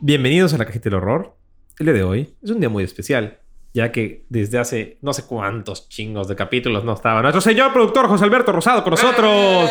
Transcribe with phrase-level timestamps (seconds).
[0.00, 1.38] Bienvenidos a la Cajita del Horror.
[1.78, 3.38] El día de hoy es un día muy especial,
[3.72, 8.06] ya que desde hace no sé cuántos chingos de capítulos no estaba nuestro señor productor
[8.06, 9.70] José Alberto Rosado con nosotros.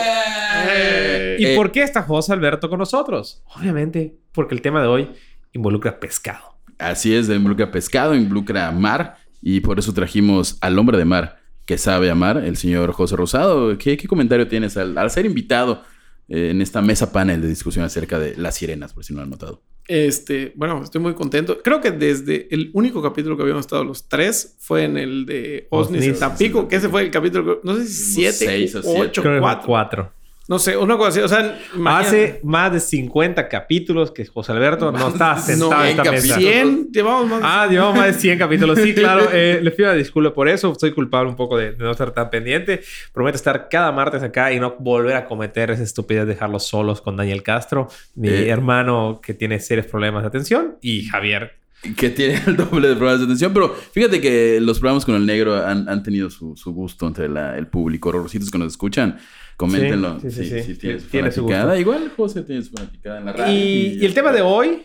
[0.67, 3.43] Eh, ¿Y eh, por qué está José Alberto con nosotros?
[3.55, 5.09] Obviamente porque el tema de hoy
[5.53, 6.55] involucra pescado.
[6.79, 11.77] Así es, involucra pescado, involucra mar y por eso trajimos al hombre de mar que
[11.77, 13.77] sabe amar, el señor José Rosado.
[13.77, 15.83] ¿Qué, qué comentario tienes al, al ser invitado
[16.27, 19.29] en esta mesa panel de discusión acerca de las sirenas, por si no lo han
[19.29, 19.61] notado?
[19.87, 21.59] Este, bueno, estoy muy contento.
[21.63, 25.67] Creo que desde el único capítulo que habíamos estado los tres fue en el de
[25.69, 26.19] Osnis Osnis.
[26.19, 28.99] Tampico, que ese fue el capítulo, no sé si siete, seis o siete.
[28.99, 30.11] ocho, Creo cuatro.
[30.47, 31.19] No sé, una cosa así.
[31.21, 32.07] O sea, imagínate.
[32.07, 36.35] Hace más de 50 capítulos que José Alberto no está sentado no, en esta mesa.
[36.37, 37.41] 100, llevamos más.
[37.43, 38.79] Ah, llevamos más de 100 capítulos.
[38.79, 39.25] Sí, claro.
[39.33, 40.73] Eh, les pido disculpas por eso.
[40.75, 42.81] Soy culpable un poco de, de no estar tan pendiente.
[43.11, 47.01] Prometo estar cada martes acá y no volver a cometer esa estupidez de dejarlos solos
[47.01, 48.49] con Daniel Castro, mi Eh.
[48.49, 51.53] hermano que tiene serios problemas de atención, y Javier.
[51.93, 55.25] Que tiene el doble de problemas de atención, pero fíjate que los programas con el
[55.25, 58.09] negro han, han tenido su, su gusto entre la- el público.
[58.09, 59.17] Horrorcitos que nos escuchan,
[59.57, 60.19] coméntenlo.
[60.21, 61.75] Sí, sí, sí, si tienes Tiene su fanaticada.
[61.75, 61.79] gusto.
[61.81, 63.53] Igual José tiene su fanaticada en la radio.
[63.53, 64.83] Y, y el tema de hoy,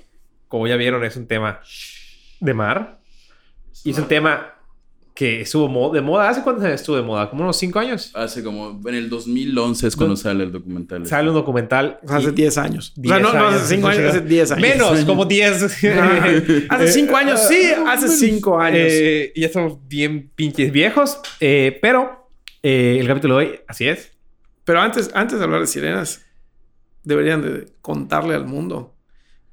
[0.49, 1.61] como ya vieron, es un tema
[2.41, 3.01] de mar.
[3.85, 4.55] Y es un tema
[5.21, 6.31] que estuvo de moda.
[6.31, 7.29] ¿Hace cuántos años estuvo de moda?
[7.29, 8.11] ¿Como unos 5 años?
[8.15, 8.81] Hace como...
[8.89, 11.07] En el 2011 es cuando Do- sale el documental.
[11.07, 12.01] Sale un documental.
[12.09, 12.95] Hace y- 10 años.
[12.97, 13.61] o 10 sea, no, no años.
[13.61, 14.63] hace 5 años, hace 10 años.
[14.63, 15.63] Menos, como 10.
[16.71, 18.79] Hace 5 años, sí, hace 5 años.
[18.83, 21.21] Eh, ya estamos bien pinches viejos.
[21.39, 22.31] Eh, pero
[22.63, 24.13] eh, el capítulo de hoy, así es.
[24.65, 26.23] Pero antes, antes de hablar de sirenas,
[27.05, 28.95] deberían de contarle al mundo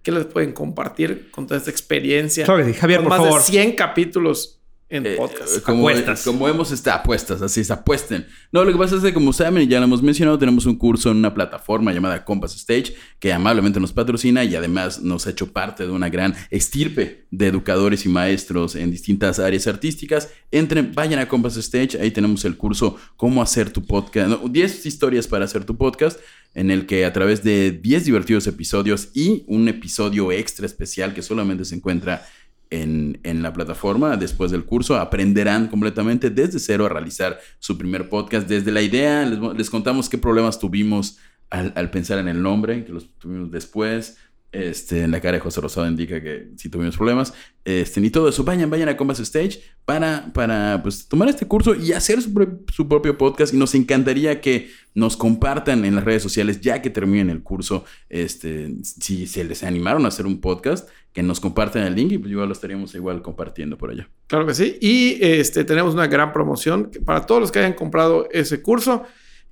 [0.01, 2.45] qué les pueden compartir con toda esta experiencia.
[2.45, 2.79] Claro que sí.
[2.79, 3.41] Javier, con por más favor.
[3.41, 4.56] de 100 capítulos
[4.89, 5.61] en Eh, podcast.
[5.63, 6.23] como, Apuestas.
[6.23, 8.25] como hemos está apuestas, así es, apuesten.
[8.51, 10.77] No, lo que pasa es que como saben y ya lo hemos mencionado, tenemos un
[10.77, 15.31] curso en una plataforma llamada Compass Stage que amablemente nos patrocina y además nos ha
[15.31, 20.29] hecho parte de una gran estirpe de educadores y maestros en distintas áreas artísticas.
[20.51, 24.85] Entren, vayan a Compass Stage, ahí tenemos el curso Cómo hacer tu podcast, no, 10
[24.85, 26.19] historias para hacer tu podcast,
[26.53, 31.21] en el que a través de 10 divertidos episodios y un episodio extra especial que
[31.21, 32.25] solamente se encuentra
[32.69, 34.95] en, la plataforma después del curso.
[34.97, 38.47] Aprenderán completamente desde cero a realizar su primer podcast.
[38.47, 41.17] Desde la idea, les, les contamos qué problemas tuvimos
[41.49, 44.17] al, al pensar en el nombre, que los tuvimos después.
[44.51, 47.33] Este, en la cara de José Rosado indica que sí tuvimos problemas.
[47.65, 48.43] Este, ni todo eso.
[48.43, 52.87] Vayan, vayan a Compass Stage para, para pues, tomar este curso y hacer su, su
[52.87, 53.53] propio podcast.
[53.53, 57.85] Y nos encantaría que nos compartan en las redes sociales, ya que terminen el curso,
[58.09, 62.17] este, si se les animaron a hacer un podcast, que nos compartan el link y
[62.19, 64.07] pues igual lo estaríamos igual compartiendo por allá.
[64.27, 64.77] Claro que sí.
[64.79, 69.03] Y este, tenemos una gran promoción para todos los que hayan comprado ese curso.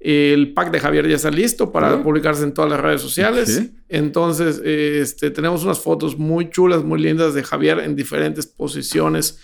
[0.08, 2.04] El pack de Javier ya está listo para Sí.
[2.04, 3.56] publicarse en todas las redes sociales.
[3.56, 3.72] Sí.
[3.90, 9.40] Entonces, este, tenemos unas fotos muy chulas, muy lindas de Javier en diferentes posiciones.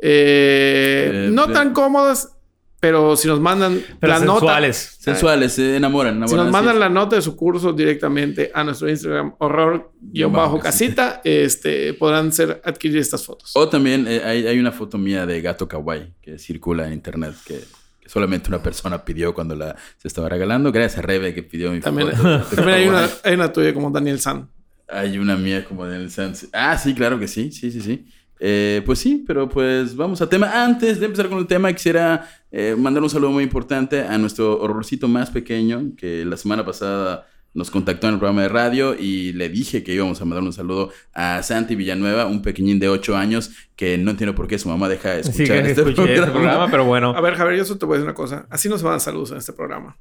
[0.00, 2.34] Eh, Eh, no tan cómodas,
[2.80, 4.38] pero si nos mandan Pero la nota.
[4.40, 4.96] sensuales.
[5.00, 6.28] Sensuales, se enamoran, enamoran.
[6.28, 12.30] Si nos mandan la nota de su curso directamente a nuestro Instagram, horror-casita, este, podrán
[12.32, 13.52] ser, adquirir estas fotos.
[13.54, 17.34] O también eh, hay, hay una foto mía de gato kawaii que circula en internet
[17.44, 17.60] que
[18.08, 20.72] solamente una persona pidió cuando la se estaba regalando.
[20.72, 22.44] Gracias a Rebe que pidió mi También, foto.
[22.56, 24.48] también hay, una, hay una tuya como Daniel San.
[24.88, 26.48] Hay una mía como de el Sans.
[26.52, 28.06] Ah, sí, claro que sí, sí, sí, sí.
[28.40, 30.64] Eh, pues sí, pero pues vamos a tema.
[30.64, 34.60] Antes de empezar con el tema, quisiera eh, mandar un saludo muy importante a nuestro
[34.60, 39.32] horrorcito más pequeño, que la semana pasada nos contactó en el programa de radio y
[39.32, 43.16] le dije que íbamos a mandar un saludo a Santi Villanueva, un pequeñín de 8
[43.16, 45.94] años que no entiendo por qué su mamá deja de Sí, escuchar que este, escuché
[45.94, 46.20] programa.
[46.26, 47.10] este programa, pero bueno.
[47.16, 48.46] A ver, Javier, yo solo te voy a decir una cosa.
[48.50, 49.96] Así nos van saludos en este programa.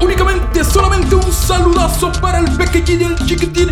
[0.00, 3.68] Únicamente, solamente un saludazo para el pequeñín y el chiquitín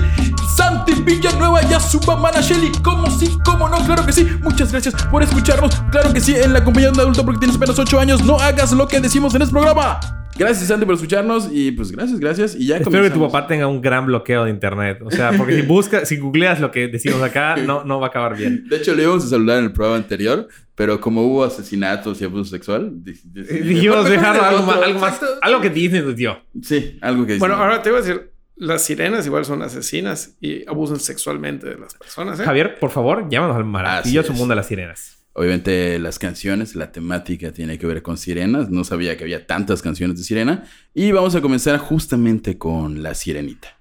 [0.56, 2.72] Santi Villanueva y a su mamá Shelly.
[2.82, 4.26] Como sí, como no, claro que sí.
[4.42, 5.74] Muchas gracias por escucharnos.
[5.90, 8.24] Claro que sí, en la compañía de un adulto porque tienes apenas 8 años.
[8.24, 10.00] No hagas lo que decimos en este programa.
[10.38, 11.48] Gracias, Santi, por escucharnos.
[11.52, 12.54] Y pues gracias, gracias.
[12.54, 13.32] Y ya Espero que tu comenzamos.
[13.32, 15.00] papá tenga un gran bloqueo de internet.
[15.04, 18.10] O sea, porque si buscas, si googleas lo que decimos acá, no, no va a
[18.10, 18.64] acabar bien.
[18.68, 22.24] De hecho, le íbamos a saludar en el programa anterior, pero como hubo asesinatos y
[22.24, 26.38] abuso sexual, di- di- Dijimos dejarlo algo más, algo más, algo que Disney nos dio.
[26.62, 27.62] Sí, algo que Bueno, dice.
[27.64, 28.30] ahora te voy a decir.
[28.56, 32.38] las sirenas igual son asesinas y abusan sexualmente de las personas.
[32.40, 32.44] ¿eh?
[32.44, 35.21] Javier, por favor, llámanos al maravilloso mundo de las sirenas.
[35.34, 38.68] Obviamente las canciones, la temática tiene que ver con sirenas.
[38.68, 40.64] No sabía que había tantas canciones de sirena.
[40.94, 43.78] Y vamos a comenzar justamente con La Sirenita.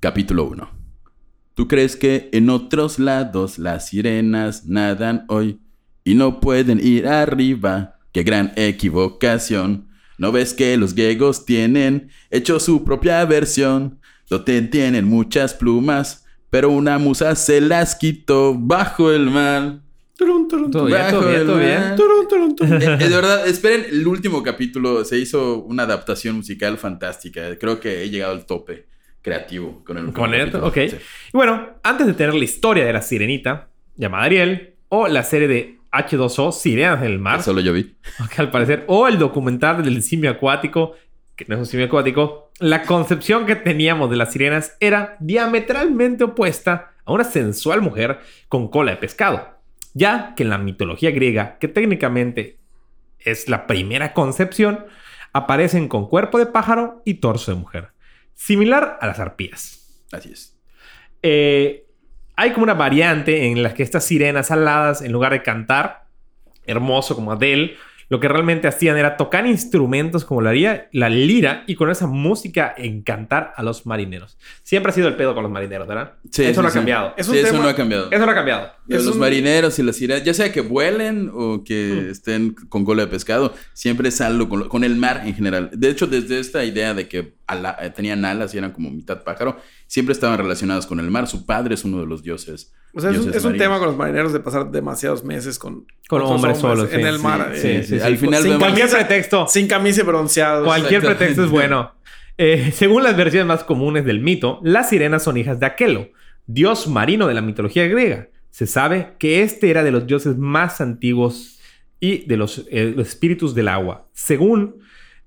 [0.00, 0.70] Capítulo 1.
[1.54, 5.58] ¿Tú crees que en otros lados las sirenas nadan hoy
[6.04, 7.98] y no pueden ir arriba?
[8.12, 9.88] ¡Qué gran equivocación!
[10.18, 13.98] ¿No ves que los griegos tienen hecho su propia versión?
[14.28, 19.80] Donde tienen muchas plumas, pero una musa se las quitó bajo el mar.
[20.16, 20.98] Turun, turun, Todo turun.
[20.98, 21.80] bien, todo Bajo bien, el todo bien.
[21.80, 21.96] mar.
[21.96, 22.82] Turun, turun, turun.
[22.82, 25.04] Eh, eh, de verdad, esperen el último capítulo.
[25.04, 27.56] Se hizo una adaptación musical fantástica.
[27.58, 28.86] Creo que he llegado al tope
[29.22, 30.84] creativo con el último Con esto, capítulo.
[30.86, 30.90] ok.
[30.90, 30.96] Sí.
[31.28, 35.46] Y bueno, antes de tener la historia de la sirenita, llamada Ariel, o la serie
[35.48, 37.94] de H2O, Sirenas en el Mar, Solo yo vi.
[38.34, 40.94] que al parecer, o el documental del simio acuático,
[41.38, 46.24] que no es un simio acuático, la concepción que teníamos de las sirenas era diametralmente
[46.24, 48.18] opuesta a una sensual mujer
[48.48, 49.56] con cola de pescado.
[49.94, 52.58] Ya que en la mitología griega, que técnicamente
[53.20, 54.84] es la primera concepción,
[55.32, 57.90] aparecen con cuerpo de pájaro y torso de mujer,
[58.34, 60.02] similar a las arpías.
[60.10, 60.58] Así es.
[61.22, 61.86] Eh,
[62.34, 66.08] hay como una variante en la que estas sirenas aladas, en lugar de cantar,
[66.66, 67.76] hermoso como Adele,
[68.10, 72.06] lo que realmente hacían era tocar instrumentos como la, lira- la lira y con esa
[72.06, 74.38] música encantar a los marineros.
[74.62, 76.14] Siempre ha sido el pedo con los marineros, ¿verdad?
[76.30, 76.78] Sí, eso sí, no ha sí.
[76.78, 77.14] cambiado.
[77.16, 78.10] Es un Sí, eso tema- no ha cambiado.
[78.10, 78.70] Eso no ha cambiado.
[78.88, 82.10] Es los un- marineros y las sirenas, ya sea que vuelen o que Mm.
[82.10, 85.70] estén con cola de pescado, siempre es algo con, el mar en general.
[85.74, 89.22] De hecho, desde esta idea de que ala- eh, tenían alas y eran como mitad
[89.22, 89.58] pájaro,
[89.88, 91.26] siempre estaban relacionados con el mar.
[91.26, 92.72] Su padre es uno de los dioses.
[92.94, 96.22] O sea, es un, es tema con los marineros de pasar demasiados meses con, Con
[96.22, 97.52] otros hombres solos, en sí, el mar.
[97.54, 98.00] sí, eh, sí, sí.
[98.00, 99.46] Al final Sin vemos- Cualquier camisa- pretexto.
[99.48, 100.64] Sin camisa y bronceados.
[100.66, 101.92] Cualquier pretexto es bueno.
[102.38, 106.08] Eh, según las versiones más comunes del mito, las sirenas son hijas de Aquelo,
[106.46, 108.28] dios marino de la mitología griega.
[108.50, 111.60] Se sabe que este era de los dioses más antiguos
[112.00, 114.08] y de los, eh, los espíritus del agua.
[114.12, 114.76] Según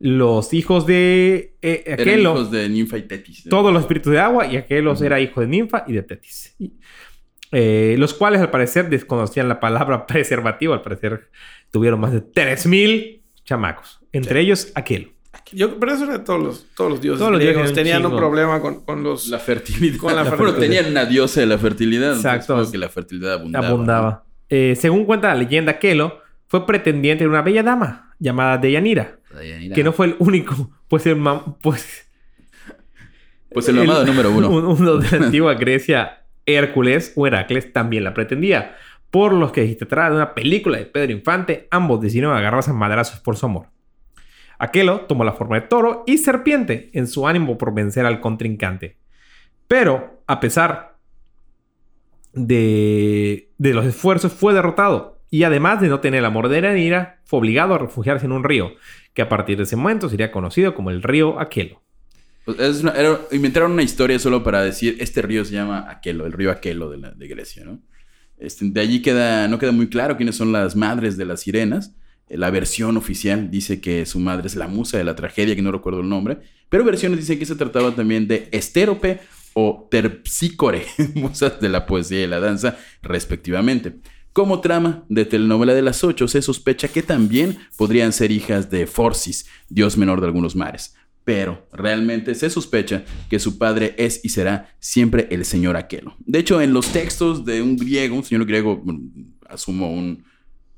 [0.02, 3.44] los hijos de eh, Eran Aquelo, hijos de Ninfa y Tetis.
[3.50, 6.56] todos los espíritus de agua y Aquelos era hijo de Ninfa y de Tetis.
[6.60, 6.74] Y,
[7.52, 10.74] eh, los cuales al parecer desconocían la palabra preservativo.
[10.74, 11.30] Al parecer
[11.70, 14.00] tuvieron más de 3.000 chamacos.
[14.12, 15.10] Entre ellos Aquelo.
[15.54, 17.74] Yo, pero eso era de todos los, todos los dioses Todos los griegos.
[17.74, 19.28] tenían un problema con, con los...
[19.28, 19.98] La fertilidad.
[19.98, 20.60] Con la Bueno, fertilidad.
[20.62, 22.16] tenían una diosa de la fertilidad.
[22.16, 22.72] Exacto.
[22.72, 23.68] que la fertilidad abundaba.
[23.68, 24.26] abundaba.
[24.48, 29.20] Eh, según cuenta la leyenda, Aquelo fue pretendiente de una bella dama llamada Deyanira,
[29.76, 32.10] que no fue el único, pues el mam- pues
[33.54, 34.50] Pues el mamado número uno.
[34.52, 38.76] un- uno de la antigua Grecia, Hércules o Heracles también la pretendía.
[39.10, 42.72] Por los que si te trata de una película de Pedro Infante, ambos decidieron agarrarse
[42.72, 43.68] a madrazos por su amor.
[44.58, 48.96] Aquelo tomó la forma de toro y serpiente en su ánimo por vencer al contrincante.
[49.68, 50.96] Pero, a pesar
[52.34, 55.20] de, de los esfuerzos, fue derrotado.
[55.30, 58.44] Y además de no tener el amor de Deyanira, fue obligado a refugiarse en un
[58.44, 58.72] río,
[59.14, 61.82] que a partir de ese momento sería conocido como el río Aquelo.
[62.46, 62.84] Pues
[63.32, 66.98] inventaron una historia solo para decir, este río se llama Aquelo, el río Aquelo de,
[66.98, 67.80] la- de Grecia, ¿no?
[68.38, 71.94] Este, de allí queda, no queda muy claro quiénes son las madres de las sirenas.
[72.28, 75.62] Eh, La versión oficial dice que su madre es la musa de la tragedia, que
[75.62, 79.20] no recuerdo el nombre, pero versiones dicen que se trataba también de Estérope
[79.54, 83.98] o Terpsícore, musas de la poesía y la danza, respectivamente.
[84.34, 88.88] Como trama de telenovela de las ocho, se sospecha que también podrían ser hijas de
[88.88, 90.96] Forcis, dios menor de algunos mares.
[91.26, 96.16] Pero realmente se sospecha que su padre es y será siempre el señor Aquelo.
[96.26, 99.02] De hecho, en los textos de un griego, un señor griego, bueno,
[99.48, 100.24] asumo un,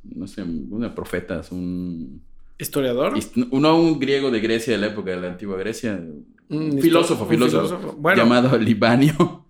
[0.03, 2.21] no sé, una profeta, es un,
[2.57, 3.13] ¿Historiador?
[3.51, 6.01] uno un griego de Grecia de la época de la antigua Grecia,
[6.49, 7.95] Un filósofo, un filósofo, filósofo.
[7.97, 8.23] Bueno.
[8.23, 9.42] llamado Libanio.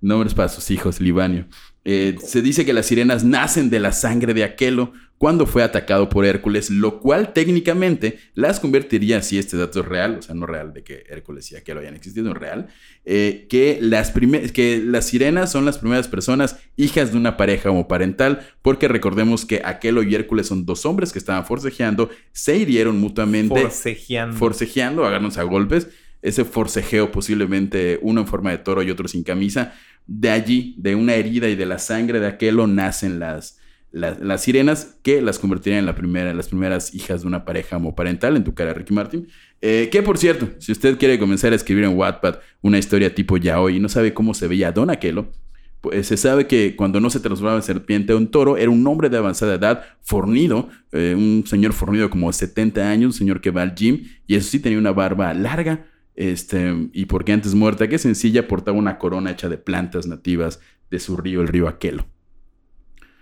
[0.00, 1.46] Nombres para sus hijos, Libanio.
[1.84, 6.08] Eh, se dice que las sirenas nacen de la sangre de Aquelo cuando fue atacado
[6.08, 10.46] por Hércules, lo cual técnicamente las convertiría, si este dato es real, o sea, no
[10.46, 12.68] real de que Hércules y Aquelo hayan existido, es real,
[13.04, 14.12] eh, que, las
[14.52, 19.62] que las sirenas son las primeras personas hijas de una pareja homoparental, porque recordemos que
[19.64, 24.36] Aquelo y Hércules son dos hombres que estaban forcejeando, se hirieron mutuamente Forcejeando.
[24.36, 25.88] forcejeando, agarrándose a golpes.
[26.26, 29.74] Ese forcejeo, posiblemente uno en forma de toro y otro sin camisa.
[30.06, 33.58] De allí, de una herida y de la sangre de aquello, nacen las,
[33.92, 38.36] las, sirenas que las convertirían en las primeras hijas de una pareja homoparental.
[38.36, 39.28] En tu cara, Ricky Martin.
[39.60, 43.36] Eh, que por cierto, si usted quiere comenzar a escribir en Wattpad una historia tipo
[43.36, 45.32] yaoi y no sabe cómo se veía Don Aquelo,
[45.80, 48.86] pues se sabe que cuando no se transformaba en serpiente o en toro, era un
[48.86, 53.50] hombre de avanzada edad, fornido, eh, un señor fornido como 70 años, un señor que
[53.50, 55.86] va al gym, y eso sí tenía una barba larga,
[56.16, 60.98] Este, y porque antes muerta que sencilla, portaba una corona hecha de plantas nativas de
[60.98, 62.06] su río, el río Aquelo.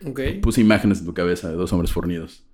[0.07, 0.21] Ok.
[0.41, 2.47] Puse imágenes en tu cabeza de dos hombres fornidos.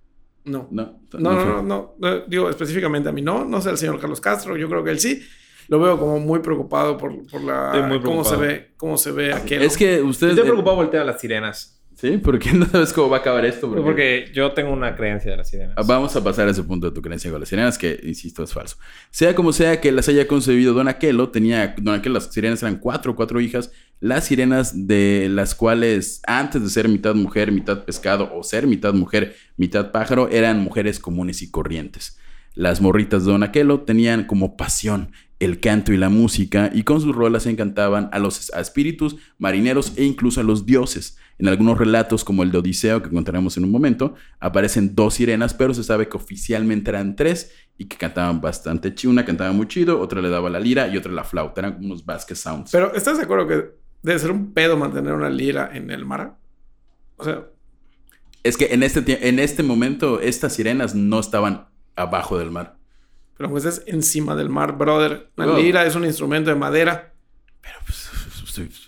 [0.44, 0.66] No.
[0.70, 3.44] No, No, no, no, no, no, Digo específicamente a mí no.
[3.44, 4.56] No sé el señor Carlos Castro.
[4.56, 5.22] Yo creo que él sí.
[5.68, 7.70] Lo veo como muy preocupado por, por la...
[8.02, 8.40] Cómo se preocupado.
[8.40, 9.62] ve, cómo se ve aquel.
[9.62, 10.32] Es que ustedes.
[10.32, 11.79] Estoy preocupado por el tema de las sirenas.
[12.00, 13.68] Sí, porque no sabes cómo va a acabar esto.
[13.68, 15.74] Porque, Porque yo tengo una creencia de las sirenas.
[15.86, 18.54] Vamos a pasar a ese punto de tu creencia con las sirenas, que insisto es
[18.54, 18.76] falso.
[19.10, 21.74] Sea como sea que las haya concebido Don Aquelo, tenía.
[21.76, 23.70] Don Aquelo, las sirenas eran cuatro, cuatro hijas.
[24.00, 28.94] Las sirenas de las cuales, antes de ser mitad mujer, mitad pescado, o ser mitad
[28.94, 32.18] mujer, mitad pájaro, eran mujeres comunes y corrientes.
[32.54, 37.00] Las morritas de Don Aquelo tenían como pasión el canto y la música, y con
[37.00, 41.16] sus rolas encantaban a los a espíritus, marineros e incluso a los dioses.
[41.38, 45.54] En algunos relatos, como el de Odiseo, que contaremos en un momento, aparecen dos sirenas,
[45.54, 49.10] pero se sabe que oficialmente eran tres y que cantaban bastante chido.
[49.10, 51.62] Una cantaba muy chido, otra le daba la lira y otra la flauta.
[51.62, 52.70] Eran como unos basket sounds.
[52.70, 53.70] Pero ¿estás de acuerdo que
[54.02, 56.36] debe ser un pedo mantener una lira en el mar?
[57.16, 57.46] O sea,
[58.42, 62.79] es que en este, en este momento, estas sirenas no estaban abajo del mar.
[63.40, 65.30] Pero pues es encima del mar, brother.
[65.38, 65.56] Oh.
[65.56, 67.14] lira es un instrumento de madera.
[67.62, 68.10] Pero pues,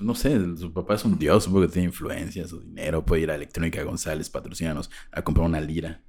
[0.02, 3.02] no sé, su papá es un dios, supongo que tiene influencia, su dinero.
[3.02, 6.02] Puede ir a Electrónica González, patrocínanos, a comprar una lira.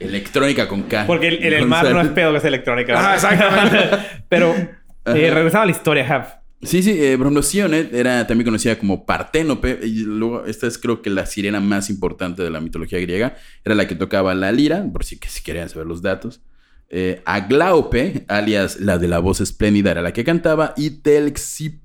[0.00, 1.06] Electrónica con K.
[1.06, 3.14] Porque el, el- el mar no es pedo que es electrónica.
[3.14, 4.24] Exactamente.
[4.28, 6.38] Pero eh, regresaba a la historia, Jav.
[6.62, 10.78] Sí, sí, eh, por ejemplo, Sionet era también conocida como Parténope, y luego esta es
[10.78, 14.50] creo que la sirena más importante de la mitología griega, era la que tocaba la
[14.50, 16.40] lira, por si, que si querían saber los datos.
[16.90, 21.80] Eh, Aglaope, alias la de la voz espléndida, era la que cantaba, y Telxi-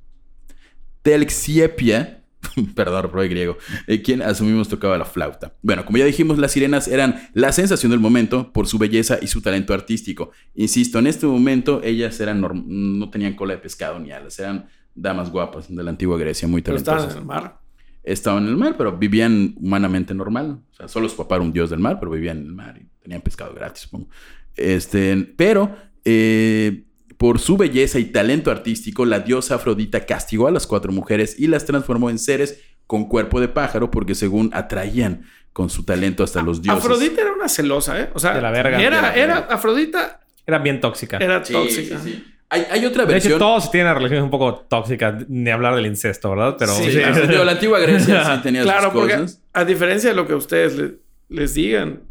[1.02, 2.24] Telxiepia,
[2.76, 3.58] perdón, pro griego,
[3.88, 5.54] eh, quien asumimos tocaba la flauta.
[5.62, 9.28] Bueno, como ya dijimos, las sirenas eran la sensación del momento por su belleza y
[9.28, 10.32] su talento artístico.
[10.56, 15.30] Insisto, en este momento ellas eran no tenían cola de pescado ni alas, eran damas
[15.32, 17.18] guapas de la antigua Grecia, muy Pero estaban talentosas.
[17.18, 17.60] en el mar.
[18.04, 20.60] Estaban en el mar, pero vivían humanamente normal.
[20.72, 22.78] O sea, solo su papá era un dios del mar, pero vivían en el mar
[22.78, 24.10] y tenían pescado gratis, supongo.
[24.58, 26.84] Este, pero eh,
[27.18, 31.48] por su belleza y talento artístico, la diosa Afrodita castigó a las cuatro mujeres y
[31.48, 36.42] las transformó en seres con cuerpo de pájaro porque según atraían con su talento hasta
[36.42, 36.84] los dioses.
[36.84, 38.10] Afrodita era una celosa, ¿eh?
[38.14, 38.82] O sea, De la verga.
[38.82, 39.38] Era, De la era.
[39.50, 41.18] Afrodita Era bien tóxica.
[41.18, 42.00] era Sí, tóxica.
[42.00, 42.24] sí, sí.
[42.50, 43.40] Hay, hay otra de hecho, versión.
[43.40, 46.56] todos tienen relaciones un poco tóxicas, ni hablar del incesto, ¿verdad?
[46.60, 47.44] Pero Sí, Sí, claro.
[47.46, 50.96] la antigua Grecia sí tenía Claro, sus porque a diferencia de lo que ustedes le-
[51.30, 52.02] les digan,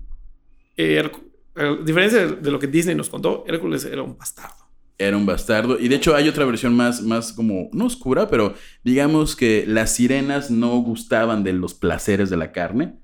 [0.77, 1.11] eh,
[1.55, 4.57] a diferencia de, lo que Disney nos contó, Hércules era un bastardo.
[4.99, 5.79] Era un bastardo.
[5.79, 8.55] Y de hecho hay otra versión más, más como, no oscura, pero
[8.85, 12.95] digamos que las sirenas no gustaban de los placeres de la carne.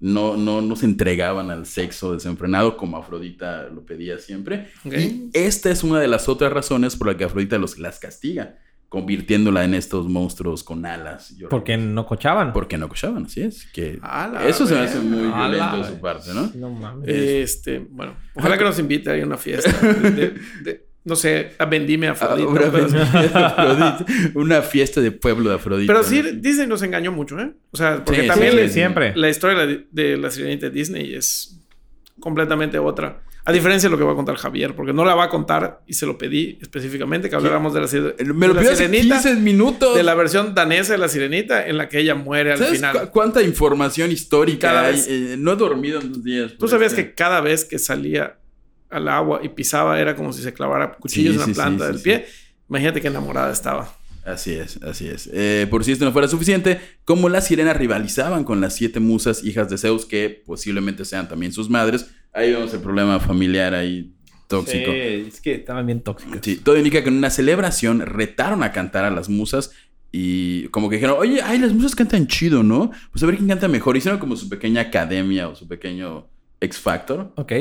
[0.00, 4.68] No, no, no se entregaban al sexo desenfrenado como Afrodita lo pedía siempre.
[4.84, 8.58] Y esta es una de las otras razones por la que Afrodita los, las castiga,
[8.94, 11.32] convirtiéndola en estos monstruos con alas.
[11.32, 12.52] y Porque no cochaban.
[12.52, 13.66] Porque no cochaban, así es.
[13.72, 14.00] Que
[14.46, 16.50] eso se me hace muy violento de su parte, ¿no?
[16.54, 17.08] No mames.
[17.08, 19.70] Este, bueno, ojalá que nos invite a una fiesta.
[19.70, 22.48] de- de- de- no sé, a Vendime a Ah, Afrodita.
[22.48, 24.06] una, pero, fiesta de Afrodita.
[24.36, 25.92] Una fiesta de pueblo de Afrodita.
[25.92, 27.52] pero sí, Disney nos engañó mucho, ¿eh?
[27.72, 28.74] O sea, porque Sí, también sí, le- sí.
[28.74, 29.12] siempre.
[29.14, 31.60] la historia de, de la sirenita de Disney es
[32.20, 33.20] completamente otra.
[33.46, 35.82] A diferencia de lo que va a contar Javier, porque no la va a contar
[35.86, 39.34] y se lo pedí específicamente que habláramos de la, Me lo de la sirenita, 15
[39.36, 39.94] minutos.
[39.94, 42.98] de la versión danesa de la sirenita en la que ella muere al ¿Sabes final.
[43.02, 44.94] cu- cuánta información histórica Cada hay?
[44.94, 46.52] vez- Eh, no he dormido en dos días.
[46.58, 48.38] ¿Tú sabías este- que cada vez que salía
[48.88, 51.86] al agua y pisaba era como si se clavara cuchillos Sí, en la sí, planta
[51.88, 52.26] sí, del pie?
[52.70, 53.94] Imagínate qué enamorada estaba.
[54.24, 55.28] Así es, así es.
[55.32, 59.44] Eh, por si esto no fuera suficiente, como las sirenas rivalizaban con las siete musas
[59.44, 64.14] hijas de Zeus, que posiblemente sean también sus madres, ahí vemos el problema familiar ahí
[64.48, 64.90] tóxico.
[64.92, 66.40] Sí, es que estaban bien tóxicas.
[66.42, 69.72] Sí, todo indica que en una celebración retaron a cantar a las musas
[70.10, 72.92] y como que dijeron, oye, ay, las musas cantan chido, ¿no?
[73.10, 73.96] Pues a ver quién canta mejor.
[73.96, 76.28] Hicieron como su pequeña academia o su pequeño
[76.60, 77.32] X Factor.
[77.34, 77.52] Ok.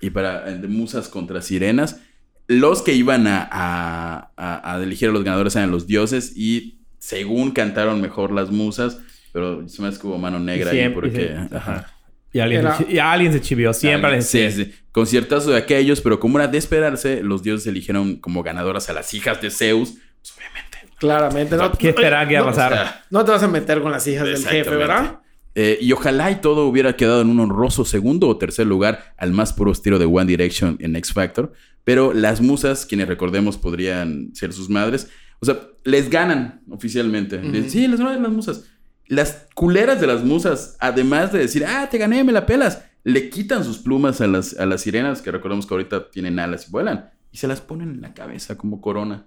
[0.00, 2.00] Y para el de musas contra sirenas,
[2.48, 6.78] los que iban a, a, a- a elegir a los ganadores eran los dioses y
[6.98, 8.98] según cantaron mejor las musas,
[9.32, 11.08] pero se me hace que hubo mano negra Y ahí porque...
[11.08, 11.88] y se- ajá.
[12.34, 13.72] Y alguien, Era- se, chi- y alguien se chivió.
[13.74, 14.72] Siempre alguien se Sí, sí.
[14.90, 19.12] Conciertazo de aquellos, pero como era de esperarse, los dioses eligieron como ganadoras a las
[19.12, 19.94] hijas de Zeus.
[20.20, 20.78] Pues obviamente.
[20.98, 21.56] Claramente.
[21.56, 22.72] No, ¿Qué esperaba que iba a no, pasar?
[22.72, 24.70] o sea, no te vas a meter con las hijas del jefe.
[24.70, 25.18] ¿verdad?
[25.54, 29.32] Eh, y ojalá y todo hubiera quedado en un honroso segundo o tercer lugar al
[29.32, 31.52] más puro estilo de One Direction en X Factor.
[31.84, 35.08] Pero las musas, quienes recordemos podrían ser sus madres,
[35.40, 37.40] o sea, les ganan oficialmente.
[37.68, 38.64] Sí, les ganan las musas.
[39.08, 43.28] Las culeras de las musas, además de decir, ah, te gané, me la pelas, le
[43.30, 46.70] quitan sus plumas a las, a las sirenas, que recordemos que ahorita tienen alas y
[46.70, 47.10] vuelan.
[47.32, 49.26] y se las ponen en la cabeza como corona.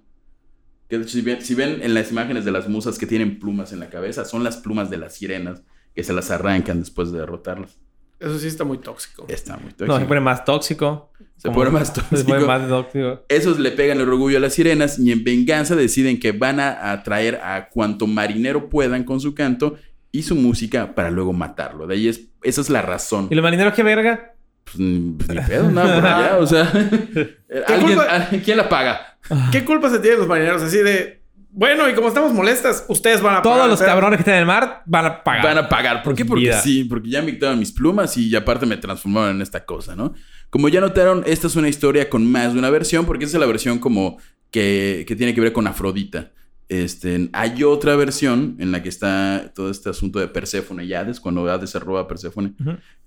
[0.88, 3.80] Que si ven, si ven en las imágenes de las musas que tienen plumas en
[3.80, 5.62] la cabeza, son las plumas de las sirenas
[5.94, 7.78] que se las arrancan después de derrotarlas.
[8.18, 9.26] Eso sí está muy tóxico.
[9.28, 9.98] Está muy No, tóxico.
[9.98, 11.12] se pone más tóxico.
[11.36, 12.46] Se pone más Se pone tóxico.
[12.46, 13.24] más tóxico.
[13.28, 16.92] Esos le pegan el orgullo a las sirenas y en venganza deciden que van a
[16.92, 19.76] atraer a cuanto marinero puedan con su canto
[20.12, 21.86] y su música para luego matarlo.
[21.86, 23.28] De ahí es, esa es la razón.
[23.30, 24.32] ¿Y los marineros qué verga?
[24.64, 26.38] Pues, ni pues, ni pedo, nada por allá.
[26.38, 26.62] O sea,
[27.66, 28.02] ¿alguien, culpa?
[28.10, 29.18] alguien- ¿quién la paga?
[29.52, 31.20] ¿Qué culpa se tienen los marineros así de...
[31.56, 34.20] Bueno, y como estamos molestas, ustedes van a Todos pagar, los o sea, cabrones que
[34.20, 35.42] están en el mar van a pagar.
[35.42, 36.02] Van a pagar.
[36.02, 36.26] ¿Por qué?
[36.26, 36.60] Porque vida.
[36.60, 40.12] sí, porque ya me quitaron mis plumas y aparte me transformaron en esta cosa, ¿no?
[40.50, 43.40] Como ya notaron, esta es una historia con más de una versión, porque esa es
[43.40, 44.18] la versión como
[44.50, 46.30] que, que tiene que ver con Afrodita.
[46.68, 51.20] Este, hay otra versión en la que está todo este asunto de Perséfone y Hades,
[51.20, 52.52] cuando Hades se roba a Perséfone.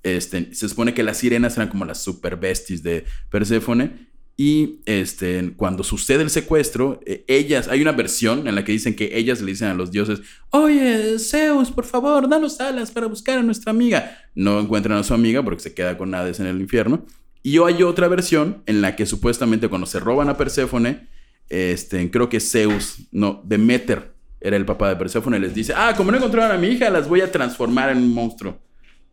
[0.02, 4.10] Este, se supone que las sirenas eran como las super besties de Perséfone.
[4.42, 8.96] Y este, cuando sucede el secuestro, eh, ellas, hay una versión en la que dicen
[8.96, 13.40] que ellas le dicen a los dioses, oye, Zeus, por favor, danos alas para buscar
[13.40, 14.18] a nuestra amiga.
[14.36, 17.06] No encuentran a su amiga porque se queda con Hades en el infierno.
[17.44, 21.10] Y hay otra versión en la que supuestamente cuando se roban a Perséfone,
[21.50, 26.12] este, creo que Zeus, no, Demeter era el papá de Perséfone, les dice, ah, como
[26.12, 28.58] no encontraron a mi hija, las voy a transformar en un monstruo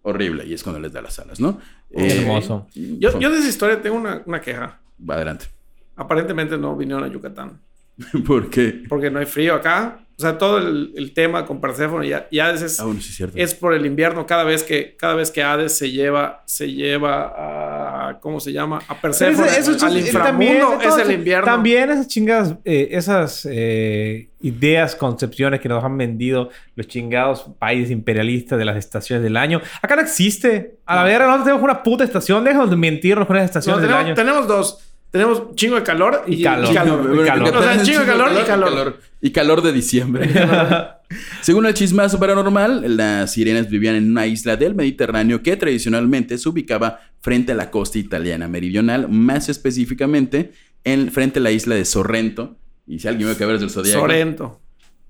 [0.02, 0.46] horrible.
[0.46, 1.58] Y es cuando les da las alas, ¿no?
[1.90, 2.68] Eh, Hermoso.
[2.76, 4.82] Yo, yo de esa historia tengo una, una queja.
[4.98, 5.46] Va adelante.
[5.96, 7.60] Aparentemente no vinieron a Yucatán.
[8.26, 8.84] ¿Por qué?
[8.88, 10.05] Porque no hay frío acá.
[10.18, 13.16] O sea, todo el, el tema con Perséfone ya, ya es, Ah, bueno, sí es
[13.16, 13.36] cierto.
[13.36, 14.24] es por el invierno.
[14.24, 17.34] Cada vez que, cada vez que Hades se lleva, se lleva
[18.08, 18.18] a...
[18.20, 18.80] ¿Cómo se llama?
[18.88, 19.46] A Perséfone.
[19.48, 21.44] ese- eso al es- inframundo es el invierno.
[21.44, 27.90] También esas chingas, eh, esas eh, ideas, concepciones que nos han vendido los chingados países
[27.90, 29.60] imperialistas de las estaciones del año.
[29.82, 30.76] Acá no existe.
[30.86, 32.42] A la verga, nosotros tenemos una puta estación.
[32.42, 34.14] Déjanos de mentirnos con esas No, estaciones del tenemos, año.
[34.14, 34.92] tenemos dos.
[35.10, 36.70] Tenemos chingo de calor y, Y calor.
[36.70, 37.06] y calor.
[37.08, 37.56] Bueno, Y calor.
[37.56, 39.00] O sea, chingo de calor y calor.
[39.20, 40.28] Y calor de diciembre.
[41.40, 46.48] Según el chismazo paranormal, las sirenas vivían en una isla del Mediterráneo que tradicionalmente se
[46.48, 50.52] ubicaba frente a la costa italiana meridional, más específicamente
[50.84, 52.56] en, frente a la isla de Sorrento.
[52.86, 54.60] Y si alguien ve que ver del zodiaco, Sorrento.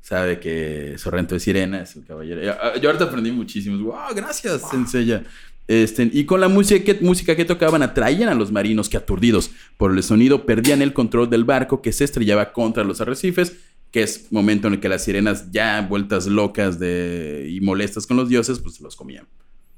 [0.03, 2.43] sabe que Sorrento de Sirena es el caballero.
[2.43, 3.77] Yo, yo ahorita aprendí muchísimo.
[3.83, 4.15] ¡Wow!
[4.15, 5.25] Gracias, Senseiya.
[5.69, 9.51] Este, y con la música que, música que tocaban atraían a los marinos que aturdidos
[9.77, 13.57] por el sonido perdían el control del barco que se estrellaba contra los arrecifes,
[13.91, 18.17] que es momento en el que las sirenas ya vueltas locas de, y molestas con
[18.17, 19.27] los dioses, pues se los comían.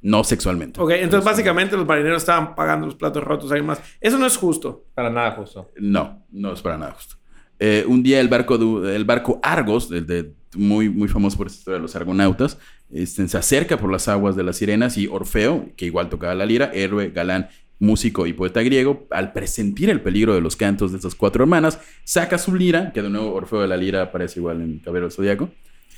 [0.00, 0.80] No sexualmente.
[0.80, 3.80] Ok, entonces básicamente los marineros estaban pagando los platos rotos ahí más.
[4.00, 4.84] Eso no es justo.
[4.94, 5.70] Para nada justo.
[5.78, 7.16] No, no es para nada justo.
[7.58, 11.46] Eh, un día el barco, de- el barco Argos, el de, muy, muy famoso por
[11.46, 12.58] esta historia de los argonautas,
[12.92, 16.46] este, se acerca por las aguas de las sirenas y Orfeo, que igual tocaba la
[16.46, 17.48] lira, héroe, galán,
[17.80, 21.78] músico y poeta griego, al presentir el peligro de los cantos de estas cuatro hermanas,
[22.04, 25.12] saca su lira, que de nuevo Orfeo de la lira aparece igual en Caballero del
[25.14, 25.50] Zodíaco.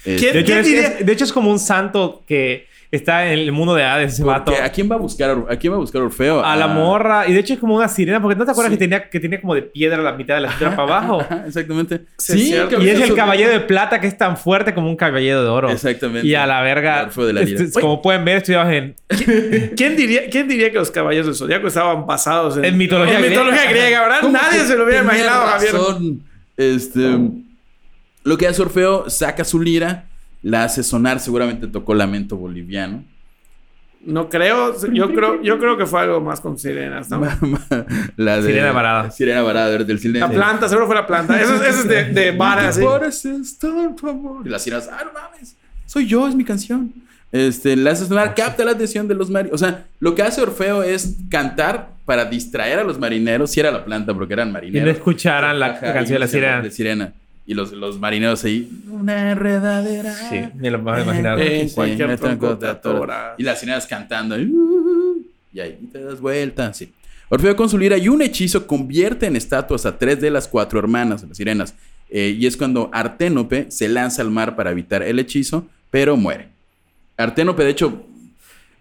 [0.05, 0.87] ¿Quién- De hecho, es, diría?
[0.99, 4.25] es- de hecho, es como un santo que está en el mundo de Hades, ese
[4.25, 4.53] vato.
[4.61, 6.45] ¿a quién va a buscar a quién va a buscar Orfeo?
[6.45, 7.29] A la morra.
[7.29, 8.21] Y de hecho es como una sirena.
[8.21, 8.79] Porque no te acuerdas Sí.
[8.79, 11.21] que, tenía, que tenía como de piedra la mitad de la cintura para abajo.
[11.21, 12.03] Ajá, exactamente.
[12.19, 12.67] Sí, es.
[12.81, 15.71] Y es el caballero de plata que es tan fuerte como un caballero de oro.
[15.71, 16.27] Exactamente.
[16.27, 17.05] Y a la verga.
[17.05, 17.63] Orfeo de la lira.
[17.63, 18.95] este, como pueden ver, estudiamos en.
[19.77, 23.23] ¿Quién diría, ¿Quién diría que los caballeros del zodiaco estaban basados en, En mitología en
[23.25, 23.43] griega.
[23.43, 24.19] mitología griega, ¿verdad?
[24.21, 25.73] ¿Cómo Nadie se lo hubiera imaginado, Javier.
[26.57, 27.19] Este,
[28.25, 30.05] lo que hace Orfeo, saca su lira,
[30.43, 33.05] la hace sonar, seguramente tocó lamento boliviano.
[34.03, 37.21] No creo, yo creo, yo creo que fue algo más con sirenas, ¿no?
[38.17, 39.11] la de, Sirena varada.
[39.11, 40.21] Sirena varada del cine.
[40.21, 41.39] La planta, seguro fue la planta.
[41.39, 42.71] Eso, es- eso es de, de vara.
[44.45, 46.93] Y las sirenas, ah, no mames, soy yo, es mi canción.
[47.33, 49.61] Este, la hace sonar, capta la atención de los marineros.
[49.61, 53.71] O sea, lo que hace Orfeo es cantar para distraer a los marineros, si era
[53.71, 54.87] la planta, porque eran Y marineros.
[54.87, 56.63] no escucharan la Ajá, canción de la y sirena.
[56.63, 57.13] De sirena.
[57.51, 58.71] Y los, los marineros ahí.
[58.89, 60.15] Una enredadera.
[60.15, 61.41] Sí, me lo vas a imaginar.
[61.41, 63.35] Eh, Sí, cualquier tronco te atora.
[63.39, 64.39] Y las sirenas cantando.
[64.39, 65.21] y, uh,
[65.53, 66.73] Y ahí te das vuelta.
[66.73, 66.93] Sí.
[67.29, 70.79] Orfeo con su lira y un hechizo convierte en estatuas a tres de las cuatro
[70.79, 71.75] hermanas, las sirenas.
[72.09, 76.51] Eh, y es cuando Arténope se lanza al mar para evitar el hechizo, pero muere.
[77.17, 78.07] Arténope, de hecho,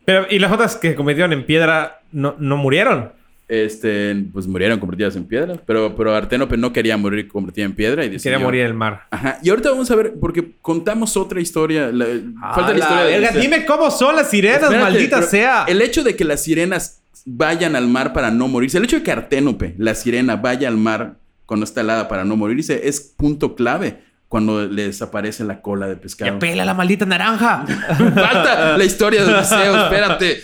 [0.05, 3.13] Pero, y las otras que convirtieron en piedra no, no murieron.
[3.49, 5.55] Este, pues murieron convertidas en piedra.
[5.65, 8.33] Pero, pero Arténope no quería morir convertida en piedra y decidió...
[8.35, 9.07] Quería morir en el mar.
[9.09, 9.39] Ajá.
[9.43, 11.91] Y ahorita vamos a ver, porque contamos otra historia.
[11.91, 12.05] la-
[12.53, 13.12] falta Ah, la historia de...
[13.12, 15.65] verga, sea, dime cómo son las sirenas, Espérate, maldita sea.
[15.67, 19.03] El hecho de que las sirenas vayan al mar para no morirse, el hecho de
[19.03, 23.55] que Arténope, la sirena, vaya al mar cuando está helada para no morirse, es punto
[23.55, 23.97] clave
[24.30, 26.32] cuando le desaparece la cola de pescado.
[26.32, 27.65] ¡Ya pela la maldita naranja!
[27.98, 30.39] Falta la historia de Odiseo, espérate.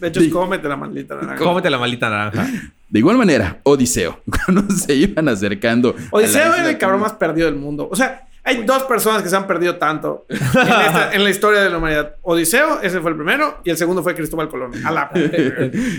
[0.00, 1.36] De hecho, cómete la maldita naranja.
[1.36, 2.48] Cómete la maldita naranja.
[2.88, 5.94] De igual manera, Odiseo, cuando se iban acercando.
[6.10, 7.88] Odiseo era el cabrón más perdido del mundo.
[7.92, 11.60] O sea, hay dos personas que se han perdido tanto en, esta- en la historia
[11.60, 12.14] de la humanidad.
[12.22, 14.72] Odiseo, ese fue el primero, y el segundo fue Cristóbal Colón.
[14.86, 15.10] A la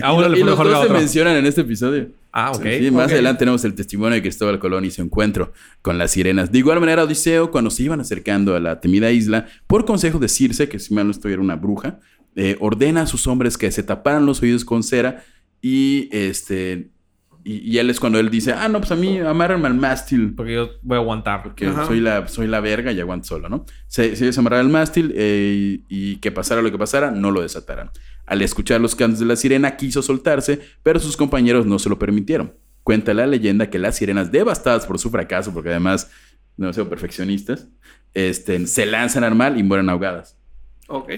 [0.01, 2.07] A uno y, le fue los mejor dos se mencionan en este episodio.
[2.39, 2.67] Ah, ok.
[2.77, 6.51] Sí, más adelante tenemos el testimonio de Cristóbal Colón y su encuentro con las sirenas.
[6.51, 10.29] De igual manera, Odiseo, cuando se iban acercando a la temida isla, por consejo de
[10.29, 11.99] Circe, que si mal no estoy era una bruja,
[12.35, 15.23] eh, ordena a sus hombres que se taparan los oídos con cera
[15.63, 16.91] y este.
[17.43, 20.35] Y, y él es cuando él dice, ah, no, pues a mí amárrenme al mástil.
[20.35, 21.41] Porque yo voy a aguantar.
[21.41, 21.87] Porque Ajá.
[21.87, 23.65] soy la, soy la verga y aguanto solo, ¿no?
[23.87, 27.41] Se, se desamarraba el mástil eh, y, y que pasara lo que pasara, no lo
[27.41, 27.89] desataran.
[28.27, 31.97] Al escuchar los cantos de la sirena, quiso soltarse, pero sus compañeros no se lo
[31.97, 32.53] permitieron.
[32.83, 36.11] Cuenta la leyenda que las sirenas, devastadas por su fracaso, porque además,
[36.57, 37.67] no sé, perfeccionistas,
[38.13, 40.37] este, se lanzan al mar y mueren ahogadas.
[40.87, 41.09] ok.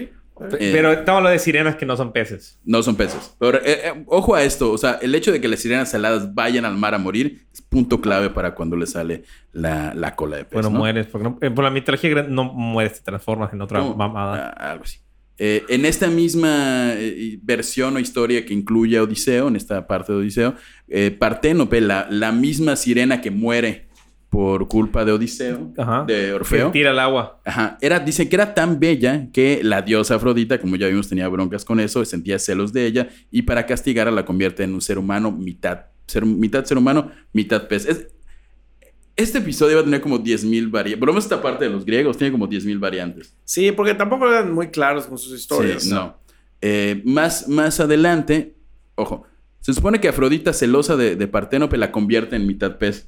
[0.58, 2.58] Eh, Pero estamos hablando de sirenas que no son peces.
[2.64, 3.36] No son peces.
[3.38, 6.34] Pero, eh, eh, ojo a esto, o sea, el hecho de que las sirenas saladas
[6.34, 10.38] vayan al mar a morir es punto clave para cuando le sale la, la cola
[10.38, 10.52] de pez.
[10.54, 10.78] Bueno, ¿no?
[10.78, 11.08] mueres.
[11.08, 13.96] Porque no- eh, por la mitología no mueres, te transformas en otra ¿Cómo?
[13.96, 14.54] mamada.
[14.56, 15.00] Ah, algo así.
[15.42, 20.12] Eh, en esta misma eh, versión o historia que incluye a Odiseo, en esta parte
[20.12, 20.54] de Odiseo,
[20.86, 23.86] eh, Parténope, la, la misma sirena que muere
[24.28, 26.04] por culpa de Odiseo, Ajá.
[26.06, 27.40] de Que Orfeo, tira al agua.
[27.46, 27.78] Ajá.
[27.80, 31.64] Era, dicen que era tan bella que la diosa Afrodita, como ya vimos, tenía broncas
[31.64, 35.32] con eso, sentía celos de ella y para castigarla la convierte en un ser humano,
[35.32, 37.86] mitad ser, mitad ser humano, mitad pez.
[37.86, 38.08] Es-
[39.22, 40.98] este episodio va a tener como 10.000 variantes.
[40.98, 43.34] Por lo menos esta parte de los griegos tiene como 10.000 variantes.
[43.44, 45.84] Sí, porque tampoco eran muy claros con sus historias.
[45.84, 46.16] Sí, no.
[46.60, 48.54] Eh, más, más adelante,
[48.94, 49.24] ojo,
[49.60, 53.06] se supone que Afrodita, celosa de, de Parténope, la convierte en mitad pez.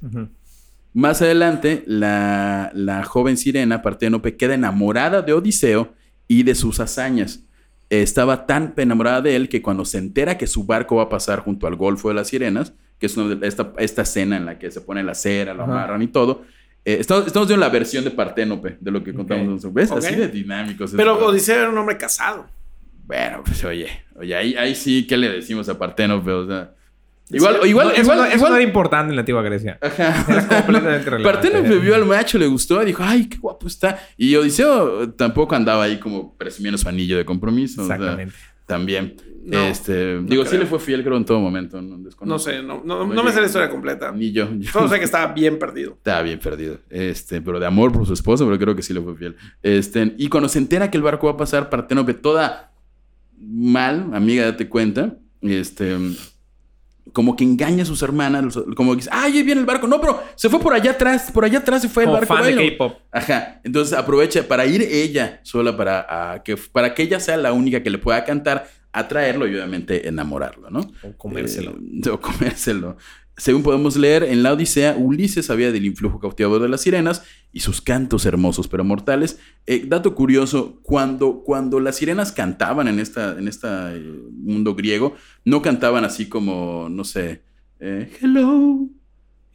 [0.93, 5.93] Más adelante, la, la joven sirena Parténope queda enamorada de Odiseo
[6.27, 7.43] y de sus hazañas.
[7.89, 11.09] Eh, estaba tan enamorada de él que cuando se entera que su barco va a
[11.09, 14.57] pasar junto al Golfo de las Sirenas, que es una esta, esta escena en la
[14.57, 15.73] que se pone la cera, lo Ajá.
[15.73, 16.43] amarran y todo,
[16.85, 19.73] eh, estamos, estamos viendo la versión de Parténope de lo que contamos.
[19.73, 19.91] ¿Ves?
[19.91, 19.97] Ok.
[19.97, 20.91] Así de dinámicos.
[20.91, 21.17] es Pero.
[21.25, 22.45] Odiseo era un hombre casado.
[23.05, 26.31] Bueno, pues oye, oye, ahí, ahí sí, ¿qué le decimos a Parténope?
[26.31, 26.71] O sea,
[27.29, 29.77] igual, igual, No, eso, igual, no, eso igual- no era importante en la antigua Grecia.
[29.81, 30.25] Ajá.
[30.31, 31.23] Era completamente relevante.
[31.49, 33.99] Parténope vio al macho, le gustó, dijo, ay, qué guapo está.
[34.15, 37.83] Y Odiseo tampoco andaba ahí como presumiendo su anillo de compromiso.
[37.83, 38.35] o sea, Exactamente.
[38.73, 39.15] También.
[39.45, 40.61] No, este, digo, sí creo.
[40.61, 41.79] le fue fiel, creo, en todo momento.
[41.81, 44.11] No, sé, no, no, no me sé la historia completa.
[44.11, 44.49] Ni yo.
[44.57, 45.91] yo Solo sé que estaba bien perdido.
[45.91, 46.79] Estaba bien perdido.
[46.89, 49.35] Este, pero de amor por su esposo, pero creo que sí le fue fiel.
[49.61, 52.73] Este, y cuando se entera que el barco va a pasar, Parténope toda
[53.37, 55.17] mal, amiga, date cuenta.
[55.41, 55.97] Este,
[57.11, 59.87] como que engaña a sus hermanas, como que dice, ay, ahí viene el barco.
[59.87, 62.43] No, pero se fue por allá atrás, por allá atrás se fue Como el barco.
[62.43, 62.71] fan de.
[62.71, 62.97] K-pop.
[63.11, 63.59] Ajá.
[63.63, 67.83] Entonces aprovecha para ir ella sola para, a que, para que ella sea la única
[67.83, 70.79] que le pueda cantar, atraerlo y obviamente enamorarlo, ¿no?
[71.03, 71.71] O comérselo.
[71.71, 72.97] Eh, o comérselo.
[73.35, 77.61] Según podemos leer, en la Odisea, Ulises sabía del influjo cautivador de las sirenas y
[77.61, 79.39] sus cantos hermosos pero mortales.
[79.65, 84.01] Eh, dato curioso, cuando, cuando las sirenas cantaban en este en esta, eh,
[84.33, 85.15] mundo griego,
[85.45, 87.41] no cantaban así como, no sé,
[87.79, 88.87] eh, Hello,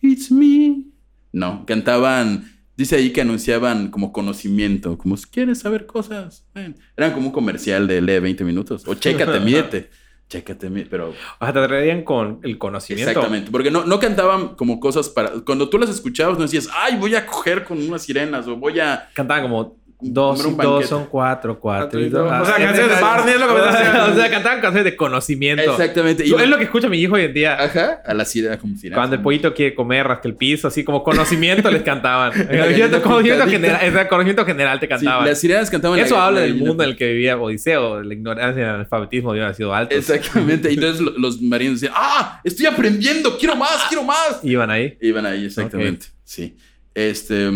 [0.02, 0.84] it's me.
[1.32, 6.44] No, cantaban, dice ahí que anunciaban como conocimiento, como si quieres saber cosas.
[6.52, 6.74] ven".
[6.96, 8.82] Eran como un comercial de lee 20 minutos.
[8.88, 9.90] O chécate, mídete.
[10.28, 10.68] Chécate.
[10.90, 13.10] Pero O sea, te traían con el conocimiento.
[13.10, 15.30] Exactamente, porque no, no cantaban como cosas para...
[15.44, 18.78] Cuando tú las escuchabas no decías, ay, voy a coger con unas sirenas o voy
[18.80, 19.08] a...
[19.14, 20.86] Cantaban como dos y dos banquete".
[20.88, 22.22] son cuatro, cuatro y y dos.
[22.30, 22.42] dos.
[22.42, 24.04] O sea, Ah, canciones de Barney es lo que me o sea, diciendo.
[24.12, 25.62] o sea, cantaban canciones de conocimiento.
[25.72, 26.28] Exactamente.
[26.28, 27.60] Yo- Es lo que escucha mi hijo hoy en día.
[27.62, 28.96] Ajá, a la sirena como sirena.
[28.96, 32.30] Cuando el pollito quiere comer, rasca el piso, así como conocimiento les cantaban.
[33.02, 35.26] conocimiento, general, o sea, conocimiento general te Sí, cantaban.
[35.26, 35.98] las sirenas cantaban...
[35.98, 38.02] Eso la- habla la del mundo en el que vivía Odiseo.
[38.02, 39.98] La ignorancia y el analfabetismo habían sido altos.
[39.98, 40.70] Exactamente.
[40.70, 44.38] Y entonces lo- los marinos decían, ah, estoy aprendiendo, quiero más, quiero más.
[44.42, 44.96] Iban ahí.
[45.00, 46.06] Iban ahí, exactamente.
[46.24, 46.56] Sí.
[46.94, 47.50] Este.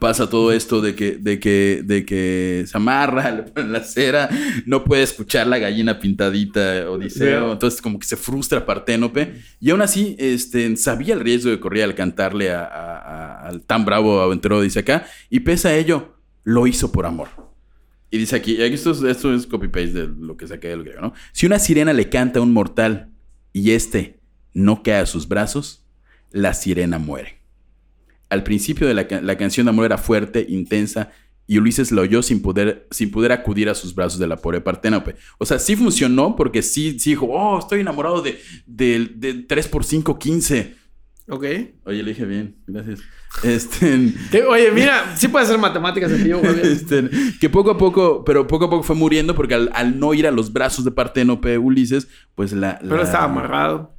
[0.00, 4.28] Pasa todo esto de que, de que, de que se amarra, le ponen la cera,
[4.66, 9.80] no puede escuchar la gallina pintadita Odiseo, entonces como que se frustra Parténope, y aún
[9.80, 14.20] así este, sabía el riesgo que corría al cantarle a- a- a- al tan bravo
[14.20, 17.28] aventurero, dice acá, y pese a ello, lo hizo por amor.
[18.10, 20.82] Y dice aquí, y aquí esto es, esto es copy-paste de lo que saqué del
[20.82, 21.14] griego, ¿no?
[21.32, 23.08] Si una sirena le canta a un mortal
[23.54, 24.18] y este
[24.52, 25.82] no cae a sus brazos,
[26.30, 27.38] la sirena muere.
[28.30, 31.10] Al principio de la, la canción de amor era fuerte, intensa,
[31.48, 34.60] y Ulises la oyó sin poder, sin poder acudir a sus brazos de la pobre
[34.60, 35.16] Parténope.
[35.38, 39.68] O sea, sí funcionó porque sí, sí dijo, oh, estoy enamorado de, de, de 3
[39.68, 40.76] por 5, 15.
[41.30, 41.44] Ok.
[41.84, 43.00] Oye, le dije bien, gracias.
[43.44, 44.14] Este,
[44.48, 46.64] oye, mira, sí puede ser matemáticas vivo, Javier.
[46.64, 50.14] este, que poco a poco, pero poco a poco fue muriendo porque al, al no
[50.14, 52.78] ir a los brazos de Parténope Ulises, pues la...
[52.78, 53.94] Pero estaba amarrado.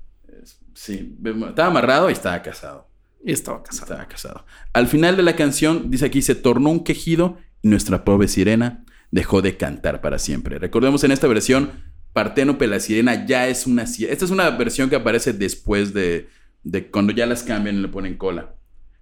[0.73, 1.15] Sí,
[1.47, 2.88] estaba amarrado y estaba casado.
[3.23, 3.83] Y estaba casado.
[3.83, 4.45] Estaba casado.
[4.73, 8.85] Al final de la canción, dice aquí, se tornó un quejido y nuestra pobre sirena
[9.11, 10.59] dejó de cantar para siempre.
[10.59, 11.71] Recordemos en esta versión,
[12.13, 14.13] Parténope la sirena ya es una sirena.
[14.13, 16.27] Esta es una versión que aparece después de,
[16.63, 18.55] de cuando ya las cambian y le ponen cola.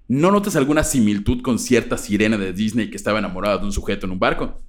[0.10, 4.06] ¿No notas alguna similitud con cierta sirena de Disney que estaba enamorada de un sujeto
[4.06, 4.62] en un barco?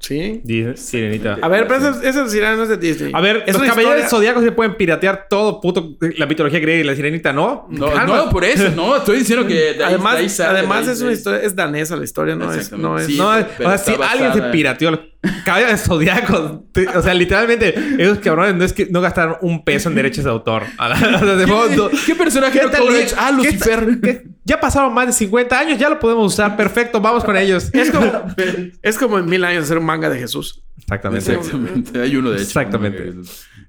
[0.00, 0.40] Sí.
[0.44, 1.38] Dice Sirenita.
[1.40, 3.10] A ver, pero esa, esa sirena no es de Disney.
[3.14, 6.80] A ver, Es los caballeros historia- zodiacos se pueden piratear todo puto la mitología griega
[6.80, 7.66] y la sirenita, ¿no?
[7.70, 10.84] No, no, por eso, no, estoy diciendo que de ahí- de ahí Además, sale, además
[10.84, 13.06] de ahí- es una historia, es danesa la historia, no es, no es.
[13.06, 17.14] Sí, No, pero o sea, si alguien se pirateó los caballeros zodiacos, te- o sea,
[17.14, 20.62] literalmente, esos cabrones no es que no gastaron un peso en derechos de autor.
[20.78, 22.72] A la- o sea, de modo- ¿Qué, qué personaje ¿Qué no.
[23.16, 23.98] Ah, Lucifer.
[24.02, 24.24] ¿Qué?
[24.44, 26.56] Ya pasaron más de 50 años, ya lo podemos usar.
[26.56, 27.70] Perfecto, vamos con ellos.
[27.72, 28.12] Es como,
[28.82, 30.62] es como en mil años hacer un manga de Jesús.
[30.78, 31.32] Exactamente.
[31.32, 32.00] Exactamente.
[32.02, 32.44] Hay uno de hecho.
[32.44, 33.12] Exactamente.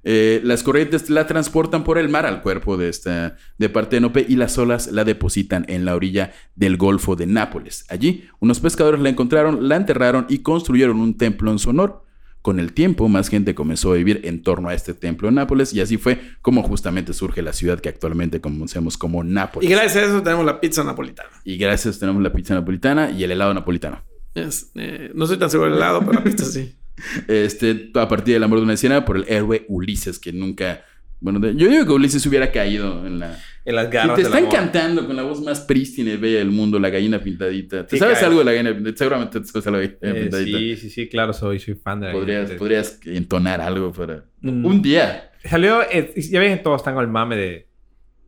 [0.08, 4.36] Eh, las corrientes la transportan por el mar al cuerpo de esta de Parténope y
[4.36, 7.86] las olas la depositan en la orilla del Golfo de Nápoles.
[7.90, 12.04] Allí, unos pescadores la encontraron, la enterraron y construyeron un templo en su honor.
[12.44, 15.74] Con el tiempo, más gente comenzó a vivir en torno a este templo en Nápoles
[15.74, 19.68] y así fue como justamente surge la ciudad que actualmente conocemos como Nápoles.
[19.68, 21.32] Y gracias a eso tenemos la pizza napolitana.
[21.44, 24.04] Y gracias tenemos la pizza napolitana y el helado napolitano.
[24.36, 26.76] Eh, no soy tan seguro del helado, pero la pizza sí.
[27.28, 30.84] Este, a partir del amor de una escena por el héroe Ulises, que nunca.
[31.22, 33.38] Bueno, yo digo que Ulises hubiera caído en la.
[33.64, 34.56] En las Si garras te del están amor.
[34.56, 37.86] cantando con la voz más prístina y bella del mundo, la gallina pintadita.
[37.88, 38.28] ¿Te Sí, sabes cae.
[38.28, 38.98] algo de la gallina pintadita?
[39.00, 40.58] Seguramente te sabes algo de la gallina Eh, pintadita.
[40.60, 44.26] sí, sí, sí, claro, soy, soy fan de la Podrías, Gallina podrías entonar algo para.
[44.42, 44.66] Mm.
[44.66, 45.32] Un día.
[45.44, 47.68] Salió, eh, ya ven que todos están con el mame de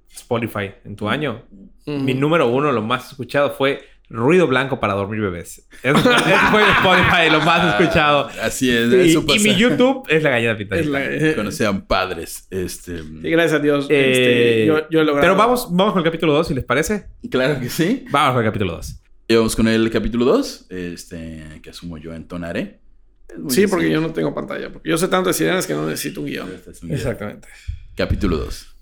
[0.09, 1.43] Spotify en tu año.
[1.85, 2.03] Mm.
[2.03, 5.67] Mi número uno, lo más escuchado, fue Ruido Blanco para dormir bebés.
[5.83, 8.29] Eso fue, eso fue en Spotify, lo más escuchado.
[8.41, 8.91] Así es.
[8.91, 9.39] Y, eso y pasa.
[9.43, 10.57] mi YouTube es la gallina
[11.35, 12.47] Cuando sean padres.
[12.49, 12.99] Este.
[12.99, 13.87] sí, gracias a Dios.
[13.89, 15.21] Eh, este, yo, yo logrado.
[15.21, 17.07] Pero vamos, vamos con el capítulo 2, si les parece.
[17.29, 18.05] Claro que sí.
[18.09, 19.01] Vamos con el capítulo 2.
[19.27, 20.67] Y vamos con el capítulo 2.
[20.69, 21.59] Este.
[21.61, 22.79] Que asumo yo entonaré.
[23.49, 24.71] Sí, porque yo no tengo pantalla.
[24.71, 26.49] Porque yo sé tanto de sirenas que no necesito un guion.
[26.53, 26.99] Este es un guion.
[26.99, 27.49] Exactamente.
[27.93, 28.75] Capítulo 2.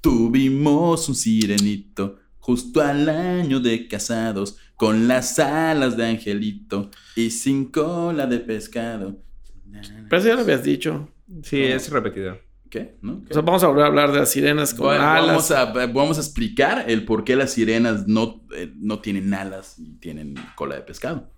[0.00, 7.66] Tuvimos un sirenito justo al año de casados, con las alas de angelito y sin
[7.66, 9.22] cola de pescado.
[10.08, 11.08] Pero eso ya lo habías dicho.
[11.42, 12.38] Sí, es repetido.
[12.68, 12.96] ¿Qué?
[13.02, 13.22] ¿No?
[13.28, 15.26] O sea, vamos a volver a hablar de las sirenas con Bueno, alas.
[15.26, 19.78] vamos, a, vamos a explicar el por qué las sirenas no, eh, no tienen alas
[19.78, 21.30] y tienen cola de pescado.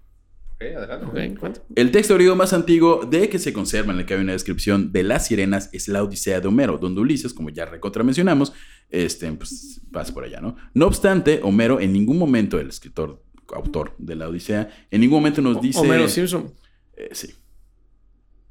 [0.72, 1.61] Adelante.
[1.74, 4.92] El texto griego más antiguo de que se conserva en el que hay una descripción
[4.92, 8.53] de las sirenas es la Odisea de Homero, donde Ulises, como ya recontra mencionamos,
[8.90, 10.57] este, pues, pasa por allá, ¿no?
[10.72, 13.22] No obstante, Homero en ningún momento, el escritor,
[13.55, 15.81] autor de la Odisea, en ningún momento nos dice...
[15.81, 16.53] Homero Simpson.
[16.96, 17.35] Eh, sí.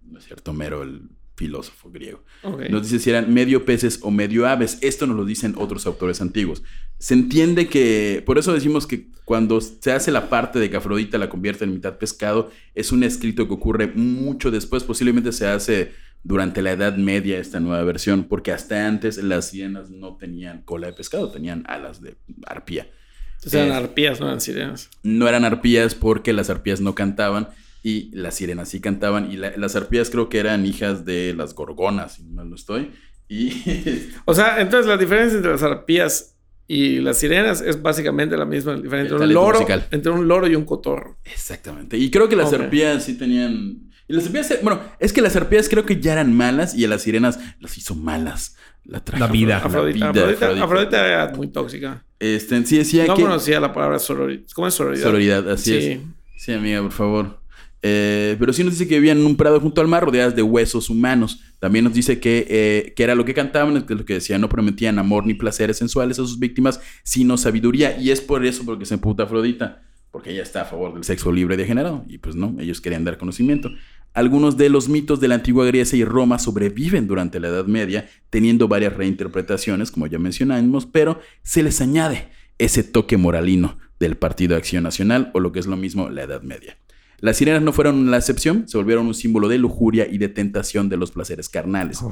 [0.04, 2.23] No es cierto, Homero, el filósofo griego.
[2.69, 4.78] Nos dice si eran medio peces o medio aves.
[4.82, 6.63] Esto nos lo dicen otros autores antiguos.
[7.03, 11.17] Se entiende que, por eso decimos que cuando se hace la parte de que Afrodita
[11.17, 15.91] la convierte en mitad pescado, es un escrito que ocurre mucho después, posiblemente se hace
[16.23, 20.87] durante la Edad Media esta nueva versión, porque hasta antes las sirenas no tenían cola
[20.87, 22.15] de pescado, tenían alas de
[22.47, 22.87] arpía.
[23.35, 24.89] Entonces eran Eh, arpías, no eran sirenas.
[25.03, 27.49] no eran arpías porque las arpías no cantaban
[27.83, 29.29] y las sirenas sí cantaban.
[29.29, 32.91] Y la- las arpías creo que eran hijas de las gorgonas, si mal no estoy.
[33.27, 33.49] Y
[34.25, 36.29] O sea, entonces la diferencia entre las arpías
[36.73, 39.88] y las sirenas es básicamente la misma diferencia entre un loro, musical.
[39.91, 41.17] entre un loro y un cotorro.
[41.25, 41.97] exactamente.
[41.97, 42.62] Y creo que las Ok.
[42.62, 43.91] arpías sí tenían.
[44.07, 46.88] Y las arpías, bueno, es que las arpías creo que ya eran malas y a
[46.88, 48.55] las sirenas las hizo malas.
[48.86, 49.59] La, La vida.
[49.59, 50.63] la Afrodita, vida, Afrodita, Afrodita.
[50.65, 52.03] Afrodita era muy tóxica.
[52.19, 53.21] Este, sí decía No que.
[53.21, 54.43] conocía la palabra sororidad.
[54.53, 55.03] ¿Cómo es sororidad?
[55.03, 55.88] Sororidad, así Sí.
[55.88, 55.99] es.
[56.38, 57.39] Sí, amiga, por favor.
[57.85, 60.41] Eh, pero sí nos dice que vivían en un prado junto al mar, rodeadas de
[60.41, 61.41] huesos humanos.
[61.59, 64.47] También nos dice que, eh, que era lo que cantaban, que lo que decían, no
[64.47, 67.99] prometían amor ni placeres sensuales a sus víctimas, sino sabiduría.
[67.99, 71.29] Y es por eso porque se emputa Afrodita, porque ella está a favor del sexo
[71.33, 72.05] libre degenerado.
[72.07, 73.69] Y pues no, ellos querían dar conocimiento.
[74.13, 78.07] Algunos de los mitos de la antigua Grecia y Roma sobreviven durante la Edad Media,
[78.29, 84.51] teniendo varias reinterpretaciones, como ya mencionamos, pero se les añade ese toque moralino del Partido
[84.51, 86.77] de Acción Nacional, o lo que es lo mismo, la Edad Media.
[87.23, 90.89] Las sirenas no fueron la excepción, se volvieron un símbolo de lujuria y de tentación
[90.89, 92.03] de los placeres carnales.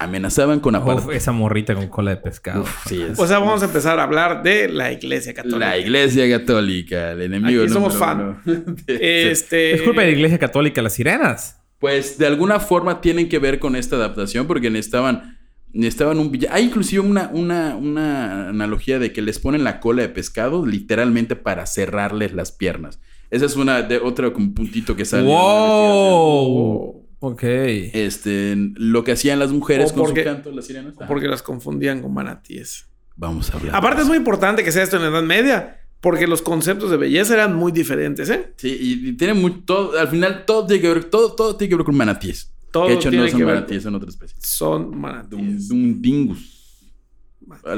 [0.00, 1.12] Amenazaban con Uf, apartar.
[1.14, 2.64] esa morrita con cola de pescado.
[2.88, 5.58] Sí, es- O sea, vamos a empezar a hablar de la iglesia católica.
[5.58, 7.62] la Iglesia Católica, el enemigo.
[7.62, 8.76] Aquí somos número fan.
[8.88, 9.74] Este...
[9.74, 11.60] Es culpa de la iglesia católica las sirenas.
[11.78, 15.38] Pues de alguna forma tienen que ver con esta adaptación porque necesitaban,
[15.72, 16.56] necesitaban un villano.
[16.56, 21.36] Hay inclusive una, una, una analogía de que les ponen la cola de pescado literalmente
[21.36, 22.98] para cerrarles las piernas.
[23.30, 25.24] Esa es una de otro como puntito que sale.
[25.24, 27.06] ¡Wow!
[27.20, 27.42] Ok.
[27.44, 30.94] Este, lo que hacían las mujeres O con porque- su canto, las sirenas.
[31.00, 32.86] Ah, Porque las confundían con manatíes.
[33.16, 33.76] Vamos a hablar.
[33.76, 36.96] Aparte es muy importante que sea esto en la Edad Media, porque los conceptos de
[36.96, 38.54] belleza eran muy diferentes, ¿eh?
[38.56, 41.68] Sí, y, y tiene muy, todo, al final todo tiene que ver, todo, todo tiene
[41.68, 42.54] que ver con manatíes.
[42.72, 44.36] Todo que de hecho tiene no son que ver manatíes, son otra especie.
[44.40, 45.68] Son manatíes.
[45.68, 46.56] Dundingus.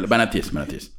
[0.08, 0.92] Manatíes, manatíes.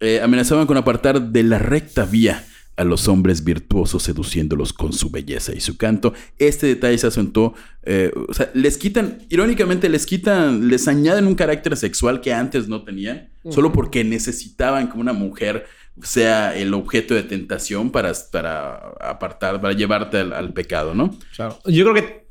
[0.00, 2.44] Eh, amenazaban con apartar de la recta vía
[2.78, 6.14] a los hombres virtuosos seduciéndolos con su belleza y su canto.
[6.38, 11.34] Este detalle se acentuó, eh, o sea, les quitan, irónicamente les quitan, les añaden un
[11.34, 15.66] carácter sexual que antes no tenían, solo porque necesitaban que una mujer
[16.02, 21.18] sea el objeto de tentación para, para apartar, para llevarte al, al pecado, ¿no?
[21.34, 21.58] Claro.
[21.66, 22.28] Yo creo que.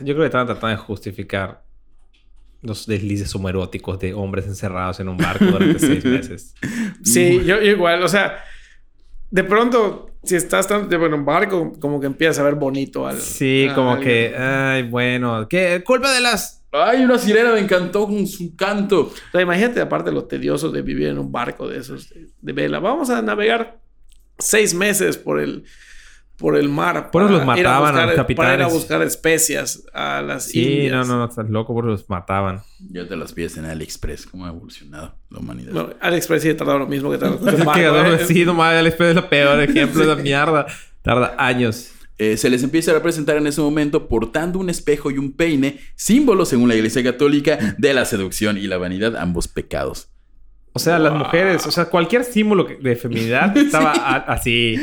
[0.00, 1.62] Yo creo que estaban tratando de justificar
[2.60, 6.54] los deslices homoeróticos de hombres encerrados en un barco durante seis meses.
[7.04, 8.42] Sí, yo igual, o sea,
[9.32, 13.18] de pronto, si estás en un barco, como que empiezas a ver bonito al.
[13.18, 14.36] Sí, a como que.
[14.36, 15.48] Ay, bueno.
[15.48, 15.82] ¿Qué?
[15.84, 16.62] Culpa de las.
[16.70, 19.00] Ay, una sirena me encantó con su canto.
[19.00, 22.52] O sea, imagínate, aparte, lo tedioso de vivir en un barco de esos de, de
[22.52, 22.78] vela.
[22.78, 23.80] Vamos a navegar
[24.38, 25.64] seis meses por el,
[26.36, 27.10] por el mar.
[27.10, 28.72] Por eso los mataban a los buscar- Para ir a capitanes.
[28.72, 30.92] buscar especias a las Sí, Indias.
[30.92, 31.24] no, no, no.
[31.26, 32.62] Estás loco porque los mataban.
[32.90, 34.26] Ya te las pides en AliExpress.
[34.26, 35.72] ¿Cómo ha evolucionado la humanidad?
[35.72, 37.34] No, AliExpress sí ha tardado lo mismo que no,
[38.14, 38.24] ¿eh?
[38.26, 40.66] sí, nomás el espejo es el peor ejemplo de esa mierda.
[41.02, 41.92] Tarda años.
[42.18, 45.80] Eh, se les empieza a representar en ese momento portando un espejo y un peine,
[45.96, 50.08] símbolos, según la Iglesia Católica, de la seducción y la vanidad, ambos pecados.
[50.74, 54.76] O sea, las mujeres, o sea, cualquier símbolo de feminidad estaba a- así.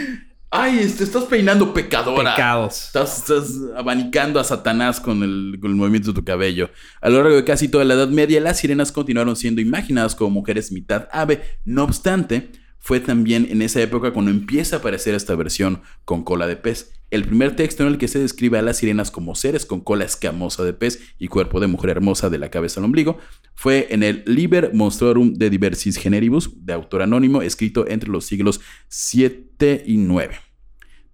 [0.52, 2.34] ¡Ay, te estás peinando pecadora!
[2.34, 2.86] Pecados.
[2.86, 6.72] Estás, estás abanicando a Satanás con el, con el movimiento de tu cabello.
[7.02, 10.32] A lo largo de casi toda la Edad Media, las sirenas continuaron siendo imaginadas como
[10.32, 11.60] mujeres mitad ave.
[11.66, 16.48] No obstante, fue también en esa época cuando empieza a aparecer esta versión con cola
[16.48, 16.94] de pez.
[17.12, 20.06] El primer texto en el que se describe a las sirenas como seres con cola
[20.06, 23.18] escamosa de pez y cuerpo de mujer hermosa de la cabeza al ombligo
[23.54, 28.62] fue en el Liber Monstrorum de Diversis Generibus, de autor anónimo, escrito entre los siglos
[28.88, 30.36] 7 y 9.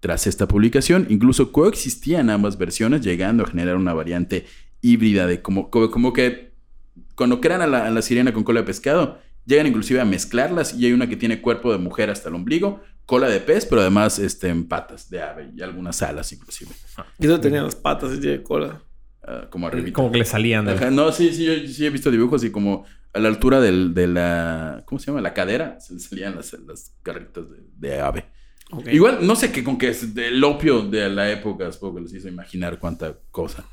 [0.00, 4.46] Tras esta publicación, incluso coexistían ambas versiones, llegando a generar una variante
[4.82, 6.52] híbrida de como, como, que
[7.16, 10.92] cuando crean a la sirena con cola de pescado, llegan inclusive a mezclarlas y hay
[10.92, 14.48] una que tiene cuerpo de mujer hasta el ombligo, cola de pez, pero además este,
[14.48, 16.72] en patas de ave y algunas alas inclusive,
[17.18, 18.82] Y eso tenía las patas y tiene cola.
[19.22, 19.90] ah, como arriba.
[19.92, 22.84] Como que le salían de no, sí, sí, yo sí he visto dibujos y como
[23.12, 25.20] a la altura del, de la, ¿cómo se llama?
[25.22, 28.26] La cadera, se le salían las, las garritas de, de ave.
[28.90, 32.14] Igual, no sé qué con qué es el opio de la época, supongo que les
[32.14, 33.64] hizo imaginar cuánta cosa.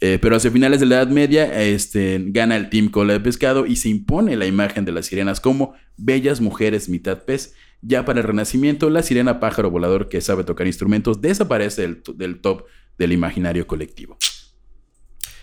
[0.00, 3.66] Eh, pero hacia finales de la Edad Media, este, gana el Team Cola de Pescado
[3.66, 7.54] y se impone la imagen de las sirenas como bellas mujeres mitad pez.
[7.82, 12.40] Ya para el Renacimiento, la sirena pájaro volador que sabe tocar instrumentos desaparece del, del
[12.40, 12.64] top
[12.96, 14.16] del imaginario colectivo.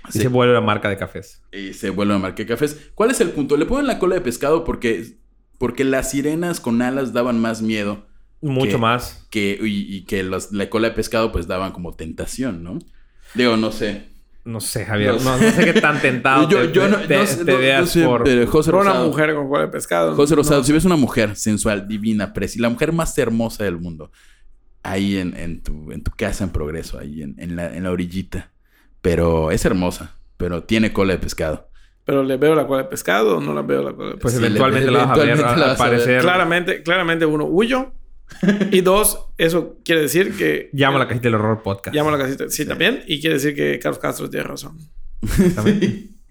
[0.10, 1.42] Y se vuelve la marca de cafés.
[1.52, 2.92] Y se vuelve a marcar cafés.
[2.94, 3.58] ¿Cuál es el punto?
[3.58, 5.18] Le ponen la cola de pescado porque,
[5.58, 8.06] porque las sirenas con alas daban más miedo
[8.42, 9.26] Mucho más.
[9.32, 12.80] que, y, y que los- la cola de pescado pues daban como tentación, ¿no?
[13.34, 14.15] Digo, no sé.
[14.46, 15.14] No sé, Javier.
[15.14, 15.26] No sé.
[15.26, 17.54] No, no sé qué tan tentado yo te, yo no, te- no sé, te no-
[17.54, 18.24] no veas sé, por...
[18.24, 20.16] pero José una Rosado, mujer con cola de pescado.
[20.16, 20.64] José Rosado, No.
[20.64, 24.12] si ves una mujer sensual, divina, preciosa, la mujer más hermosa del mundo,
[24.84, 27.92] ahí en, en tu, en tu casa en progreso, ahí en, en la, en la
[27.92, 28.52] orillita,
[29.02, 31.70] pero es hermosa, pero tiene cola de pescado.
[32.06, 34.22] Pero le veo la cola de pescado o no la veo la cola de pescado.
[34.22, 35.92] Pues Sí, eventualmente le- la vas a ver eventualmente la al vas a ver.
[36.00, 36.22] parecer.
[36.22, 37.94] claramente, claramente uno huyo.
[38.72, 40.70] Y dos, eso quiere decir que.
[40.74, 41.96] Llamo a la cajita del horror podcast.
[41.96, 42.50] Llamo a la casita.
[42.50, 43.04] Sí, también.
[43.08, 44.78] Y quiere decir que Carlos Castro tiene razón.
[45.64, 46.12] Sí.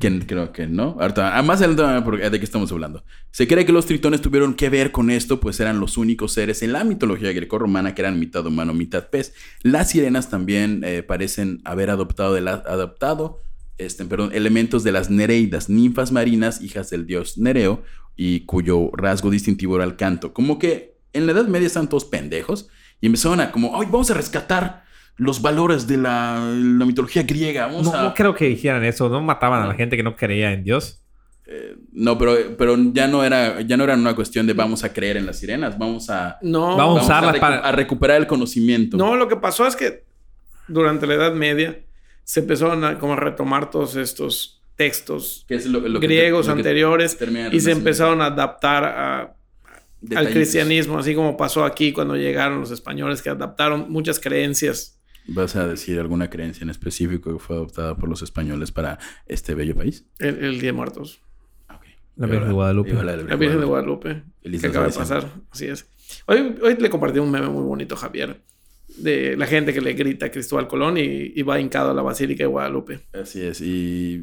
[0.00, 0.96] Que- creo que no.
[0.98, 3.04] Ahorita, ah, más adelante van a ver por- de qué estamos hablando.
[3.32, 6.62] Se cree que los tritones tuvieron que ver con esto, pues eran los únicos seres
[6.62, 9.34] en la mitología grecorromana que eran mitad humano, mitad pez.
[9.62, 13.40] Las sirenas también eh, parecen haber adoptado, de la- adoptado
[13.76, 17.82] este, perdón, elementos de las nereidas, ninfas marinas, hijas del dios Nereo,
[18.16, 20.32] y cuyo rasgo distintivo era el canto.
[20.32, 22.68] Como que en la Edad Media estaban todos pendejos
[23.00, 24.84] y empezaron a como, ay, vamos a rescatar
[25.16, 27.66] los valores de la, la mitología griega.
[27.66, 28.02] Vamos No, a...
[28.04, 29.08] no creo que hicieran eso.
[29.08, 30.98] No mataban a la gente que no creía en Dios.
[31.46, 34.92] Eh, no, pero, pero ya no era ya no era una cuestión de vamos a
[34.92, 36.76] creer en las sirenas, vamos a, No.
[36.76, 38.96] Vamos a usarlas recu- para- a recuperar el conocimiento.
[38.96, 40.04] No, lo que pasó es que
[40.68, 41.78] durante la Edad Media
[42.24, 46.46] se empezaron a como a retomar todos estos textos Que es lo- lo que- griegos
[46.46, 47.18] lo anteriores
[47.50, 49.34] y se empezaron a adaptar a,
[50.16, 55.00] al cristianismo, así como pasó aquí cuando llegaron los españoles que adaptaron muchas creencias.
[55.28, 59.54] ¿Vas a decir alguna creencia en específico que fue adoptada por los españoles para este
[59.54, 60.04] bello país?
[60.18, 61.20] El, el Día de Muertos.
[61.68, 61.86] Ok.
[62.16, 62.92] La Virgen de Guadalupe.
[62.92, 64.22] La Virgen de Guadalupe.
[64.42, 65.28] Feliz que acaba de pasar.
[65.50, 65.88] Así es.
[66.26, 68.42] Hoy, hoy le compartí un meme muy bonito a Javier.
[68.96, 72.02] De la gente que le grita a Cristóbal Colón y, y va hincado a la
[72.02, 73.00] Basílica de Guadalupe.
[73.12, 73.60] Así es.
[73.60, 74.22] Y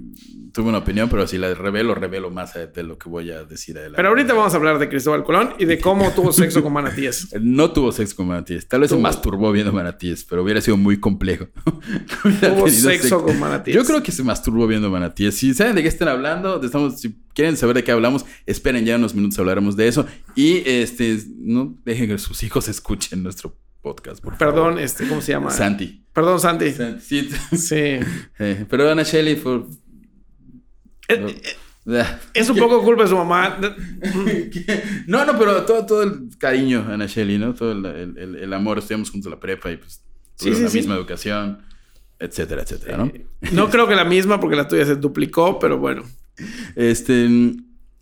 [0.52, 3.78] tuve una opinión, pero si la revelo, revelo más de lo que voy a decir
[3.78, 3.98] adelante.
[3.98, 7.30] Pero ahorita vamos a hablar de Cristóbal Colón y de cómo tuvo sexo con manatíes.
[7.40, 8.68] No tuvo sexo con manatíes.
[8.68, 11.48] Tal vez se masturbó viendo manatíes, pero hubiera sido muy complejo.
[12.42, 13.76] Tuvo sexo con manatíes.
[13.76, 15.36] Yo creo que se masturbó viendo manatíes.
[15.36, 18.96] Si saben de qué están hablando, estamos, si quieren saber de qué hablamos, esperen ya
[18.96, 20.06] unos minutos hablaremos de eso.
[20.36, 24.54] Y este, no dejen que sus hijos escuchen nuestro podcast, por favor.
[24.56, 25.52] Perdón, este, ¿cómo se llama?
[25.52, 26.06] Santi.
[26.14, 26.72] Perdón, Santi.
[26.72, 27.30] Santi, sí.
[27.58, 27.76] Sí.
[28.40, 29.68] Eh, perdona, Shelly, por...
[31.08, 31.42] Eh,
[31.88, 32.04] eh,
[32.34, 33.58] Es un poco culpa de su mamá.
[35.08, 37.54] No, no, pero todo, todo el cariño, Ana Shelly, ¿no?
[37.54, 38.78] Todo el, el- el- el amor.
[38.80, 40.02] Estudiamos juntos en la prepa y pues
[40.36, 41.64] Sí, la misma educación,
[42.18, 43.12] etcétera, etcétera, ¿no?
[43.52, 46.04] No creo que la misma porque la tuya se duplicó, pero bueno.
[46.78, 47.28] Este,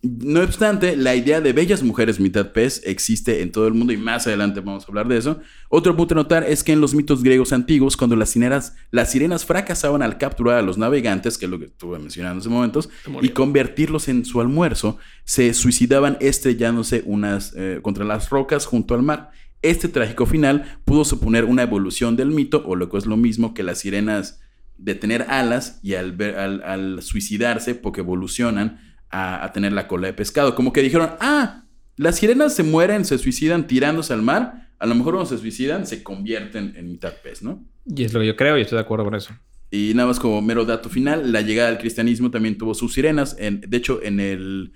[0.00, 3.96] no obstante, la idea de bellas mujeres mitad pez existe en todo el mundo y
[3.96, 5.40] más adelante vamos a hablar de eso.
[5.68, 9.10] Otro punto a notar es que en los mitos griegos antiguos, cuando las sirenas, las
[9.10, 12.88] sirenas fracasaban al capturar a los navegantes, que es lo que estuve mencionando hace momentos,
[13.20, 19.02] y convertirlos en su almuerzo, se suicidaban estrellándose unas, eh, contra las rocas junto al
[19.02, 19.30] mar.
[19.62, 23.52] Este trágico final pudo suponer una evolución del mito, o lo que es lo mismo
[23.52, 24.40] que las sirenas
[24.76, 29.86] de tener alas y al, ver- al, al suicidarse, porque evolucionan a, a tener la
[29.88, 30.54] cola de pescado.
[30.54, 31.64] Como que dijeron, ah,
[31.96, 35.86] las sirenas se mueren, se suicidan tirándose al mar, a lo mejor cuando se suicidan
[35.86, 37.64] se convierten en mitad pez, ¿no?
[37.86, 39.30] Y es lo que yo creo y estoy de acuerdo con eso.
[39.70, 43.36] Y nada más como mero dato final, la llegada del cristianismo también tuvo sus sirenas.
[43.38, 44.72] En- de hecho, en, el,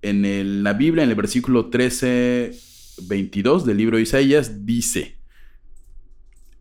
[0.00, 2.52] en el- la Biblia, en el versículo 13,
[3.02, 5.18] 22 del libro de Isaías, dice,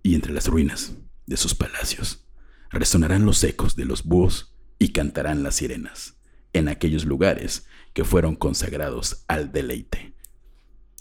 [0.04, 0.96] y entre las ruinas
[1.26, 2.26] de sus palacios
[2.72, 6.18] resonarán los ecos de los búhos y cantarán las sirenas
[6.54, 10.14] en aquellos lugares que fueron consagrados al deleite.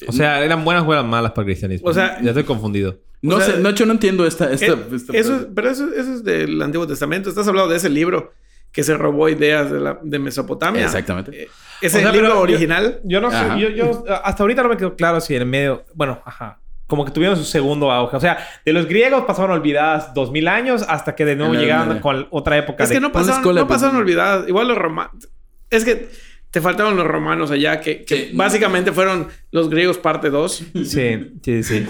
[0.08, 1.88] O sea, ¿eran buenas o eran malas para el cristianismo?
[1.88, 2.98] O sea- ya estoy confundido.
[3.22, 4.50] No o sea, sé, no, yo no entiendo esta...
[4.50, 7.28] esta, Eh, esta- eso, es- pero eso, eso es del Antiguo Testamento.
[7.28, 8.32] Estás hablando de ese libro
[8.72, 10.84] que se robó ideas de, la, de Mesopotamia.
[10.84, 11.42] Exactamente.
[11.42, 11.48] Eh,
[11.82, 13.00] Ese O sea, libro pero original.
[13.04, 16.20] Yo no sé, yo, yo hasta ahorita no me quedó claro si en medio, bueno,
[16.24, 18.16] ajá, como que tuvieron su segundo auge.
[18.16, 21.60] O sea, de los griegos pasaron olvidadas dos mil años hasta que de nuevo la-
[21.60, 22.84] llegaron la- con otra época.
[22.84, 24.48] Es de- que no pasaron, no pasaron olvidadas.
[24.48, 25.28] Igual los romanos.
[25.70, 26.08] Es que
[26.50, 28.30] te faltaron los romanos allá, que, que Sí.
[28.34, 30.64] básicamente fueron los griegos parte 2.
[30.84, 31.86] Sí, sí, sí.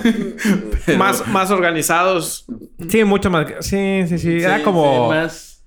[0.98, 2.44] más, más organizados.
[2.88, 3.46] Sí, mucho más.
[3.60, 4.40] Sí, sí, sí.
[4.42, 5.10] Era Sí, como.
[5.12, 5.64] sí, más-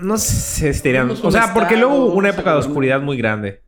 [0.00, 1.10] No sé si dirían.
[1.22, 3.62] O sea, porque luego hubo una época de oscuridad muy grande.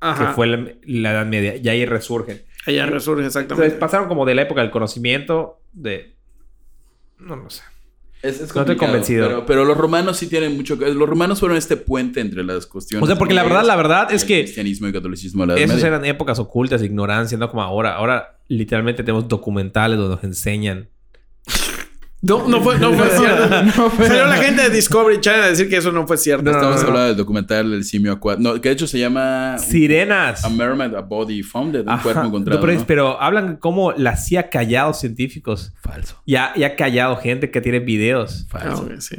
[0.00, 0.28] Ajá.
[0.28, 1.56] Que fue la, la Edad Media.
[1.56, 2.42] Y ahí resurgen.
[2.66, 3.76] Allá resurge Entonces exactamente.
[3.78, 5.60] pasaron como de la época del conocimiento.
[5.72, 6.14] De.
[7.18, 7.62] No lo sé.
[8.22, 9.26] Es, es No estoy convencido.
[9.26, 10.92] Pero, pero los romanos sí tienen mucho que...
[10.92, 13.02] Los romanos fueron este puente entre las cuestiones...
[13.02, 14.42] O sea, porque la verdad, la verdad es que.
[14.42, 15.46] cristianismo y catolicismo.
[15.46, 17.94] La Esas eran épocas ocultas ignorancia, no como ahora.
[17.94, 20.88] Ahora literalmente tenemos documentales donde nos enseñan.
[22.22, 23.90] No, no fue, no fue cierto.
[23.96, 26.44] Salió la gente de Discovery Channel a decir que eso no fue cierto.
[26.44, 26.88] No, no, Estamos no, no.
[26.88, 28.48] hablando del documental del simio acuático.
[28.54, 29.56] No, que de hecho se llama...
[29.58, 30.44] Sirenas.
[30.44, 31.82] A Mermaid, a Body Founded.
[31.82, 32.02] Un Ajá.
[32.02, 32.86] cuerpo encontrado, No, pero, ¿no?
[32.86, 35.72] pero hablan cómo la CIA ha callado científicos.
[35.82, 36.20] Falso.
[36.26, 38.46] Y ha, y ha callado gente que tiene videos.
[38.52, 38.82] Ah, Falso.
[38.82, 39.16] ok, sí.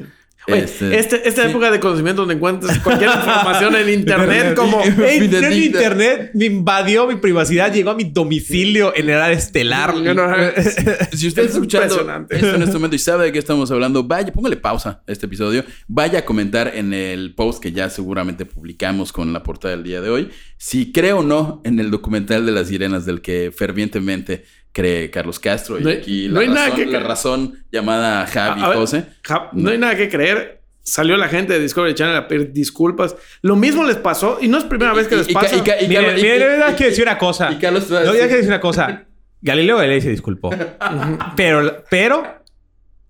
[0.48, 1.50] Oye, Este- este, esta sí.
[1.50, 4.82] época de conocimiento donde encuentras cualquier información en internet como...
[4.84, 5.48] Ey, Fidedigna.
[5.48, 9.96] el internet me invadió mi privacidad, llegó a mi domicilio en edad estelar.
[9.96, 10.14] No-
[11.14, 14.04] Si usted Es está escuchando esto en este momento y sabe de qué estamos hablando,
[14.04, 15.64] vaya, póngale pausa a este episodio.
[15.88, 20.02] Vaya a comentar en el post que ya seguramente publicamos con la portada del día
[20.02, 20.30] de hoy.
[20.58, 25.40] Si cree o no en el documental de las sirenas del que fervientemente cree Carlos
[25.40, 25.80] Castro.
[25.80, 27.08] Y No hay- aquí no la, hay nada razón, que la creer.
[27.08, 29.06] razón llamada Javi A ver, José.
[29.24, 30.62] Ja- no hay nada que creer.
[30.84, 33.16] Salió la gente de Discovery Channel a pedir disculpas.
[33.44, 35.56] Lo mismo les pasó y no es primera vez que les Y- y- pasa.
[35.56, 37.52] y- y- Miren, Carlos- y- miren, y- de verdad y- quiero decir una cosa.
[37.52, 39.04] Y Carlos te va a No, decir- quiero decir una cosa.
[39.42, 40.50] Galileo Galilei se disculpó.
[41.36, 42.24] pero, pero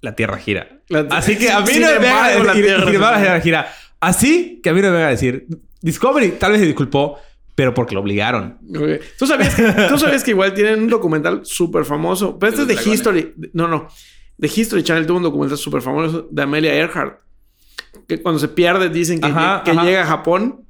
[0.02, 0.68] la Tierra gira.
[0.90, 2.28] La- Así que a mí Sin no me vengan a
[3.34, 3.56] decir.
[4.00, 5.46] Así que a mí no me vengan a decir.
[5.82, 7.20] Discovery tal vez se disculpó,
[7.62, 8.58] pero porque lo obligaron.
[9.20, 12.40] ¿Tú, sabías que, tú sabías que igual tienen un documental súper famoso.
[12.40, 12.96] Pero este es de dragones.
[13.00, 13.34] History.
[13.54, 13.88] No, no.
[14.36, 17.20] De History Channel tuvo un documental súper famoso de Amelia Earhart.
[18.08, 19.84] Que cuando se pierde dicen que, Ajá, que ajá.
[19.84, 20.66] llega a Japón.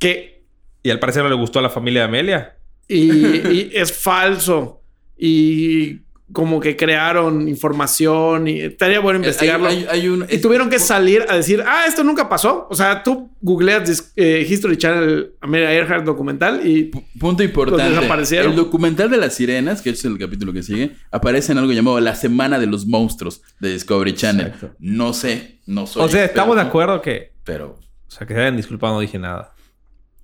[0.00, 0.44] Que
[0.82, 2.56] Y al parecer no le gustó a la familia de Amelia.
[2.88, 4.82] y, y es falso.
[5.16, 6.00] Y
[6.32, 9.68] como que crearon información y estaría bueno investigarlo.
[9.68, 12.66] Hay, hay- hay un- y tuvieron que salir a decir, ah, esto nunca pasó.
[12.70, 16.84] O sea, tú googleas eh, History Channel Amelia Earhart documental y
[17.18, 17.94] Punto importante.
[17.94, 18.50] Desaparecieron.
[18.52, 22.00] El documental de las sirenas, que es el capítulo que sigue, aparece en algo llamado
[22.00, 24.46] La Semana de los Monstruos de Discovery Channel.
[24.46, 24.74] Exacto.
[24.78, 26.02] No sé, no soy.
[26.04, 27.32] O sea, estamos de acuerdo que.
[27.44, 27.78] Pero
[28.08, 29.52] O sea, que se hayan disculpado, no dije nada.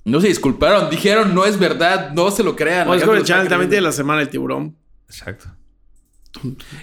[0.04, 2.88] no se disculparon, dijeron no es verdad, no se lo crean.
[2.88, 4.74] o Discovery Channel también tiene la semana del tiburón.
[5.06, 5.46] Exacto.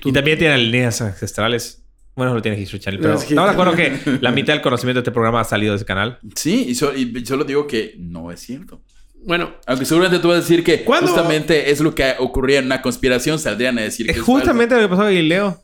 [0.04, 1.82] Y también tiene líneas ancestrales.
[2.16, 4.62] Bueno, lo tiene History Channel, pero Es que- estamos de acuerdo que la mitad del
[4.62, 6.20] conocimiento de este programa ha salido de ese canal.
[6.36, 8.82] Sí, y, so- y solo digo que no es cierto.
[9.26, 11.08] Bueno, Aunque seguramente tú vas a decir que ¿Cuándo?
[11.08, 14.76] justamente es lo que ocurría en una conspiración, saldrían a decir que Es es justamente
[14.76, 15.62] lo que pasó a Galileo.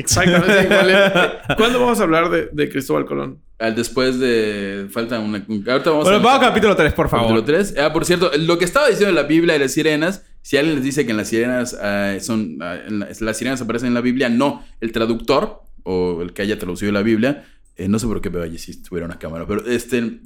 [0.00, 0.90] Exactamente igual.
[0.90, 3.40] es- ¿Cuándo vamos a hablar de, de Cristóbal Colón?
[3.58, 4.86] Al después de...
[4.90, 5.44] Falta una...
[5.48, 6.22] un- Ahorita vamos Bueno, a...
[6.22, 7.28] vamos al capítulo 3, por favor.
[7.28, 7.74] Capítulo 3.
[7.78, 10.76] Ah, por cierto, lo que estaba diciendo de la Biblia y las sirenas, si alguien
[10.76, 13.94] les dice que en las sirenas ah, son ah, en la- las sirenas aparecen en
[13.94, 14.64] la Biblia, no.
[14.80, 17.44] El traductor o el que haya traducido la Biblia,
[17.76, 20.20] eh, no sé por qué veo allí si tuviera una cámara, pero este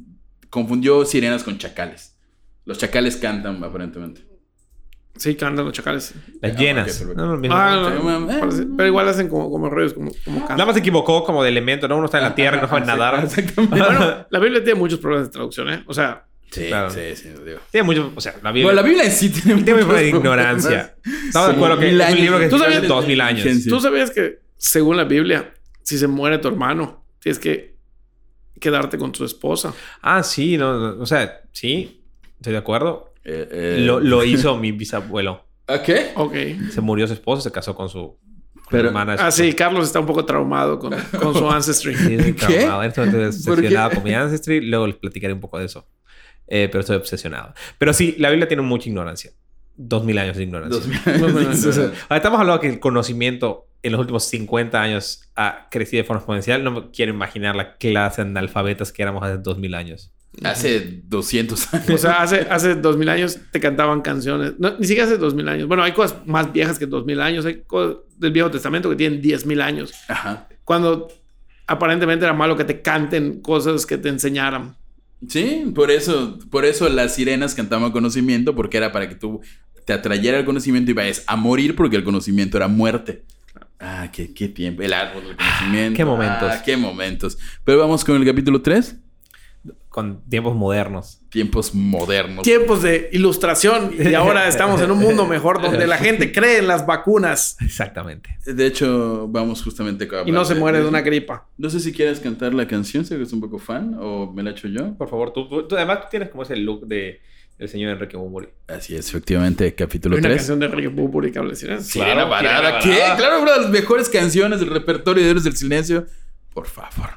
[0.50, 2.16] confundió sirenas con chacales.
[2.64, 4.22] Los chacales cantan aparentemente.
[5.16, 6.12] Sí, que andan los chacales.
[6.40, 6.82] Las Ah, llenas.
[6.88, 7.14] ok, perfecto.
[7.22, 7.56] No, no, mismo.
[7.56, 8.36] Ah, Sí, no, eh.
[8.40, 11.50] parece- pero igual hacen como, como rollos, como, como Nada más se equivocó como de
[11.50, 11.96] elemento, ¿no?
[11.96, 13.22] Uno está en la tierra y no sabe nadar.
[13.24, 13.78] Exactamente.
[13.78, 15.84] Bueno, la Biblia tiene muchos problemas de traducción, ¿eh?
[15.86, 16.88] O sea, Sí, Claro.
[16.88, 17.58] sí, sí, digo.
[17.72, 18.66] Tiene mucho, o sea, la Biblia.
[18.66, 20.14] Bueno, la Biblia sí tiene tiene muchos mucha problemas.
[20.20, 20.94] ignorancia.
[21.26, 22.20] Estamos de Sí, acuerdo que mil es un años.
[22.20, 23.42] libro que ¿Tú se sabías- hace dos mil años.
[23.42, 23.68] Sí.
[23.68, 25.52] tú sabías que según la Biblia,
[25.82, 27.74] si se muere tu hermano, tienes que
[28.60, 29.74] quedarte con tu esposa.
[30.00, 32.04] Ah, sí, no, no, o sea, sí,
[32.36, 33.12] estoy de acuerdo.
[33.24, 35.44] Eh, eh, Lo, lo hizo mi bisabuelo.
[35.66, 36.12] ¿A qué?
[36.16, 36.34] Ok.
[36.70, 38.18] Se murió su esposo, se casó con su
[38.70, 39.16] Pero- hermana.
[39.18, 41.94] Ah, sí, Carlos está un poco traumado con, con su ancestry.
[41.96, 42.56] Sí, estoy ¿Qué?
[42.58, 42.82] traumado.
[42.82, 43.50] Estoy ¿Por qué?
[43.50, 44.60] obsesionado con mi ancestry.
[44.60, 45.86] Luego les platicaré un poco de eso.
[46.46, 47.54] Eh, pero estoy obsesionado.
[47.78, 49.30] Pero sí, la Biblia tiene mucha ignorancia.
[49.76, 50.78] Dos mil años de ignorancia.
[50.78, 50.86] Dos
[51.32, 51.64] mil años.
[51.64, 51.78] años.
[51.78, 56.20] Ahora, estamos hablando que el conocimiento en los últimos 50 años ha crecido de forma
[56.20, 56.62] exponencial.
[56.62, 60.13] No me quiero imaginar la clase de analfabetas que éramos hace 2000 años.
[60.42, 61.90] Hace 200 años.
[61.90, 64.54] O sea, hace, hace dos mil años te cantaban canciones.
[64.58, 65.68] No, ni siquiera hace dos mil años.
[65.68, 67.44] Bueno, hay cosas más viejas que dos mil años.
[67.46, 69.92] Hay cosas del Viejo Testamento que tienen diez mil años.
[70.08, 70.48] Ajá.
[70.64, 71.08] Cuando
[71.66, 74.76] aparentemente era malo que te canten cosas que te enseñaran.
[75.28, 79.40] Sí, por eso, por eso las sirenas cantaban conocimiento, porque era para que tú
[79.86, 83.22] te atrayera el conocimiento y vayas a morir porque el conocimiento era muerte.
[83.78, 84.82] Ah, qué, qué tiempo.
[84.82, 85.96] El árbol del conocimiento.
[85.96, 86.50] qué momentos.
[86.50, 87.38] Ah, qué momentos.
[87.64, 88.96] Pero vamos con el capítulo 3.
[89.94, 91.20] Con tiempos modernos.
[91.28, 92.42] Tiempos modernos.
[92.42, 96.66] Tiempos de ilustración y ahora estamos en un mundo mejor donde la gente cree en
[96.66, 98.36] las vacunas Exactamente.
[98.44, 101.46] De hecho, vamos justamente a y no se muere de una gripa.
[101.58, 104.50] No sé si quieres cantar la canción, si eres un poco fan, o me la
[104.50, 104.94] echo yo.
[104.98, 107.20] Por favor, tú, tú- tú- además tú tienes como ese look de
[107.60, 108.48] el señor Enrique Bumburi.
[108.66, 110.38] Así es, efectivamente, capítulo una 3.
[110.38, 111.80] canción de Enrique Buburi que habla de.
[111.82, 112.80] Sirena Varada.
[112.82, 113.16] Sirena ¿Qué?
[113.16, 116.04] Claro, una de las mejores canciones del repertorio de Héroes del Silencio.
[116.52, 117.10] Por favor.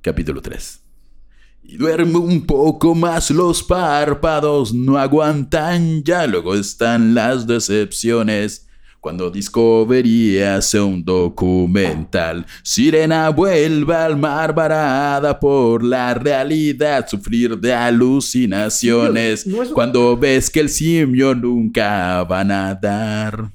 [0.00, 0.84] Capítulo 3.
[1.68, 8.68] Y duerme un poco más los párpados, no aguantan ya, luego están las decepciones.
[9.00, 17.72] Cuando Discovery hace un documental, Sirena vuelve al mar varada por la realidad, sufrir de
[17.74, 19.46] alucinaciones.
[19.46, 23.50] No es un- Cuando ves que el simio nunca va a nadar.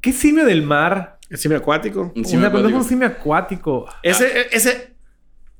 [0.00, 1.18] ¿Qué simio del mar?
[1.28, 2.12] El simio acuático.
[2.14, 3.86] Un simio no es un simio acuático.
[4.02, 4.94] Ese, ese,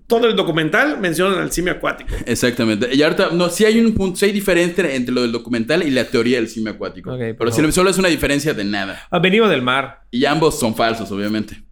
[0.08, 2.12] todo el documental mencionan al simio acuático.
[2.24, 2.88] Exactamente.
[2.94, 5.90] Y ahorita, no, sí hay un punto, sí hay diferencia entre lo del documental y
[5.90, 7.10] la teoría del simio acuático.
[7.12, 9.06] Ok, por Pero sí, solo es una diferencia de nada.
[9.10, 10.00] Ah, venimos del mar.
[10.10, 11.62] Y ambos son falsos, obviamente.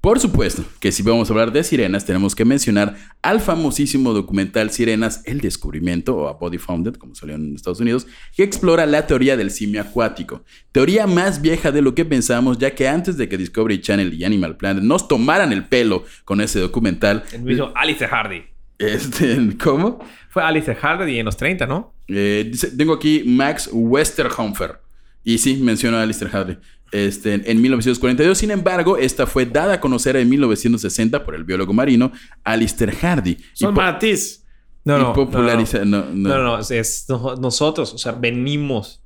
[0.00, 4.70] Por supuesto que si vamos a hablar de sirenas, tenemos que mencionar al famosísimo documental
[4.70, 9.08] Sirenas, el descubrimiento, o A Body Founded, como salió en Estados Unidos, que explora la
[9.08, 10.44] teoría del simio acuático.
[10.70, 14.22] Teoría más vieja de lo que pensamos, ya que antes de que Discovery Channel y
[14.24, 18.44] Animal Planet nos tomaran el pelo con ese documental, El mismo Alistair Hardy.
[18.78, 19.98] este, ¿cómo?
[20.28, 21.92] Fue Alistair Hardy en los 30, ¿no?
[22.06, 24.78] Eh, tengo aquí Max Westerhofer.
[25.28, 26.56] Y sí, menciono a Alistair Hardy.
[26.90, 31.74] Este, en 1942, sin embargo, esta fue dada a conocer en 1960 por el biólogo
[31.74, 32.10] marino
[32.44, 33.36] Alistair Hardy.
[33.52, 34.46] Son manatís.
[34.86, 35.12] No, no.
[35.12, 36.28] populariza- no, no.
[36.30, 36.58] No, no, no.
[36.60, 39.02] es- es no- nosotros, o sea, venimos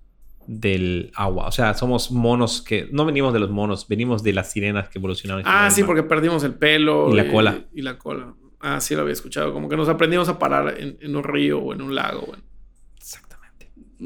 [0.47, 1.47] del agua.
[1.49, 2.89] O sea, somos monos que...
[2.93, 5.43] No venimos de los monos, venimos de las sirenas que evolucionaron.
[5.47, 7.11] Ah, sí, porque perdimos el pelo.
[7.13, 7.65] Y la cola.
[7.75, 8.33] Y la cola.
[8.61, 9.53] Ah, sí, lo había escuchado.
[9.53, 12.33] Como que nos aprendimos a parar en, en un río o en un lago.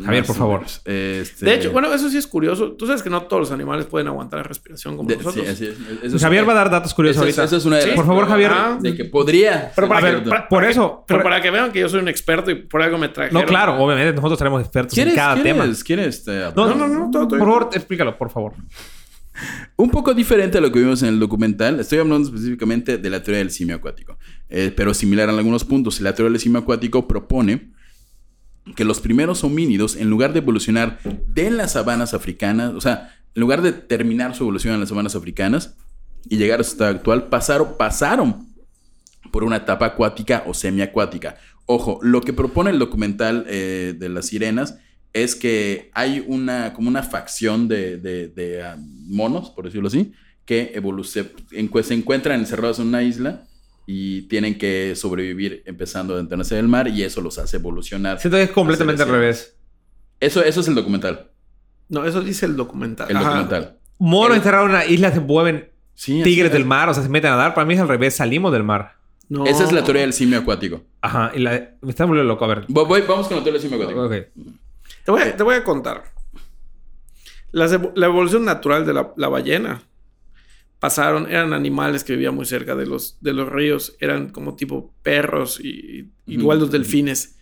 [0.04, 0.62] Javier, por favor.
[0.84, 2.72] Este- De hecho, bueno, eso sí es curioso.
[2.72, 5.44] Tú sabes que no todos los animales pueden aguantar la respiración como de- nosotros.
[5.46, 5.76] sí, así es.
[6.02, 7.44] Eso es- Javier va a dar datos curiosos eso es- ahorita.
[7.44, 7.88] eso es una de Sí.
[7.88, 8.50] las Por favor, Javier.
[8.52, 9.72] Ah, De que podría.
[9.74, 11.04] Pero para, que- para- Por eso.
[11.06, 13.40] pero por- para que vean que yo soy un experto y por algo me trajeron.
[13.42, 15.64] No, claro, obviamente nosotros tenemos expertos en ¿Quieres, cada tema.
[15.84, 17.38] ¿Quieres, este, No, No, no, no, todo, todo.
[17.38, 18.52] Por favor, explícalo, por favor.
[19.76, 21.78] Un poco diferente a lo que vimos en el documental.
[21.80, 24.16] Estoy hablando específicamente de la teoría del simio acuático.
[24.48, 26.00] Eh, pero similar en algunos puntos.
[26.00, 27.72] La teoría del simio acuático propone
[28.74, 30.98] que los primeros homínidos, en lugar de evolucionar
[31.28, 35.14] de las sabanas africanas, o sea, en lugar de terminar su evolución en las sabanas
[35.14, 35.76] africanas
[36.28, 38.48] y llegar a su estado actual, pasaron, pasaron
[39.30, 41.36] por una etapa acuática o semiacuática.
[41.66, 44.78] Ojo, lo que propone el documental eh, de las sirenas
[45.12, 50.12] es que hay una, como una facción de, de- de, ah, monos, por decirlo así,
[50.44, 53.44] que encu- se encuentran encerrados en una isla
[53.86, 58.18] y tienen que sobrevivir empezando a adentrarse del mar y eso los hace evolucionar.
[58.20, 59.56] Siento que es completamente al revés.
[60.20, 61.30] Eso, eso es el documental.
[61.88, 63.08] No, eso dice el documental.
[63.10, 63.26] El Ajá.
[63.28, 63.78] documental.
[63.98, 67.08] Mono El- encerrado en una isla se mueven Sí, tigres del mar, o sea, se
[67.08, 67.54] meten a nadar.
[67.54, 68.96] Para mí es al revés, salimos del mar.
[69.28, 69.46] No.
[69.46, 70.82] Esa es la teoría del simio acuático.
[71.00, 71.70] Ajá, y la...
[71.80, 72.64] me está volviendo loco, a ver.
[72.68, 74.04] Voy- voy- vamos con la teoría del simio acuático.
[74.04, 74.12] Ok.
[75.04, 76.04] Te voy a, te voy a contar.
[77.52, 79.82] Evo- la evolución natural de la, la ballena.
[80.78, 83.96] Pasaron, eran animales que vivían muy cerca de los, de los ríos.
[84.00, 87.38] Eran como tipo perros y igual los delfines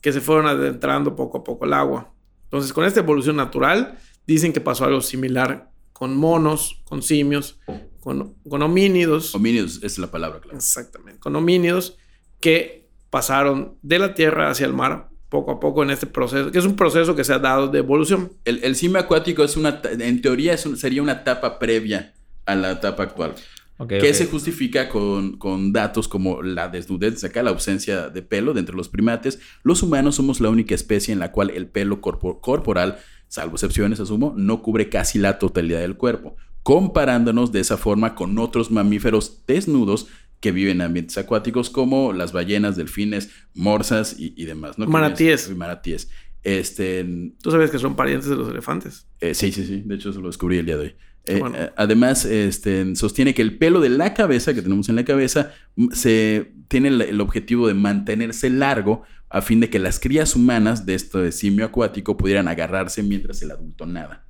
[0.00, 2.12] que se fueron adentrando poco a poco al agua.
[2.44, 7.60] Entonces, con esta evolución natural, dicen que pasó algo similar con monos, con simios,
[8.00, 9.34] con, con homínidos.
[9.34, 10.56] Homínidos es la palabra, claro.
[10.56, 11.20] Exactamente.
[11.20, 11.96] Con homínidos
[12.40, 16.58] que pasaron de la tierra hacia el mar poco a poco en este proceso, que
[16.58, 18.32] es un proceso que se ha dado de evolución.
[18.44, 22.12] El, el simio acuático es una, en teoría es un- sería una etapa previa
[22.46, 23.34] a la etapa actual.
[23.76, 28.54] Ok, que se justifica con, con datos como la desnudez, acá la ausencia de pelo
[28.54, 29.40] de entre los primates.
[29.64, 33.98] Los humanos somos la única especie en la cual el pelo corpo- corporal, salvo excepciones,
[33.98, 39.44] asumo, no cubre casi la totalidad del cuerpo, comparándonos de esa forma con otros mamíferos
[39.46, 40.06] desnudos
[40.38, 44.78] que viven en ambientes acuáticos como las ballenas, delfines, morsas y, y demás.
[44.78, 44.86] ¿no?
[44.86, 45.48] Manatíes.
[45.48, 46.10] es- Manatíes.
[46.44, 47.04] Este,
[47.42, 49.06] Tú sabes que son parientes de los elefantes.
[49.20, 49.82] eh, sí, sí, sí.
[49.84, 50.94] De hecho, eso lo descubrí el día de hoy.
[51.26, 51.56] Eh, Bueno.
[51.76, 55.92] además, este, sostiene que el pelo de la cabeza que tenemos en la cabeza mm,
[55.92, 60.84] se tiene el, el objetivo de mantenerse largo a fin de que las crías humanas
[60.86, 64.24] de este simio acuático pudieran agarrarse mientras el adulto nada.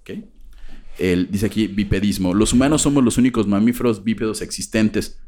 [0.00, 0.24] ¿Ok?
[0.98, 2.34] El- dice aquí bipedismo.
[2.34, 5.18] Los humanos somos los únicos mamíferos bípedos existentes.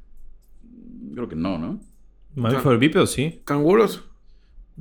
[1.15, 1.81] Creo que no, ¿no?
[2.35, 3.41] Mamífero bípedo, sí.
[3.45, 4.05] Canguros.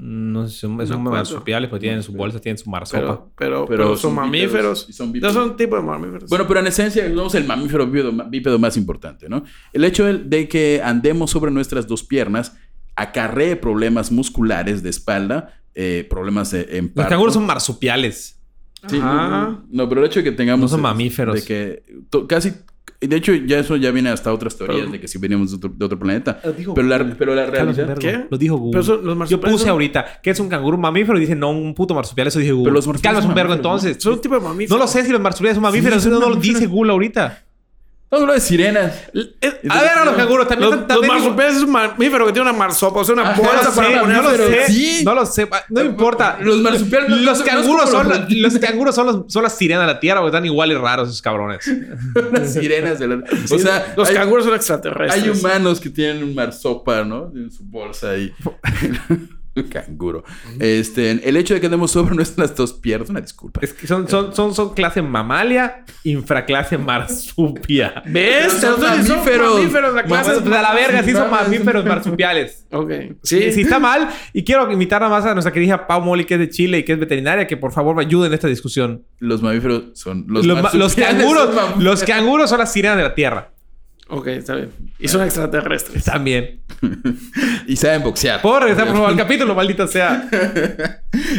[0.04, 3.00] No sé, son, son marsupiales, pues tienen No, su pero- bolsa, tienen su marsopa.
[3.02, 4.88] Pero, pero, Pero pero son, son mamíferos.
[4.90, 6.28] y son no son tipo de mamíferos.
[6.28, 9.44] Bueno, pero en esencia somos el mamífero bípedo, bípedo más importante, ¿no?
[9.72, 12.58] El hecho de, que andemos sobre nuestras dos piernas
[12.96, 17.10] acarree problemas musculares de espalda, eh, problemas de, en Los parto.
[17.12, 18.40] canguros son marsupiales.
[18.88, 20.62] Sí, no, pero el hecho de que tengamos...
[20.62, 21.36] No son mamíferos.
[21.36, 21.84] De que
[22.28, 22.54] casi...
[23.00, 25.58] De hecho, ya eso ya viene hasta otras teorías Pero- de que si venimos de
[25.58, 26.40] otro, de otro planeta.
[26.44, 27.98] Lo dijo Pero la, pero la realidad...
[27.98, 28.28] ¿Qué?
[28.30, 28.72] Lo dijo Google.
[28.80, 31.50] Pero son- los Yo puse son- ahorita que es un canguro mamífero y dice no,
[31.50, 32.28] un puto marsupial.
[32.28, 32.66] Eso dije Google.
[32.66, 33.98] Pero los marsupiales Calmas son un vergo entonces.
[34.00, 34.78] son un tipo de mamíferos.
[34.78, 36.04] No lo sé si los marsupiales son mamíferos.
[36.04, 37.44] Sí, eso no lo dice Google ahorita.
[38.12, 38.94] No, hablo de sirenas.
[39.14, 40.70] Eh, A ver, a los canguros también.
[40.70, 43.42] Los, también los marsupiales es un mamífero que tiene una marsopa, o sea, una bolsa
[43.42, 44.68] No lo para sé, poner no lo sé.
[44.68, 45.02] Sí.
[45.06, 45.50] No lo sé.
[45.70, 46.38] No importa.
[46.42, 49.44] Los marsupiales no- Los no- no canguros son, los- la- los canguros son, los- son
[49.44, 51.66] las sirenas de la tierra, porque están igual y raros esos cabrones.
[52.34, 53.16] Las sirenas de la...
[53.50, 55.24] O sea, los hay- canguros son extraterrestres.
[55.24, 57.32] Hay humanos que tienen un marsopa, ¿no?
[57.34, 58.34] En su bolsa ahí.
[59.70, 60.24] Canguro.
[60.60, 63.60] Este, el hecho de que andemos sobre nuestras dos piernas, una disculpa.
[63.64, 68.02] Es que son, son, son, son clase mamalia, infraclase marsupia.
[68.06, 68.54] ¿Ves?
[68.54, 69.54] Son diciendo, mamíferos.
[69.56, 69.94] mamíferos.
[69.94, 72.66] La clase a la verga, sí son mamíferos marsupiales.
[72.72, 72.92] Ok.
[73.24, 73.42] Sí.
[73.42, 73.52] Sí.
[73.52, 74.10] sí está mal.
[74.34, 76.84] Y quiero invitar nada más a nuestra querida Pau Moli, que es de Chile y
[76.84, 79.04] que es veterinaria, que por favor me ayude en esta discusión.
[79.20, 83.16] Los mamíferos son los, Los, los canguros, son los canguros son las sirenas de la
[83.16, 83.52] tierra.
[84.14, 84.70] Ok, está bien.
[85.00, 86.04] Y son extraterrestres.
[86.04, 86.60] También.
[87.68, 88.42] Y saben boxear.
[88.42, 90.28] Puedo regresar por favor al capítulo, maldita sea.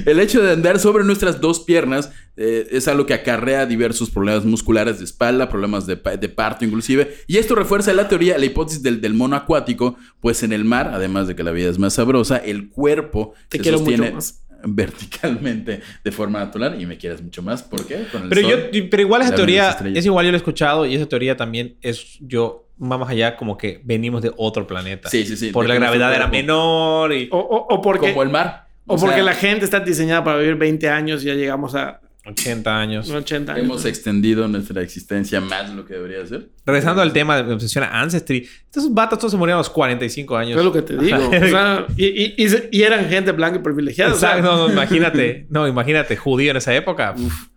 [0.06, 4.44] El hecho de andar sobre nuestras dos piernas eh, es algo que acarrea diversos problemas
[4.44, 7.14] musculares de espalda, problemas de, pa- de parto inclusive.
[7.26, 10.90] Y esto refuerza la teoría, la hipótesis del, del mono acuático, pues en el mar,
[10.94, 14.14] además de que la vida es más sabrosa, el cuerpo Te se quiero mucho sostiene
[14.14, 14.42] más.
[14.66, 17.62] verticalmente de forma natural y me quieres mucho más.
[17.62, 18.04] ¿Por qué?
[18.10, 18.70] Con el Pero, sol.
[18.72, 21.76] yo, pero igual esa teoría es igual, yo lo he escuchado y esa teoría también
[21.82, 25.08] es yo más allá como que venimos de otro planeta.
[25.08, 25.50] Sí, sí, sí.
[25.50, 28.66] Por la gravedad era menor y O, o, o porque, Como el mar.
[28.86, 32.00] o O porque la gente está diseñada para vivir 20 años y ya llegamos a
[32.24, 33.10] 80 años.
[33.10, 33.64] 80 años.
[33.64, 36.50] Hemos extendido nuestra existencia más de lo que debería ser.
[36.64, 38.48] Regresando al tema de me obsesiona Ancestry.
[38.66, 40.58] Estos vatos todos se murieron a los 45 años.
[40.58, 41.18] Es lo que te digo.
[41.28, 44.12] O sea, y, y- y se- y eran gente blanca y privilegiada.
[44.14, 45.46] o sea, Exacto, no, no, imagínate.
[45.50, 47.14] No, imagínate, judío en esa época.
[47.18, 47.48] uf,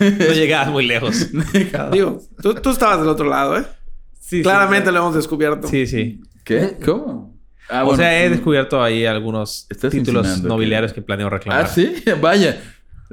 [0.00, 1.28] no llegabas muy lejos.
[1.92, 3.64] digo, tú, tú estabas del otro lado, ¿eh?
[4.20, 5.66] Sí, sí, Claramente lo hemos descubierto.
[5.68, 6.20] Sí, sí.
[6.44, 6.76] ¿Qué?
[6.84, 7.34] ¿Cómo?
[7.68, 8.02] Ah, o bueno.
[8.02, 11.64] sea, he descubierto ahí algunos títulos nobiliarios que- que planeo reclamar.
[11.64, 12.60] Ah, sí, vaya.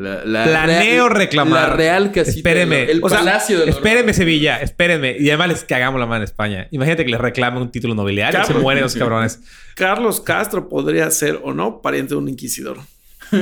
[0.02, 1.70] La, la Planeo real- reclamar.
[1.70, 2.38] La real casita.
[2.38, 2.84] Espéreme.
[2.92, 5.16] El O sea, palacio de Espérenme, Sevilla, espérenme.
[5.20, 6.68] Y además les cagamos la mano en España.
[6.72, 8.40] Imagínate que les reclame un título nobiliario.
[8.42, 8.64] Se Carlos.
[8.64, 9.40] mueren los cabrones.
[9.76, 12.78] Carlos Castro podría ser o no pariente de un inquisidor.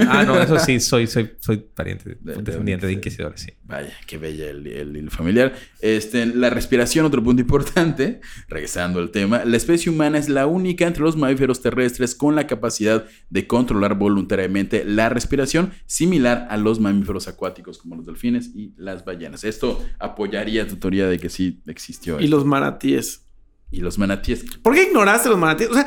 [0.08, 3.54] Ah, no, eso sí, soy, soy, soy pariente, De- de- descendiente de inquisidores, sí.
[3.64, 5.54] Vaya, qué bella el, el hilo familiar.
[5.82, 10.86] Este, la respiración, otro punto importante, regresando al tema, la especie humana es la única
[10.88, 16.80] entre los mamíferos terrestres con la capacidad de controlar voluntariamente la respiración, similar a los
[16.80, 19.44] mamíferos acuáticos como los delfines y las ballenas.
[19.44, 22.20] Esto apoyaría tu teoría de que sí existió.
[22.20, 23.26] Y los manatíes.
[23.72, 24.44] y los manatíes.
[24.64, 25.70] ¿Por qué ignoraste los manatíes?
[25.70, 25.86] O sea,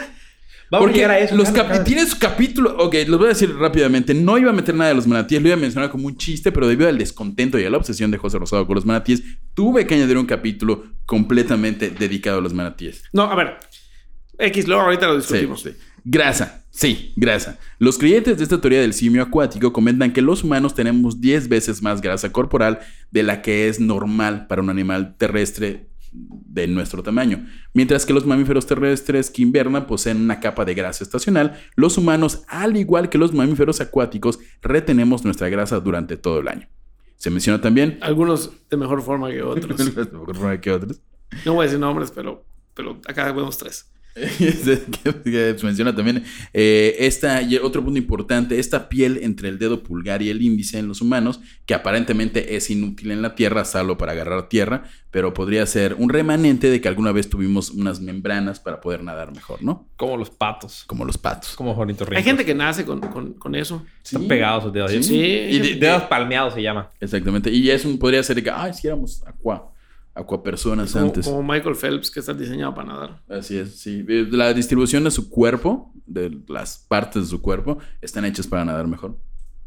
[0.73, 1.37] Vamos Porque a llegar a eso.
[1.37, 1.53] los
[1.85, 2.75] tiene su capítulo.
[2.79, 4.15] Ok, los voy a decir rápidamente.
[4.15, 6.51] No iba a meter nada de los manatíes, lo iba a mencionar como un chiste,
[6.51, 9.87] pero debido al descontento y a la obsesión de José Rosado con los manatíes, tuve
[9.87, 13.03] que añadir un capítulo completamente dedicado a los manatíes.
[13.13, 13.59] no, a ver.
[14.39, 15.61] X, luego ahorita lo Sí, discutimos.
[15.61, 15.71] sí.
[16.05, 17.59] Grasa, sí, grasa.
[17.79, 21.83] Los creyentes de esta teoría del simio acuático comentan que los humanos tenemos 10 veces
[21.83, 27.47] más grasa corporal de la que es normal para un animal terrestre de nuestro tamaño.
[27.73, 32.45] Mientras que los mamíferos terrestres que invernan poseen una capa de grasa estacional, los humanos,
[32.49, 36.69] al igual que los mamíferos acuáticos, retenemos nuestra grasa durante todo el año.
[37.17, 37.99] Se menciona también...
[38.03, 39.81] Algunos de mejor forma que otros.
[40.61, 41.01] que otros.
[41.47, 42.45] No voy a decir nombres, pero,
[42.75, 43.91] pero acá vemos tres.
[45.25, 50.23] que, menciona también eh, esta y otro punto importante esta piel entre el dedo pulgar
[50.23, 54.13] y el índice en los humanos que aparentemente es inútil en la tierra salvo para
[54.13, 58.81] agarrar tierra pero podría ser un remanente de que alguna vez tuvimos unas membranas para
[58.81, 60.85] poder nadar mejor no Como los patos.
[60.87, 62.19] como los patos Como ornitorrincos.
[62.19, 63.85] Hay gente que nace con, con, con eso.
[64.05, 64.91] Están pegados sus dedos.
[64.93, 65.03] Sí.
[65.03, 65.15] Sí.
[65.17, 66.91] y de- de- Dedos palmeados se llama.
[67.01, 69.72] exactamente y es un podría ser que ay si éramos aqua
[70.15, 73.23] aquapersonas Como, antes como Michael Phelps, que está diseñado para nadar.
[73.29, 74.05] Así es, sí.
[74.09, 78.65] Eh, La distribución de su cuerpo, de las partes de su cuerpo, están hechas para
[78.65, 79.19] nadar mejor.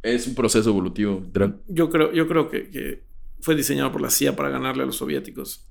[0.03, 1.25] Es un proceso evolutivo.
[1.67, 3.03] Yo creo, yo creo que, que
[3.41, 5.67] fue diseñado por la CIA para ganarle a los soviéticos.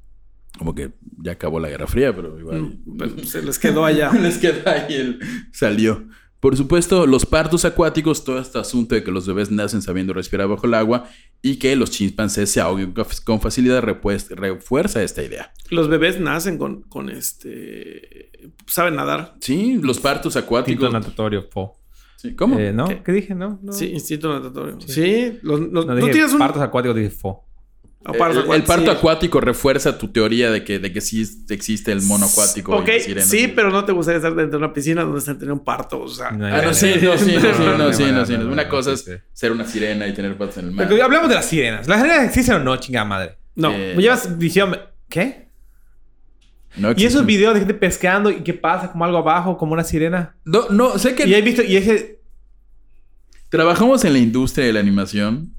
[0.59, 2.63] Como que ya acabó la Guerra Fría, pero igual.
[2.63, 4.13] Mm, pero se les quedó allá.
[4.21, 5.21] Les queda ahí el.
[5.53, 6.07] Salió.
[6.45, 10.47] Por supuesto, los partos acuáticos, todo este asunto de que los bebés nacen sabiendo respirar
[10.47, 11.09] bajo el agua
[11.41, 12.93] y que los chimpancés se ahoguen
[13.25, 15.55] con- facilidad refuerza esta idea.
[15.71, 18.31] Los bebés nacen con, con este.
[18.67, 19.37] Saben nadar.
[19.41, 20.93] Sí, los partos acuáticos.
[20.93, 21.79] natatorio, po.
[22.17, 22.59] Sí, ¿Cómo?
[22.59, 22.89] Eh, ¿No?
[22.89, 23.03] ¿Qué?
[23.03, 23.13] ¿Qué?
[23.13, 23.35] dije?
[23.35, 23.59] No.
[23.63, 23.73] no.
[23.73, 24.77] Sí, instinto natatorio.
[24.87, 25.39] Sí.
[25.41, 26.39] los- los- No, tienes un.
[26.41, 27.43] partos acuáticos, dije fo.
[28.13, 28.97] El, parto sí.
[28.97, 32.75] acuático refuerza tu teoría de que, de que sí existe el mono acuático.
[32.77, 33.27] y Ok, la sirena.
[33.27, 36.03] sí, pero no te gustaría estar dentro de una piscina donde están teniendo un parto.
[36.03, 37.35] O sea, No, Ah, no, sí, no, sí,
[37.79, 38.35] no, sí, no, sí.
[38.35, 40.93] Una cosa es ser una sirena y tener patas en el mar.
[41.03, 41.89] Hablamos de las sirenas.
[41.89, 43.39] ¿Las sirenas existen o no, chingada madre?
[43.55, 43.71] no.
[43.71, 44.79] Eh, Me llevas diciendo...
[45.09, 45.49] ¿Qué?
[46.77, 48.91] No ¿Y esos videos de gente pescando y qué pasa?
[48.93, 50.35] Como algo abajo, como una sirena.
[50.45, 51.63] No, no, sé que Y he visto...
[51.63, 52.21] Y ese...
[53.49, 55.54] trabajamos en la industria de la animación.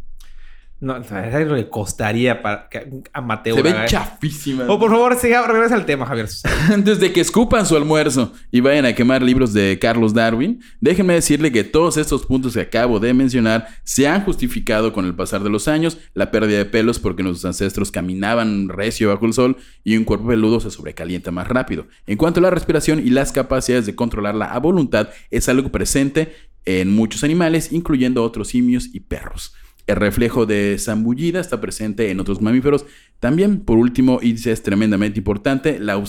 [0.85, 3.91] No, ¿sabes lo que costaría para que un amateur Se ve haga eso?
[3.91, 4.65] chafísima.
[4.67, 6.27] Oh, por favor, siga, regresa al tema, Javier.
[6.71, 11.15] Antes de que escupan su almuerzo y vayan a quemar libros de Carlos Darwin, déjenme
[11.15, 15.41] decirle que todos estos puntos que acabo de mencionar se han justificado con el pasar
[15.41, 19.57] de los años, la pérdida de pelos porque nuestros ancestros caminaban recio bajo el sol
[19.83, 21.87] y un cuerpo peludo se sobrecalienta más rápido.
[22.05, 26.35] En cuanto a la respiración y las capacidades de controlarla a voluntad, es algo presente
[26.63, 29.55] en muchos animales, incluyendo otros simios y perros.
[29.87, 32.85] El reflejo de zambullida está presente en otros mamíferos.
[33.19, 36.01] También, por último, y es tremendamente importante, la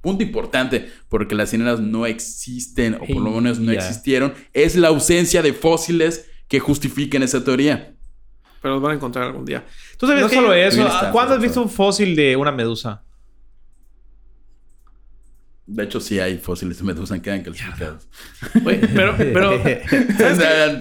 [0.00, 4.88] punto importante, porque las sirenas no existen, o por lo menos no existieron, es la
[4.88, 7.94] ausencia de fósiles que justifiquen esa teoría.
[8.62, 9.64] Pero los van a encontrar algún día.
[9.98, 10.88] ¿Tú sabes No que- solo eso.
[11.12, 13.03] ¿Cuándo has visto un fósil de una medusa?
[15.66, 18.06] De hecho, sí hay fósiles de medusa que quedan calcificados.
[18.62, 19.50] Güey, pero, pero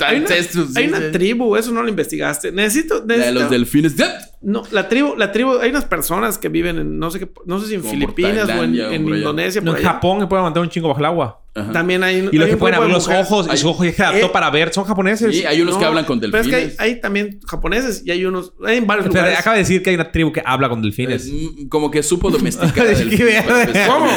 [0.06, 0.28] hay una,
[0.76, 2.52] hay tribu, eso no lo investigaste.
[2.52, 3.96] Necesito, La de necesito- los delfines.
[4.42, 7.60] No, la tribu, la tribu, hay unas personas que viven en, no sé qué, no
[7.60, 9.16] sé si en Como Filipinas o en, por.
[9.16, 9.62] Indonesia.
[9.62, 9.94] No, por en allá.
[9.96, 11.43] Japón que pueden mantener un chingo bajo el agua.
[11.56, 11.72] Ajá.
[11.72, 12.30] También hay.
[12.32, 14.30] Y los hay que pueden abrir los mujeres- ojos y sus ojos se adaptó Eh,
[14.34, 14.74] para ver.
[14.74, 15.36] Son japoneses.
[15.36, 16.76] Sí, hay unos que hablan con Pero es delfines.
[16.76, 19.38] que hay, hay también japoneses y hay unos, hay en varios lugares.
[19.38, 21.30] acaba de decir que hay una tribu que habla con delfines.
[21.70, 23.44] Como que supo domesticar delfines
[23.88, 24.08] ¿Cómo?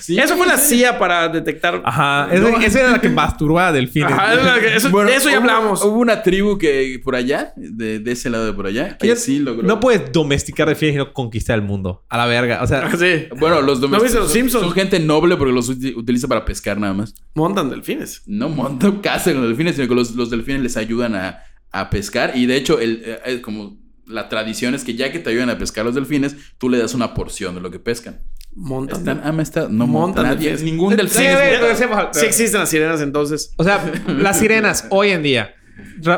[0.00, 0.56] Sí, Eso fue la.
[0.56, 1.82] CIA para detectar.
[1.84, 2.28] Ajá.
[2.32, 2.58] Esa, No.
[2.60, 4.10] esa era la que masturbaba a delfines.
[4.12, 5.82] Ajá, es la que- eso, Bueno, de eso ya hubo- hablamos.
[5.84, 9.38] Hubo una tribu que por allá, de, de ese lado de por allá, que sí
[9.40, 9.62] logró.
[9.62, 12.04] No puedes domesticar delfines y no conquistar el mundo.
[12.08, 12.62] A la verga.
[12.62, 13.26] O sea, Ah, sí.
[13.38, 14.64] Bueno, los ¿No domésticos los son- Simpsons?
[14.64, 17.14] son gente noble porque los uti- utiliza para pescar nada más.
[17.34, 18.22] Montan delfines.
[18.26, 21.90] No montan casa con los delfines, sino que los, los delfines les ayudan a, a
[21.90, 22.32] pescar.
[22.36, 23.76] Y de hecho, el, eh, eh, como
[24.06, 26.94] la tradición es que ya que te ayudan a pescar los delfines, tú le das
[26.94, 28.20] una porción de lo que pescan.
[28.54, 28.98] Montan.
[29.00, 30.62] Están, ah, me está, no Montan montan nadie, delfines.
[30.72, 31.22] ningún Sí, delfín.
[31.26, 33.52] es- al- Sí existen las sirenas entonces.
[33.56, 35.54] O sea, las sirenas hoy en día.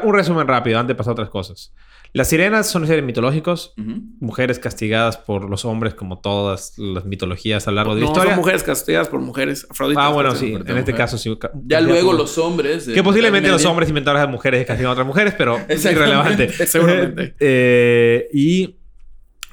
[0.04, 1.72] Un resumen rápido antes de pasar a otras cosas.
[2.12, 7.70] Las sirenas son seres mitológicos, mujeres castigadas por los hombres como todas las mitologías a
[7.70, 8.30] lo largo de la No, historia.
[8.32, 9.66] son mujeres castigadas por mujeres.
[9.70, 10.06] Afrodita.
[10.06, 11.32] Ah, bueno, sí, en este caso sí.
[11.66, 12.86] Ya luego los hombres.
[12.88, 15.84] Que posiblemente los hombres inventaron a las mujeres y castigan a otras mujeres, pero es
[15.84, 16.48] irrelevante.
[16.66, 17.34] Seguramente.
[17.40, 18.76] Eh, y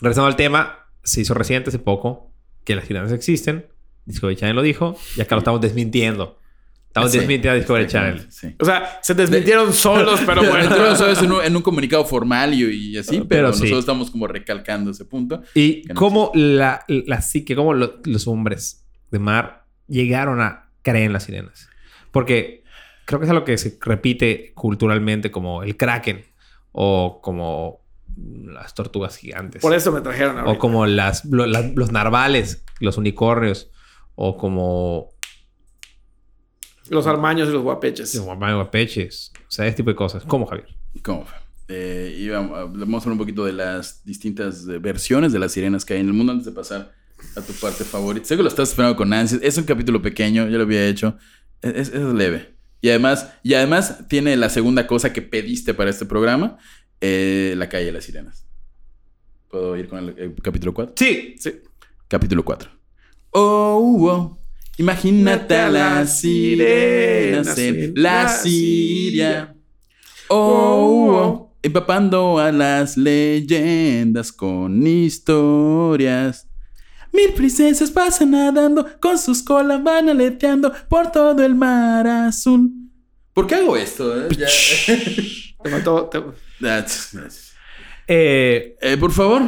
[0.02, 2.34] regresando al tema, se hizo reciente hace poco
[2.64, 3.68] que las sirenas existen.
[4.06, 6.37] Discovery Channel lo dijo y acá lo estamos desmintiendo.
[6.98, 8.28] Estamos Sí, desmintiendo a Discovery Channel.
[8.32, 8.56] Sí.
[8.60, 10.70] O sea, se desmintieron solos, pero bueno.
[10.70, 13.60] Pero eso es en un, en un comunicado formal y, y así, pero, Pero sí.
[13.62, 15.42] nosotros estamos como recalcando ese punto.
[15.56, 21.06] Y no cómo la, la psique, cómo lo- los hombres de mar llegaron a creer
[21.06, 21.70] en las sirenas.
[22.12, 22.64] Porque
[23.06, 26.26] creo que es algo que se repite culturalmente como el kraken
[26.72, 27.82] o como
[28.46, 29.62] las tortugas gigantes.
[29.62, 30.60] Por eso me trajeron O ahorita.
[30.60, 33.70] como las, lo- las- los narvales, los unicornios.
[34.16, 35.10] O como
[36.90, 38.14] Los armaños y los guapeches.
[38.16, 39.32] los guapeches.
[39.40, 40.24] O sea, ese tipo de cosas.
[40.26, 40.68] ¿Cómo, Javier?
[41.04, 41.38] ¿Cómo fue?
[41.70, 45.84] Eh, y vamos, vamos a hablar un poquito de las distintas versiones de las sirenas
[45.84, 46.94] que hay en el mundo antes de pasar
[47.36, 48.26] a tu parte favorita.
[48.26, 49.42] Sé que lo estás esperando con ansias.
[49.44, 51.18] Es un capítulo pequeño, ya lo había hecho.
[51.62, 52.56] Es, es- es leve.
[52.80, 56.58] Y además, y además tiene la segunda cosa que pediste para este programa,
[57.02, 58.46] eh, la calle de las sirenas.
[59.50, 60.94] ¿Puedo ir con el, el capítulo 4?
[60.98, 61.36] Sí.
[61.40, 61.54] Sí.
[62.08, 62.70] Capítulo 4.
[63.32, 64.38] Oh, oh,
[64.78, 69.54] imagínate a las sirenas en la Siria.
[70.30, 76.48] Oh, oh, empapando a las leyendas con historias.
[77.14, 82.70] Mil princesas pasan nadando, con sus colas van aleteando por todo el mar azul.
[83.34, 84.20] ¿Por qué hago esto?
[84.22, 84.28] eh?
[84.38, 84.48] Ya-
[85.64, 86.06] Te faltó.
[86.06, 86.20] te-
[86.60, 87.52] That's- that's-
[88.08, 89.42] Eh, Eh, por favor.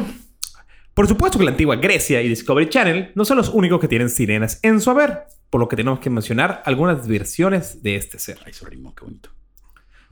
[0.99, 4.09] Por supuesto que la antigua Grecia y Discovery Channel no son los únicos que tienen
[4.09, 8.37] sirenas en su haber, por lo que tenemos que mencionar algunas versiones de este ser.
[8.45, 9.29] Ay, rimó, qué bonito.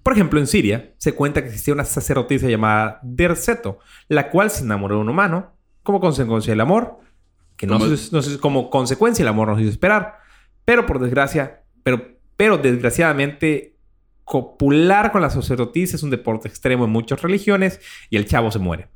[0.02, 4.64] Por ejemplo, en Siria se cuenta que existía una sacerdotisa llamada Derceto, la cual se
[4.64, 7.00] enamoró de un humano como consecuencia del amor,
[7.58, 10.20] que no, Como- se- no se- como consecuencia el amor nos hizo esperar,
[10.64, 12.02] pero por desgracia, pero,
[12.38, 13.76] pero desgraciadamente
[14.24, 18.60] copular con la sacerdotisa es un deporte extremo en muchas religiones y el chavo se
[18.60, 18.88] muere.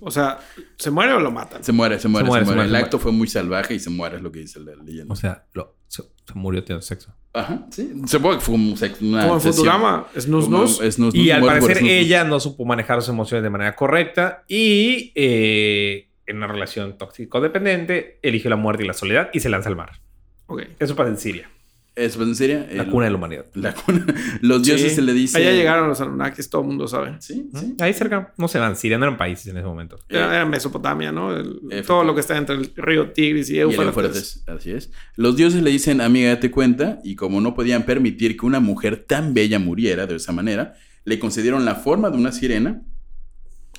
[0.00, 0.38] O sea,
[0.76, 1.62] ¿se muere o lo matan?
[1.64, 2.44] Se muere, se muere, se muere.
[2.44, 4.40] muere, se muere, El se acto fue muy salvaje y se muere, es lo que
[4.40, 5.12] dice la leyenda.
[5.12, 7.14] O sea, lo- se, se murió teniendo sexo.
[7.32, 7.92] Ajá, sí.
[8.06, 9.40] Supongo que fue como sex- una Como en.
[9.40, 10.06] Futurama.
[10.18, 10.80] Snus Como- Snus.
[10.82, 15.12] es snus, Y al parecer ella no supo manejar sus emociones de manera correcta y
[15.14, 19.76] eh, en una relación tóxico-dependiente eligió la muerte y la soledad y se lanza al
[19.76, 20.00] mar.
[20.46, 20.62] Ok.
[20.78, 21.50] Eso pasa en Siria,
[21.98, 22.64] ¿Es en serio?
[22.72, 23.44] la El- cuna de la humanidad.
[23.54, 24.06] la cuna.
[24.40, 24.96] Los dioses Sí.
[24.96, 25.38] se le dice.
[25.38, 27.16] Allá llegaron los Anunnakis, todo el mundo sabe.
[27.20, 27.74] Sí, sí.
[27.80, 29.98] Ahí cerca, no se van, Siria no eran países en ese momento.
[30.08, 31.34] Era, era Mesopotamia, ¿no?
[31.36, 33.86] El- todo lo que está entre el río Tigris y Y Éufrates.
[33.96, 34.90] Éufrates, así es.
[35.16, 39.04] Los dioses le dicen, amiga, date cuenta, y como no podían permitir que una mujer
[39.06, 40.74] tan bella muriera de esa manera,
[41.04, 42.82] le concedieron la forma de una sirena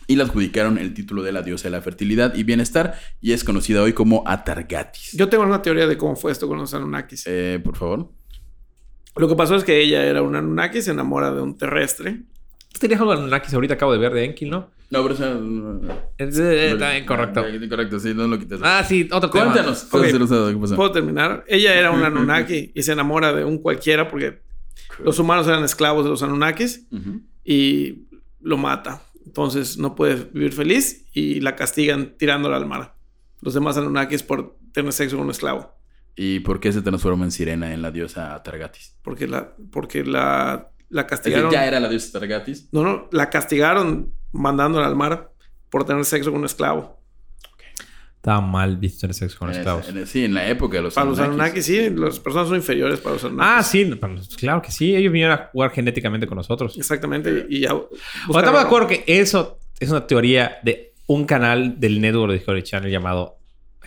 [0.10, 3.44] y le adjudicaron el título de la diosa de la fertilidad y bienestar, y es
[3.44, 5.12] conocida hoy como Atargatis.
[5.14, 7.26] Yo tengo una teoría de cómo fue esto con los Anunnakis.
[7.28, 8.10] Eh, por favor.
[9.16, 12.22] Lo que pasó es que ella era una Anunnaki, se enamora de un terrestre.
[12.80, 14.72] Tenías algo de Anunnakis ahorita acabo de ver de Enki, ¿no?
[14.90, 15.36] No, pero eso...
[15.36, 15.82] no.
[16.18, 17.46] Es- eh, Está incorrecto.
[17.46, 18.60] Eh, Incorrecto, sí, no lo quites.
[18.64, 19.46] Ah, sí, otro tema.
[19.54, 19.88] Cuéntanos.
[19.92, 20.06] Ok.
[20.06, 20.76] ¿qué pasó?
[20.76, 21.44] ¿Puedo terminar?
[21.48, 24.42] Ella era una Anunnaki y se enamora de un cualquiera porque
[25.04, 27.22] los humanos eran esclavos de los Anunnakis Ujú.
[27.46, 28.06] y
[28.42, 29.04] lo mata.
[29.30, 32.96] Entonces no puede vivir feliz y la castigan tirándola al mar.
[33.42, 35.72] Los demás Anunnakis por tener sexo con un esclavo.
[36.16, 38.98] ¿Y por qué se transforma en sirena en la diosa Atargatis?
[39.04, 41.52] Porque la, porque la, la Es que castigaron.
[41.52, 42.70] ya era la diosa Atargatis.
[42.72, 45.32] No, no, la castigaron mandándola al mar
[45.70, 46.99] por tener sexo con un esclavo.
[48.20, 49.88] Estaba mal visto el sexo con En esclavos.
[49.88, 51.70] en- sí, en la época de los Para los Anunnakis.
[51.70, 53.52] Anunnakis, sí, las personas son inferiores para los Anunnakis.
[53.58, 53.90] Ah, sí,
[54.36, 54.94] claro que sí.
[54.94, 56.78] Ellos vinieron a jugar genéticamente con nosotros.
[56.78, 57.46] Exactamente.
[57.50, 57.74] Y ya.
[57.74, 57.88] O
[58.30, 62.38] sea, estamos de acuerdo que eso es una teoría de un canal del network de
[62.40, 63.38] Discovery Channel llamado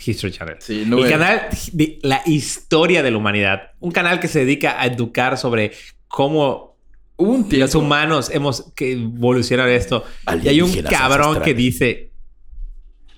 [0.04, 0.56] History Channel.
[0.60, 1.42] Sí, no el es- canal
[1.74, 3.72] de la historia de la humanidad.
[3.80, 5.72] Un canal que se dedica a educar sobre
[6.08, 6.78] cómo
[7.18, 10.04] un los humanos hemos que evolucionar esto.
[10.42, 12.11] Y hay un cabrón que dice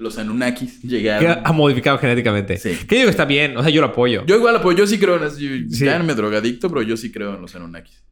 [0.05, 1.38] Los Anunnakis que llegaron.
[1.42, 2.59] ha modificado genéticamente.
[2.59, 2.76] Sí.
[2.86, 3.57] Que digo que está bien.
[3.57, 4.24] O sea, yo lo apoyo.
[4.26, 5.38] Yo igual apoyo, yo sí creo en las...
[5.38, 5.84] yo- Sí.
[5.86, 8.02] Llámenme drogadicto, pero yo sí creo en los Anunnakis.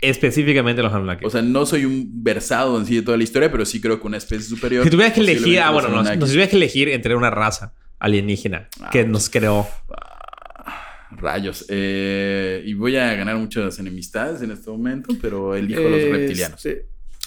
[0.00, 1.26] Específicamente los Anunnakis.
[1.26, 3.98] O sea, no soy un versado en sí de toda la historia, pero sí creo
[3.98, 4.84] que una especie superior...
[4.84, 6.20] si tuvieras que elegir, ah, bueno, no, Anunnakis.
[6.20, 9.10] no, si tuvieras que elegir entre una raza alienígena Ah, que pues.
[9.10, 9.66] nos creó.
[11.12, 11.64] Rayos.
[11.68, 16.12] Eh, y voy a ganar muchas enemistades en este momento, pero elijo a los Este,
[16.12, 16.66] reptilianos.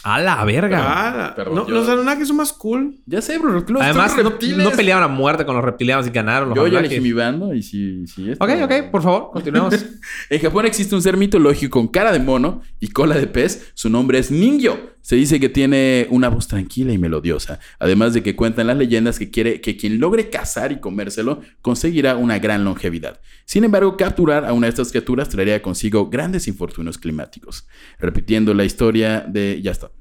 [0.04, 0.80] A la verga.
[0.82, 2.96] Ah, Perdón, no, yo- los Anunnakis son más cool.
[3.06, 3.52] Ya sé, bro.
[3.54, 4.30] Los Además, no,
[4.64, 7.54] no pelearon a muerte con los reptilianos y ganaron los Yo ya elegí mi bando
[7.54, 9.74] y sí, sí esto- Ok, ok, por favor, continuemos.
[10.30, 13.72] En Japón existe un ser mitológico con cara de mono y cola de pez.
[13.74, 18.24] Su nombre es Ningyo Se dice que tiene una voz tranquila y melodiosa, además de
[18.24, 22.64] que cuentan las leyendas que quiere que quien logre cazar y comérselo conseguirá una gran
[22.64, 23.20] longevidad.
[23.46, 27.68] Sin embargo, capturar a una de estas criaturas traería consigo grandes infortunios climáticos.
[27.98, 29.62] Repitiendo la historia de...
[29.62, 29.92] Ya está.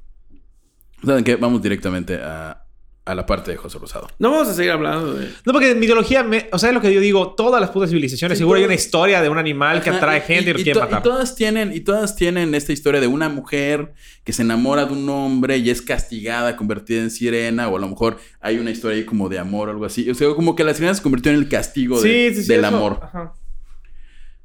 [1.04, 1.36] ¿Saben qué?
[1.36, 2.67] Vamos directamente a,
[3.08, 4.06] a la parte de José Rosado.
[4.18, 5.28] No vamos a seguir hablando de.
[5.46, 7.88] No, porque en mitología, me- o sea, es lo que yo digo, todas las putas
[7.88, 10.56] civilizaciones, Sí, seguro hay una historia de un animal que Ajá, atrae gente y, lo
[10.56, 11.00] quiere to- matar.
[11.00, 13.94] y todas tienen, y todas tienen esta historia de una mujer
[14.24, 17.88] que se enamora de un hombre y es castigada, convertida en sirena, o a lo
[17.88, 20.10] mejor hay una historia ahí como de amor o algo así.
[20.10, 22.48] O sea, como que la sirena se convirtió en el castigo de- Sí, sí, sí,
[22.48, 23.00] del eso- amor.
[23.02, 23.32] ajá.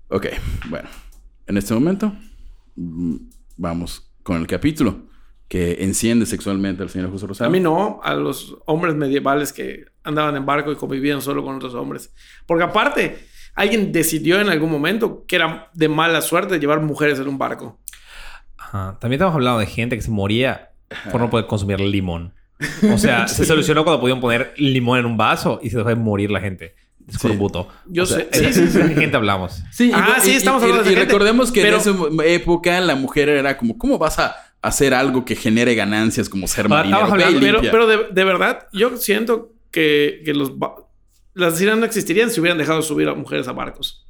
[0.09, 0.27] Ok,
[0.69, 0.87] bueno.
[1.47, 2.13] En este momento,
[2.75, 3.15] mm,
[3.57, 5.01] vamos con el capítulo
[5.53, 7.47] que enciende sexualmente al señor José Rosado.
[7.47, 11.57] A mí no, a los hombres medievales que andaban en barco y convivían solo con
[11.57, 12.11] otros hombres.
[12.47, 13.19] Porque aparte,
[13.53, 17.79] alguien decidió en algún momento que era de mala suerte llevar mujeres en un barco.
[18.57, 18.97] Ajá.
[18.99, 20.71] También estamos hablando de gente que se moría
[21.11, 22.33] por no poder consumir limón.
[22.91, 25.95] O sea, se solucionó cuando pudieron poner limón en un vaso y se dejó de
[25.95, 26.73] morir la gente.
[27.07, 27.37] Es Sí.
[27.89, 28.27] Yo O sea, sé.
[28.31, 28.79] Sí, sí, ¿De sí.
[28.95, 29.61] qué gente hablamos?
[29.71, 31.13] Sí, Ah, sí, estamos hablando de y esa gente.
[31.13, 35.25] recordemos que Pero- en esa época la mujer era como, ¿cómo vas a hacer algo
[35.25, 37.03] que genere ganancias como ser Ahora, marinero?
[37.05, 40.53] hablando- Pero, pero de, de verdad, yo siento que, que los
[41.35, 44.07] las sirenas no existirían si hubieran dejado subir a mujeres a barcos.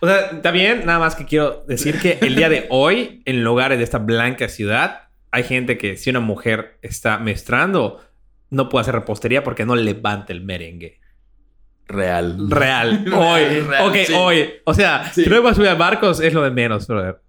[0.00, 3.78] O sea, también nada más que quiero decir que el día de hoy, en lugares
[3.78, 8.00] de esta blanca ciudad, hay gente que si una mujer está menstruando,
[8.50, 11.00] no puede hacer repostería porque no levanta el merengue.
[11.86, 12.50] Real.
[12.50, 13.04] Real.
[13.14, 13.60] Hoy.
[13.60, 14.12] Real, ok, sí.
[14.14, 14.50] hoy.
[14.64, 15.24] O sea, Sí.
[15.24, 17.20] puedas subir a barcos es lo de menos, brother.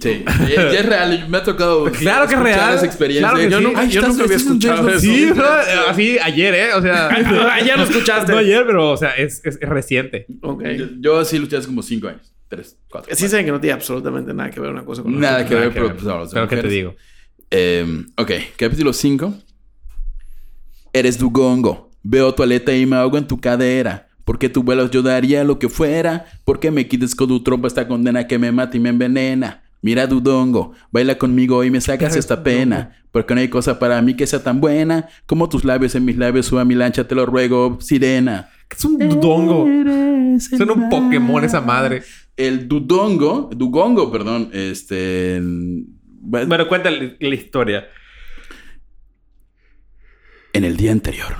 [0.00, 1.26] Sí, ya ya es real.
[1.28, 2.74] Me ha tocado Claro que es real.
[2.74, 3.28] esa experiencia.
[3.30, 3.64] Claro que yo sí.
[3.64, 5.00] nunca, Ay, yo nunca había escuchado eso.
[5.00, 5.46] Sí, bro.
[5.88, 6.74] Así ayer, ¿eh?
[6.74, 7.08] O sea...
[7.54, 8.32] Ayer lo escuchaste.
[8.32, 10.26] no ayer, pero, o sea, es, es- es reciente.
[10.42, 10.62] Ok.
[10.76, 12.32] Yo, yo sí luché hace como cinco años.
[12.48, 13.14] Tres, cuatro.
[13.14, 15.48] Sí saben que no tiene absolutamente nada que ver una cosa con la Nada otra.
[15.48, 15.96] que ver, Nada pero ver.
[15.96, 16.94] pues de Pero ¿qué te digo?
[17.50, 19.34] Eh, ok, capítulo 5.
[20.92, 21.90] Eres Dugongo.
[22.02, 24.08] Veo tu aleta y me ahogo en tu cadera.
[24.24, 26.26] Porque tu vuelas yo daría lo que fuera.
[26.44, 29.62] Porque me quites con tu trompa esta condena que me mata y me envenena.
[29.84, 32.96] Mira Dudongo, baila conmigo y me sacas esta pena.
[33.12, 36.16] Porque no hay cosa para mí que sea tan buena como tus labios en mis
[36.16, 36.46] labios.
[36.46, 38.48] Suba mi lancha, te lo ruego, sirena.
[38.74, 39.66] Es un dudongo.
[40.40, 40.88] Suena un.
[40.88, 42.02] Pokémon esa madre.
[42.34, 45.38] El Dudongo, Dugongo, perdón, este.
[45.42, 47.86] bueno, la la historia.
[50.54, 51.36] En el día anterior,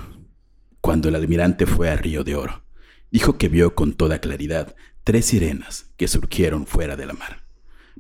[0.83, 2.63] cuando el almirante fue a Río de Oro,
[3.11, 7.44] dijo que vio con toda claridad tres sirenas que surgieron fuera de la mar.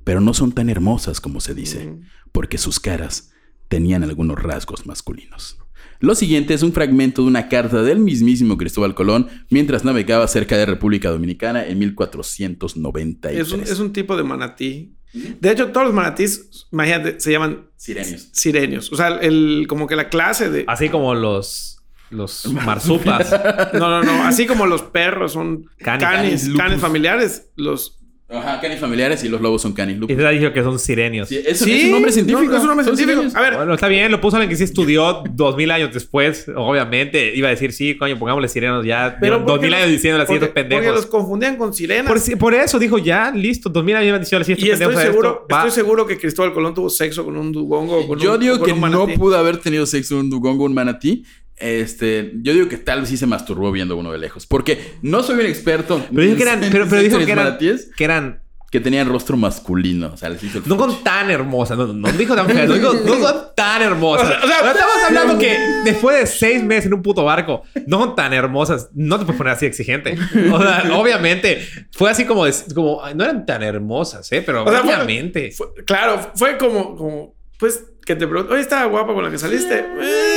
[0.05, 1.97] Pero no son tan hermosas como se dice,
[2.33, 3.33] porque sus caras
[3.69, 5.59] tenían algunos rasgos masculinos.
[6.01, 10.57] Lo siguiente es un fragmento de una carta del mismísimo Cristóbal Colón mientras navegaba cerca
[10.57, 13.41] de República Dominicana en 1493.
[13.41, 14.95] Es un, es un tipo de manatí.
[15.15, 18.29] De hecho, todos los manatís, imagínate, se llaman Sirenios.
[18.33, 18.93] sirenios.
[18.93, 20.65] O sea, el, como que la clase de...
[20.67, 23.31] Así como los, los marsupas.
[23.73, 24.25] No, no, no.
[24.25, 26.61] Así como los perros son canis lupus.
[26.61, 28.01] canis familiares, los...
[28.39, 30.17] Ajá, canis familiares y los lobos son canis y lupus.
[30.17, 31.29] te ha dicho que son sirenios.
[31.29, 32.51] Sí, es, Sí, es un nombre científico.
[32.51, 33.13] no, es un nombre científico.
[33.13, 33.35] sirenios.
[33.35, 36.47] A ver, Bueno, está bien, lo puso alguien que sí estudió dos mil años después.
[36.55, 39.17] Obviamente, iba a decir, sí, coño, pongámosle sirenos ya.
[39.21, 40.85] pero dos ¿por qué mil años diciendo así porque, estos pendejos.
[40.85, 42.31] Porque los confundían con sirenas.
[42.39, 45.03] Por, eso dijo, ya, listo, dos mil años llevan diciendo así estos y estoy pendejos
[45.05, 45.57] a seguro, esto.
[45.57, 48.59] Estoy seguro que Cristóbal Colón tuvo sexo con un dugongo o con Yo un, digo
[48.59, 51.25] con que un no pudo haber tenido sexo un dugongo, un manatí.
[51.57, 54.47] Este, yo digo que tal vez sí se masturbó viendo uno de lejos.
[54.47, 56.05] Porque no soy un experto.
[56.11, 57.59] Pero dijo que eran, pero, pero dijo que eran,
[57.97, 58.41] que eran
[58.71, 60.11] que tenían rostro masculino.
[60.13, 62.75] O sea, les hizo el No con tan hermosas, no, no dijo tan feas, no,
[62.75, 64.27] dijo, no son tan hermosas.
[64.27, 67.23] O sea, o sea, Ahora estamos hablando que después de seis meses en un puto
[67.23, 70.19] barco, no son tan hermosas, no te puedes poner así exigente.
[70.53, 74.43] O sea, obviamente, fue así como, de- como no eran tan hermosas, ¿eh?
[74.45, 75.53] Pero O sea, fue- obviamente.
[75.53, 79.39] Fue- claro, fue como, como, pues, que te pregunto, oye, estaba guapa con la que
[79.39, 79.79] saliste.
[79.79, 80.34] Eh,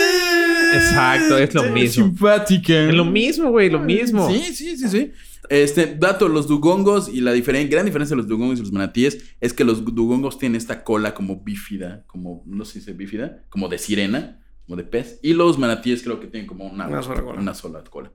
[0.73, 2.05] Exacto, es lo mismo.
[2.05, 2.87] Simpática.
[2.89, 4.29] Es lo mismo, güey, lo mismo.
[4.29, 5.11] Sí, sí, sí, sí.
[5.49, 9.35] Este, dato, los dugongos y la diferen- gran diferencia de los dugongos y los manatíes
[9.39, 13.43] es que los dugongos tienen esta cola como bífida, como, no sé si dice bífida,
[13.49, 15.19] como de sirena, como de pez.
[15.23, 17.39] Y los manatíes creo que tienen como una, Una sola cola.
[17.39, 18.11] una sola cola.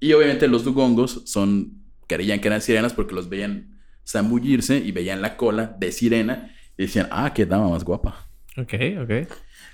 [0.00, 5.22] Y obviamente los dugongos son, creían que eran sirenas porque los veían zambullirse y veían
[5.22, 8.28] la cola de sirena y decían, ah, qué dama más guapa.
[8.56, 9.28] Ok, ok.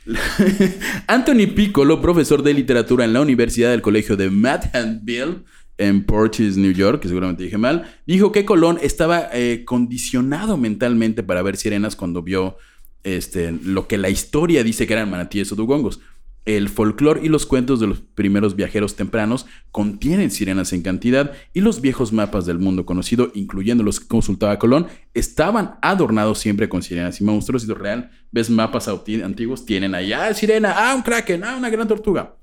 [1.06, 5.42] Anthony Piccolo, profesor de literatura en la Universidad del Colegio de Madhanville
[5.78, 11.22] en Porches, New York, que seguramente dije mal, dijo que Colón estaba eh, condicionado mentalmente
[11.22, 12.56] para ver sirenas cuando vio
[13.02, 16.00] este, lo que la historia dice que eran manatíes o dugongos.
[16.46, 21.60] El folclore y los cuentos de los primeros viajeros tempranos contienen sirenas en cantidad y
[21.62, 26.82] los viejos mapas del mundo conocido, incluyendo los que consultaba Colón, estaban adornados siempre con
[26.82, 27.64] sirenas y monstruos.
[27.64, 31.70] Y lo real, ves mapas antiguos, tienen ahí, ah, sirena, ah, un kraken, ah, una
[31.70, 32.34] gran tortuga.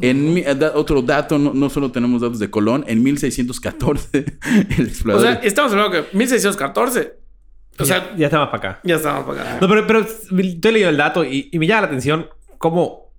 [0.00, 4.18] En mi- da- otro dato, no, no solo tenemos datos de Colón, en 1614
[4.78, 5.26] el O explorador...
[5.32, 7.14] sea, estamos hablando que 1614.
[7.78, 8.80] O sea, ya, ya estamos para acá.
[8.84, 9.58] ya estamos para acá.
[9.62, 12.26] No, pero, pero estoy leyendo el dato y, y me llama la atención
[12.58, 13.09] cómo.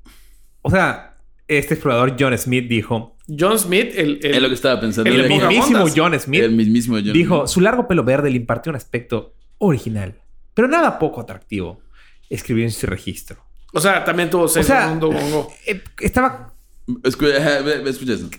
[0.62, 3.18] O sea, este explorador John Smith dijo.
[3.28, 5.10] John Smith, el, el- es lo que estaba pensando.
[5.10, 7.48] el mismísimo John Smith el mismísimo John dijo: Smith.
[7.54, 10.16] su largo pelo verde le impartió un aspecto original,
[10.54, 11.82] pero nada poco atractivo.
[12.30, 13.44] Escribió en su registro.
[13.74, 15.52] o sea, también tuvo sexo sea- con un dugongo.
[15.68, 16.54] Eh, estaba.
[16.88, 18.30] Escu- ajá, ve- ve- escucha eso.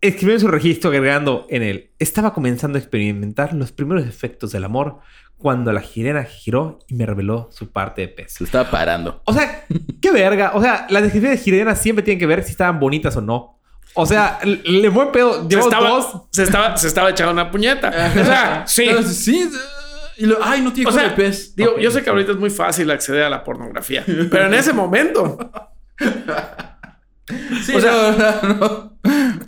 [0.00, 4.64] Escribió en su registro agregando en él: Estaba comenzando a experimentar los primeros efectos del
[4.64, 4.98] amor
[5.36, 8.32] cuando la jirena giró y me reveló su parte de pez.
[8.34, 9.20] Se estaba parando.
[9.26, 9.64] O sea,
[10.00, 10.52] qué verga.
[10.54, 13.60] O sea, las descripciones de Jirenas siempre tienen que ver si estaban bonitas o no.
[13.94, 15.48] O sea, le- buen pedo.
[15.48, 16.22] Se estaba, dos.
[16.32, 17.88] se, estaba, se estaba echando una puñeta.
[18.20, 18.88] O sea, sí.
[19.04, 19.50] Sí.
[20.16, 21.54] Y lo, ay, no tiene O sea, de pez.
[21.56, 24.72] digo, yo sé que ahorita es muy fácil acceder a la pornografía, pero en ese
[24.72, 25.36] momento,
[27.64, 27.92] Sí, o sea-
[28.42, 28.98] no, no, no.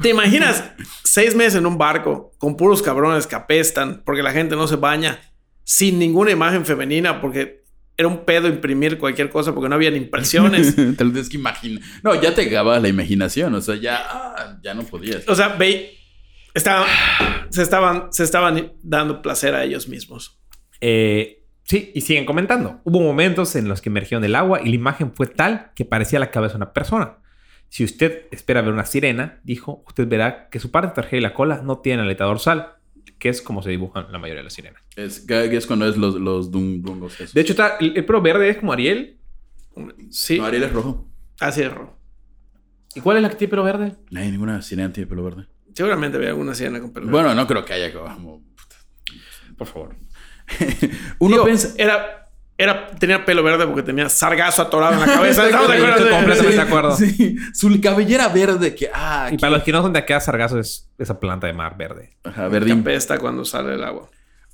[0.00, 0.64] ¿te imaginas
[1.04, 4.76] seis meses en un barco con puros cabrones que apestan porque la gente no se
[4.76, 5.18] baña
[5.66, 7.64] sin ninguna imagen femenina porque
[7.96, 10.76] era un pedo imprimir cualquier cosa porque no habían impresiones?
[10.96, 11.82] Te lo tienes que imaginar.
[12.04, 13.52] No, ya te acababa la imaginación.
[13.52, 15.28] O sea, ya, ah, ya no podías.
[15.28, 15.98] O sea, ve,
[16.54, 16.86] estaban,
[17.50, 20.38] se, estaban, se estaban dando placer a ellos mismos.
[20.80, 22.80] Eh, sí, y siguen comentando.
[22.84, 26.20] Hubo momentos en los que emergieron del agua y la imagen fue tal que parecía
[26.20, 27.18] la cabeza de una persona.
[27.70, 31.34] Si usted espera ver una sirena, dijo, usted verá que su parte trasera y la
[31.34, 32.75] cola no tienen aleta dorsal,
[33.18, 34.82] que es como se dibujan la mayoría de las sirenas.
[34.96, 37.14] Es, que es cuando es los, los dun- dungos.
[37.20, 37.32] esos.
[37.34, 39.18] De hecho, está, el, el pelo verde es como Ariel.
[40.10, 41.08] Sí, No, Ariel es rojo.
[41.40, 41.72] así es.
[41.72, 41.98] Ro.
[42.94, 43.94] ¿Y cuál es la que tiene pelo verde?
[44.10, 45.46] No hay ninguna sirena tiene pelo verde.
[45.74, 47.08] Seguramente había alguna sirena con pelo.
[47.10, 48.42] Bueno, no creo que haya como...
[49.58, 49.96] Por favor.
[51.18, 51.74] Uno Digo, piensa...
[51.76, 52.25] era,
[52.58, 55.44] era, tenía pelo verde porque tenía sargazo atorado en la cabeza.
[55.46, 55.96] ¿Estamos de acuerdo?
[55.96, 56.96] estoy completamente Sí, de acuerdo.
[56.96, 57.36] sí.
[57.52, 58.90] Su cabellera verde que...
[58.94, 61.76] Ah, Y para los que no son de acá, sargazo es esa planta de mar
[61.76, 62.16] verde.
[62.24, 62.80] Ajá, Que verdín.
[62.80, 64.08] apesta cuando sale el agua.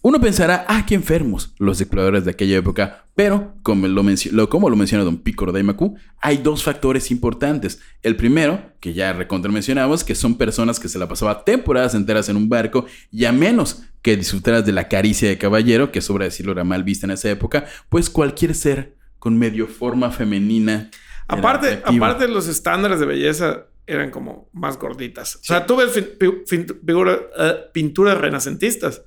[0.04, 4.68] Uno pensará, ah, qué enfermos los exploradores de aquella época, pero como lo, mencio- como
[4.68, 7.78] lo menciona Don Pícoro Daimaku, hay dos factores importantes.
[8.02, 12.28] El primero, que ya recontra mencionamos, que son personas que se la pasaba temporadas enteras
[12.28, 16.24] en un barco y a menos que disfrutaras de la caricia de caballero, que sobra
[16.24, 20.90] decirlo era mal vista en esa época, pues cualquier ser con medio forma femenina.
[21.28, 25.36] Aparte, aparte, los estándares de belleza eran como más gorditas.
[25.36, 29.02] O sea, tú ves fin- pi- fin- figura- eh, pinturas renacentistas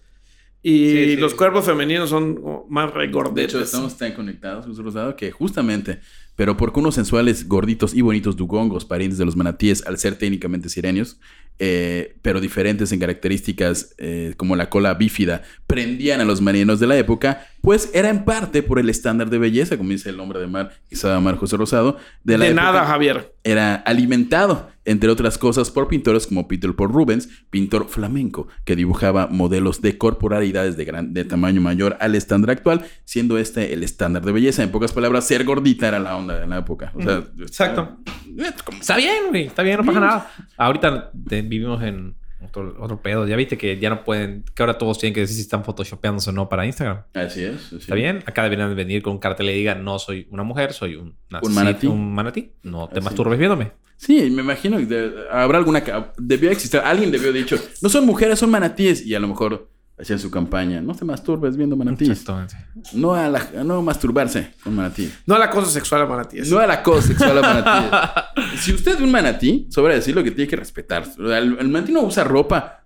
[0.67, 1.37] y Sí, sí, los sí.
[1.37, 3.53] cuerpos femeninos son como más De regordetes.
[3.53, 5.99] hecho, estamos tan conectados, Jesús Rosado, que justamente,
[6.35, 10.69] pero porque unos sensuales, gorditos y bonitos dugongos, parientes de los manatíes, al ser técnicamente
[10.69, 11.19] sirenios,
[11.59, 16.87] eh, pero diferentes en características eh, como la cola bífida, prendían a los marineros de
[16.87, 20.39] la época, pues era en parte por el estándar de belleza, como dice el hombre
[20.39, 23.33] de mar, Isabel Mar José Rosado, de de la época nada, Javier.
[23.43, 29.27] era alimentado, entre otras cosas, por pintores como Peter Paul Rubens, pintor flamenco, que dibujaba
[29.27, 34.23] modelos de corporalidades de, gran, de tamaño mayor al estándar actual, siendo este el estándar
[34.23, 34.63] de belleza.
[34.63, 36.91] En pocas palabras, ser gordita era la onda de la época.
[36.95, 37.97] O sea, Exacto.
[38.37, 39.45] eh, Está bien, güey.
[39.47, 40.31] Está bien, no pasa nada.
[40.57, 42.15] Ahorita te- vivimos en
[42.45, 43.27] otro, otro pedo.
[43.27, 44.43] Ya viste que ya no pueden...
[44.53, 47.03] Que ahora todos tienen que decir si están photoshopeándose o no para Instagram.
[47.13, 47.61] Así es.
[47.69, 47.77] sí.
[47.77, 48.23] ¿Está bien?
[48.25, 51.15] Acá deberían de venir con un cartel y diga no soy una mujer, soy un,
[51.29, 51.87] una Un manatí.
[51.87, 52.51] Un manatí.
[52.63, 53.05] No te Así.
[53.05, 53.71] masturbes viéndome.
[53.97, 55.83] Sí, me imagino que habrá alguna...
[56.17, 59.05] Debió existir, alguien debió haber dicho, no son mujeres, son manatíes.
[59.05, 59.69] Y a lo mejor
[59.99, 62.09] hacían su campaña, no te masturbes viendo manatíes.
[62.11, 62.55] Exactamente.
[62.93, 65.11] No a la, no masturbarse con manatí.
[65.25, 66.49] No al acoso sexual a manatíes.
[66.49, 68.57] No a la cosa sexual a manatí.
[68.57, 71.05] si usted ve un manatí, sobra decirlo que tiene que respetar.
[71.17, 72.83] El, el manatí no usa ropa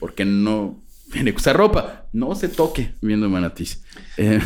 [0.00, 0.82] porque no
[1.12, 2.06] tiene que usar ropa.
[2.12, 3.82] No se toque viendo manatís.
[4.20, 4.40] Eh,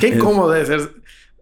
[0.00, 0.88] Qué incómodo debe ser.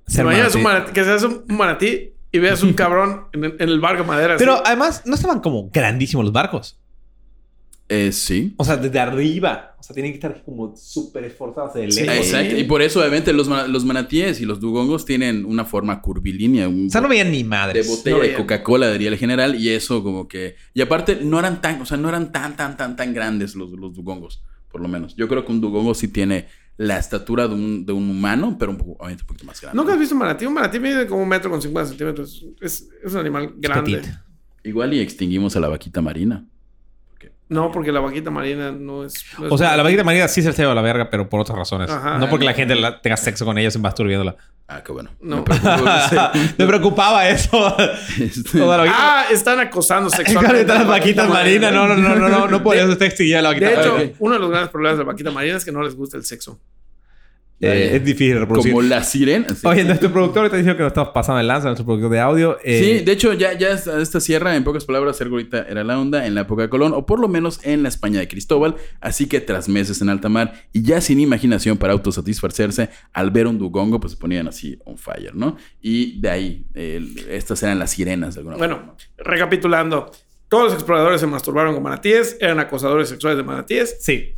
[0.07, 0.93] ¿Te Ser imaginas un manatí.
[0.93, 4.35] que seas un manatí y veas un cabrón en, el- en el barco de madera?
[4.37, 4.43] así?
[4.45, 6.79] Pero además, no estaban como grandísimos los barcos.
[7.89, 8.55] Eh, sí.
[8.57, 9.77] O sea, desde arriba.
[9.79, 12.01] O sea, tienen que estar como súper esforzados de Sí.
[12.03, 12.27] lejos.
[12.27, 12.57] Exacto.
[12.57, 16.69] Y por eso, obviamente, los, los manatíes y los dugongos tienen una forma curvilínea.
[16.69, 17.87] Un O sea, no veían ni de madres.
[17.89, 18.35] botella no de.
[18.35, 19.55] Coca-Cola, diría el general.
[19.55, 20.57] Y eso como que...
[20.75, 21.81] Y aparte, no eran tan...
[21.81, 24.43] O sea, no eran tan, tan, tan, tan grandes los, los dugongos.
[24.73, 25.15] Por lo menos.
[25.15, 26.49] Yo creo que un dugongo sí tiene
[26.79, 29.77] la estatura de un, de un humano, pero un poco, obviamente un poquito más grande.
[29.81, 30.45] ¿Nunca has visto un manatí?
[30.45, 32.45] Un manatí mide como un metro con 50 centímetros.
[32.61, 33.99] Es, es un animal grande.
[33.99, 34.11] Petit.
[34.65, 36.45] Igual y extinguimos a la vaquita marina.
[37.49, 39.25] No, porque la vaquita marina no es.
[39.39, 41.41] no es O sea, la vaquita marina sí se el a la verga, pero por
[41.41, 41.89] otras razones.
[41.91, 42.19] Ajá.
[42.19, 44.35] no porque la gente la- tenga sexo con ella se masturbiéndola.
[44.69, 45.11] Ah, qué bueno.
[45.21, 45.37] No.
[45.37, 47.77] Me preocupa, Me preocupaba eso.
[48.21, 50.63] Este, Toda la vaquita- Ah, están acosando sexualmente.
[50.63, 51.73] están las vaquitas marinas.
[51.73, 52.49] No, no, no, no, no.
[52.49, 54.13] No por eso extinguida la vaquita De hecho, marina.
[54.19, 56.25] uno de los grandes problemas de la vaquita marina es que no les gusta el
[56.25, 56.59] sexo.
[57.59, 58.73] Eh, es difícil reproducir.
[58.73, 59.47] como la sirena.
[59.49, 59.67] sí.
[59.67, 62.59] Oye, nuestro productor está diciendo que nos estamos pasando el lanza, nuestro productor de audio.
[62.63, 65.99] Eh, Sí, de hecho, ya, ya esta, esta sierra, en pocas palabras, ahorita era la
[65.99, 68.77] onda en la época de Colón, o por lo menos en la España de Cristóbal.
[69.01, 73.47] Así que tras meses en alta mar y ya sin imaginación para autosatisfacerse, al ver
[73.47, 75.57] un dugongo, pues se ponían así on fire, ¿no?
[75.81, 76.67] Y de ahí,
[77.31, 78.95] estas eran las sirenas de alguna Bueno, forma.
[79.17, 80.11] recapitulando.
[80.49, 83.97] Todos los exploradores se masturbaron con manatíes, eran acosadores sexuales de manatíes.
[84.01, 84.35] Sí.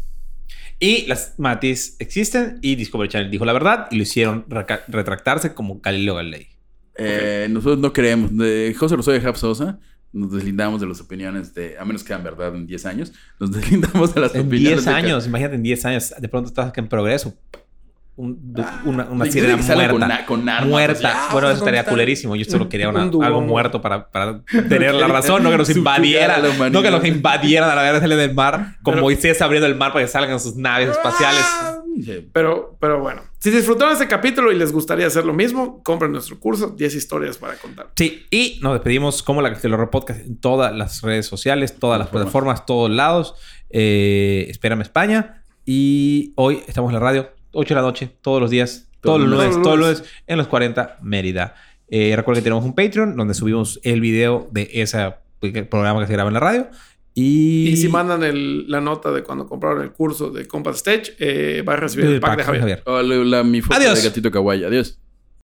[0.80, 5.80] Y las matis existen y Discovery Channel dijo la verdad y lo hicieron retractarse como
[5.80, 6.48] Galileo Galilei.
[6.96, 8.36] Eh, nosotros no creemos.
[8.36, 9.78] De José Rosario Jab Sosa,
[10.12, 13.50] nos deslindamos de las opiniones de, a menos que sean verdad en 10 años, nos
[13.52, 16.72] deslindamos de las En opiniones 10 de- años, imagínate en 10 años, de pronto estás
[16.76, 17.34] en progreso.
[18.18, 20.26] Un- Ah, una una sirena muerta.
[20.26, 21.08] con con armas, muerta.
[21.08, 22.34] así, ah, bueno, eso ¿dónde estaría culerísimo.
[22.34, 25.70] Yo solo quería una- Un algo muerto para, para tener la razón, no que nos
[25.70, 26.38] invadiera.
[26.70, 29.92] No que nos invadieran a la verga del mar, con Pero- Moisés abriendo el mar
[29.92, 31.44] para que salgan sus naves espaciales.
[32.04, 32.28] Sí.
[32.32, 36.38] Pero, pero bueno, si disfrutaron este capítulo y les gustaría hacer lo mismo, compren nuestro
[36.38, 37.88] curso, 10 historias para contar.
[37.96, 41.98] Sí, y nos despedimos como la Castillo Horror Podcast en todas las redes sociales, todas
[41.98, 43.34] las plataformas, todos lados.
[43.70, 45.42] Eh, espérame España.
[45.64, 49.28] Y hoy estamos en la radio, 8 de la noche, todos los días, todos los
[49.28, 51.54] lunes, todos los lunes, en los 40 Mérida.
[51.88, 55.14] Eh, recuerden que tenemos un Patreon donde subimos el video de ese
[55.70, 56.68] programa que se graba en la radio.
[57.14, 61.14] Y, Y si mandan el- la nota de cuando compraron el curso de Compass Stage,
[61.18, 62.82] eh, va a recibir el, el pack de pack de Javier.
[62.84, 63.06] Javier.
[63.08, 64.00] La- la- mi foto Adiós.
[64.02, 64.64] de gatito kawaii.
[64.64, 64.98] Adiós.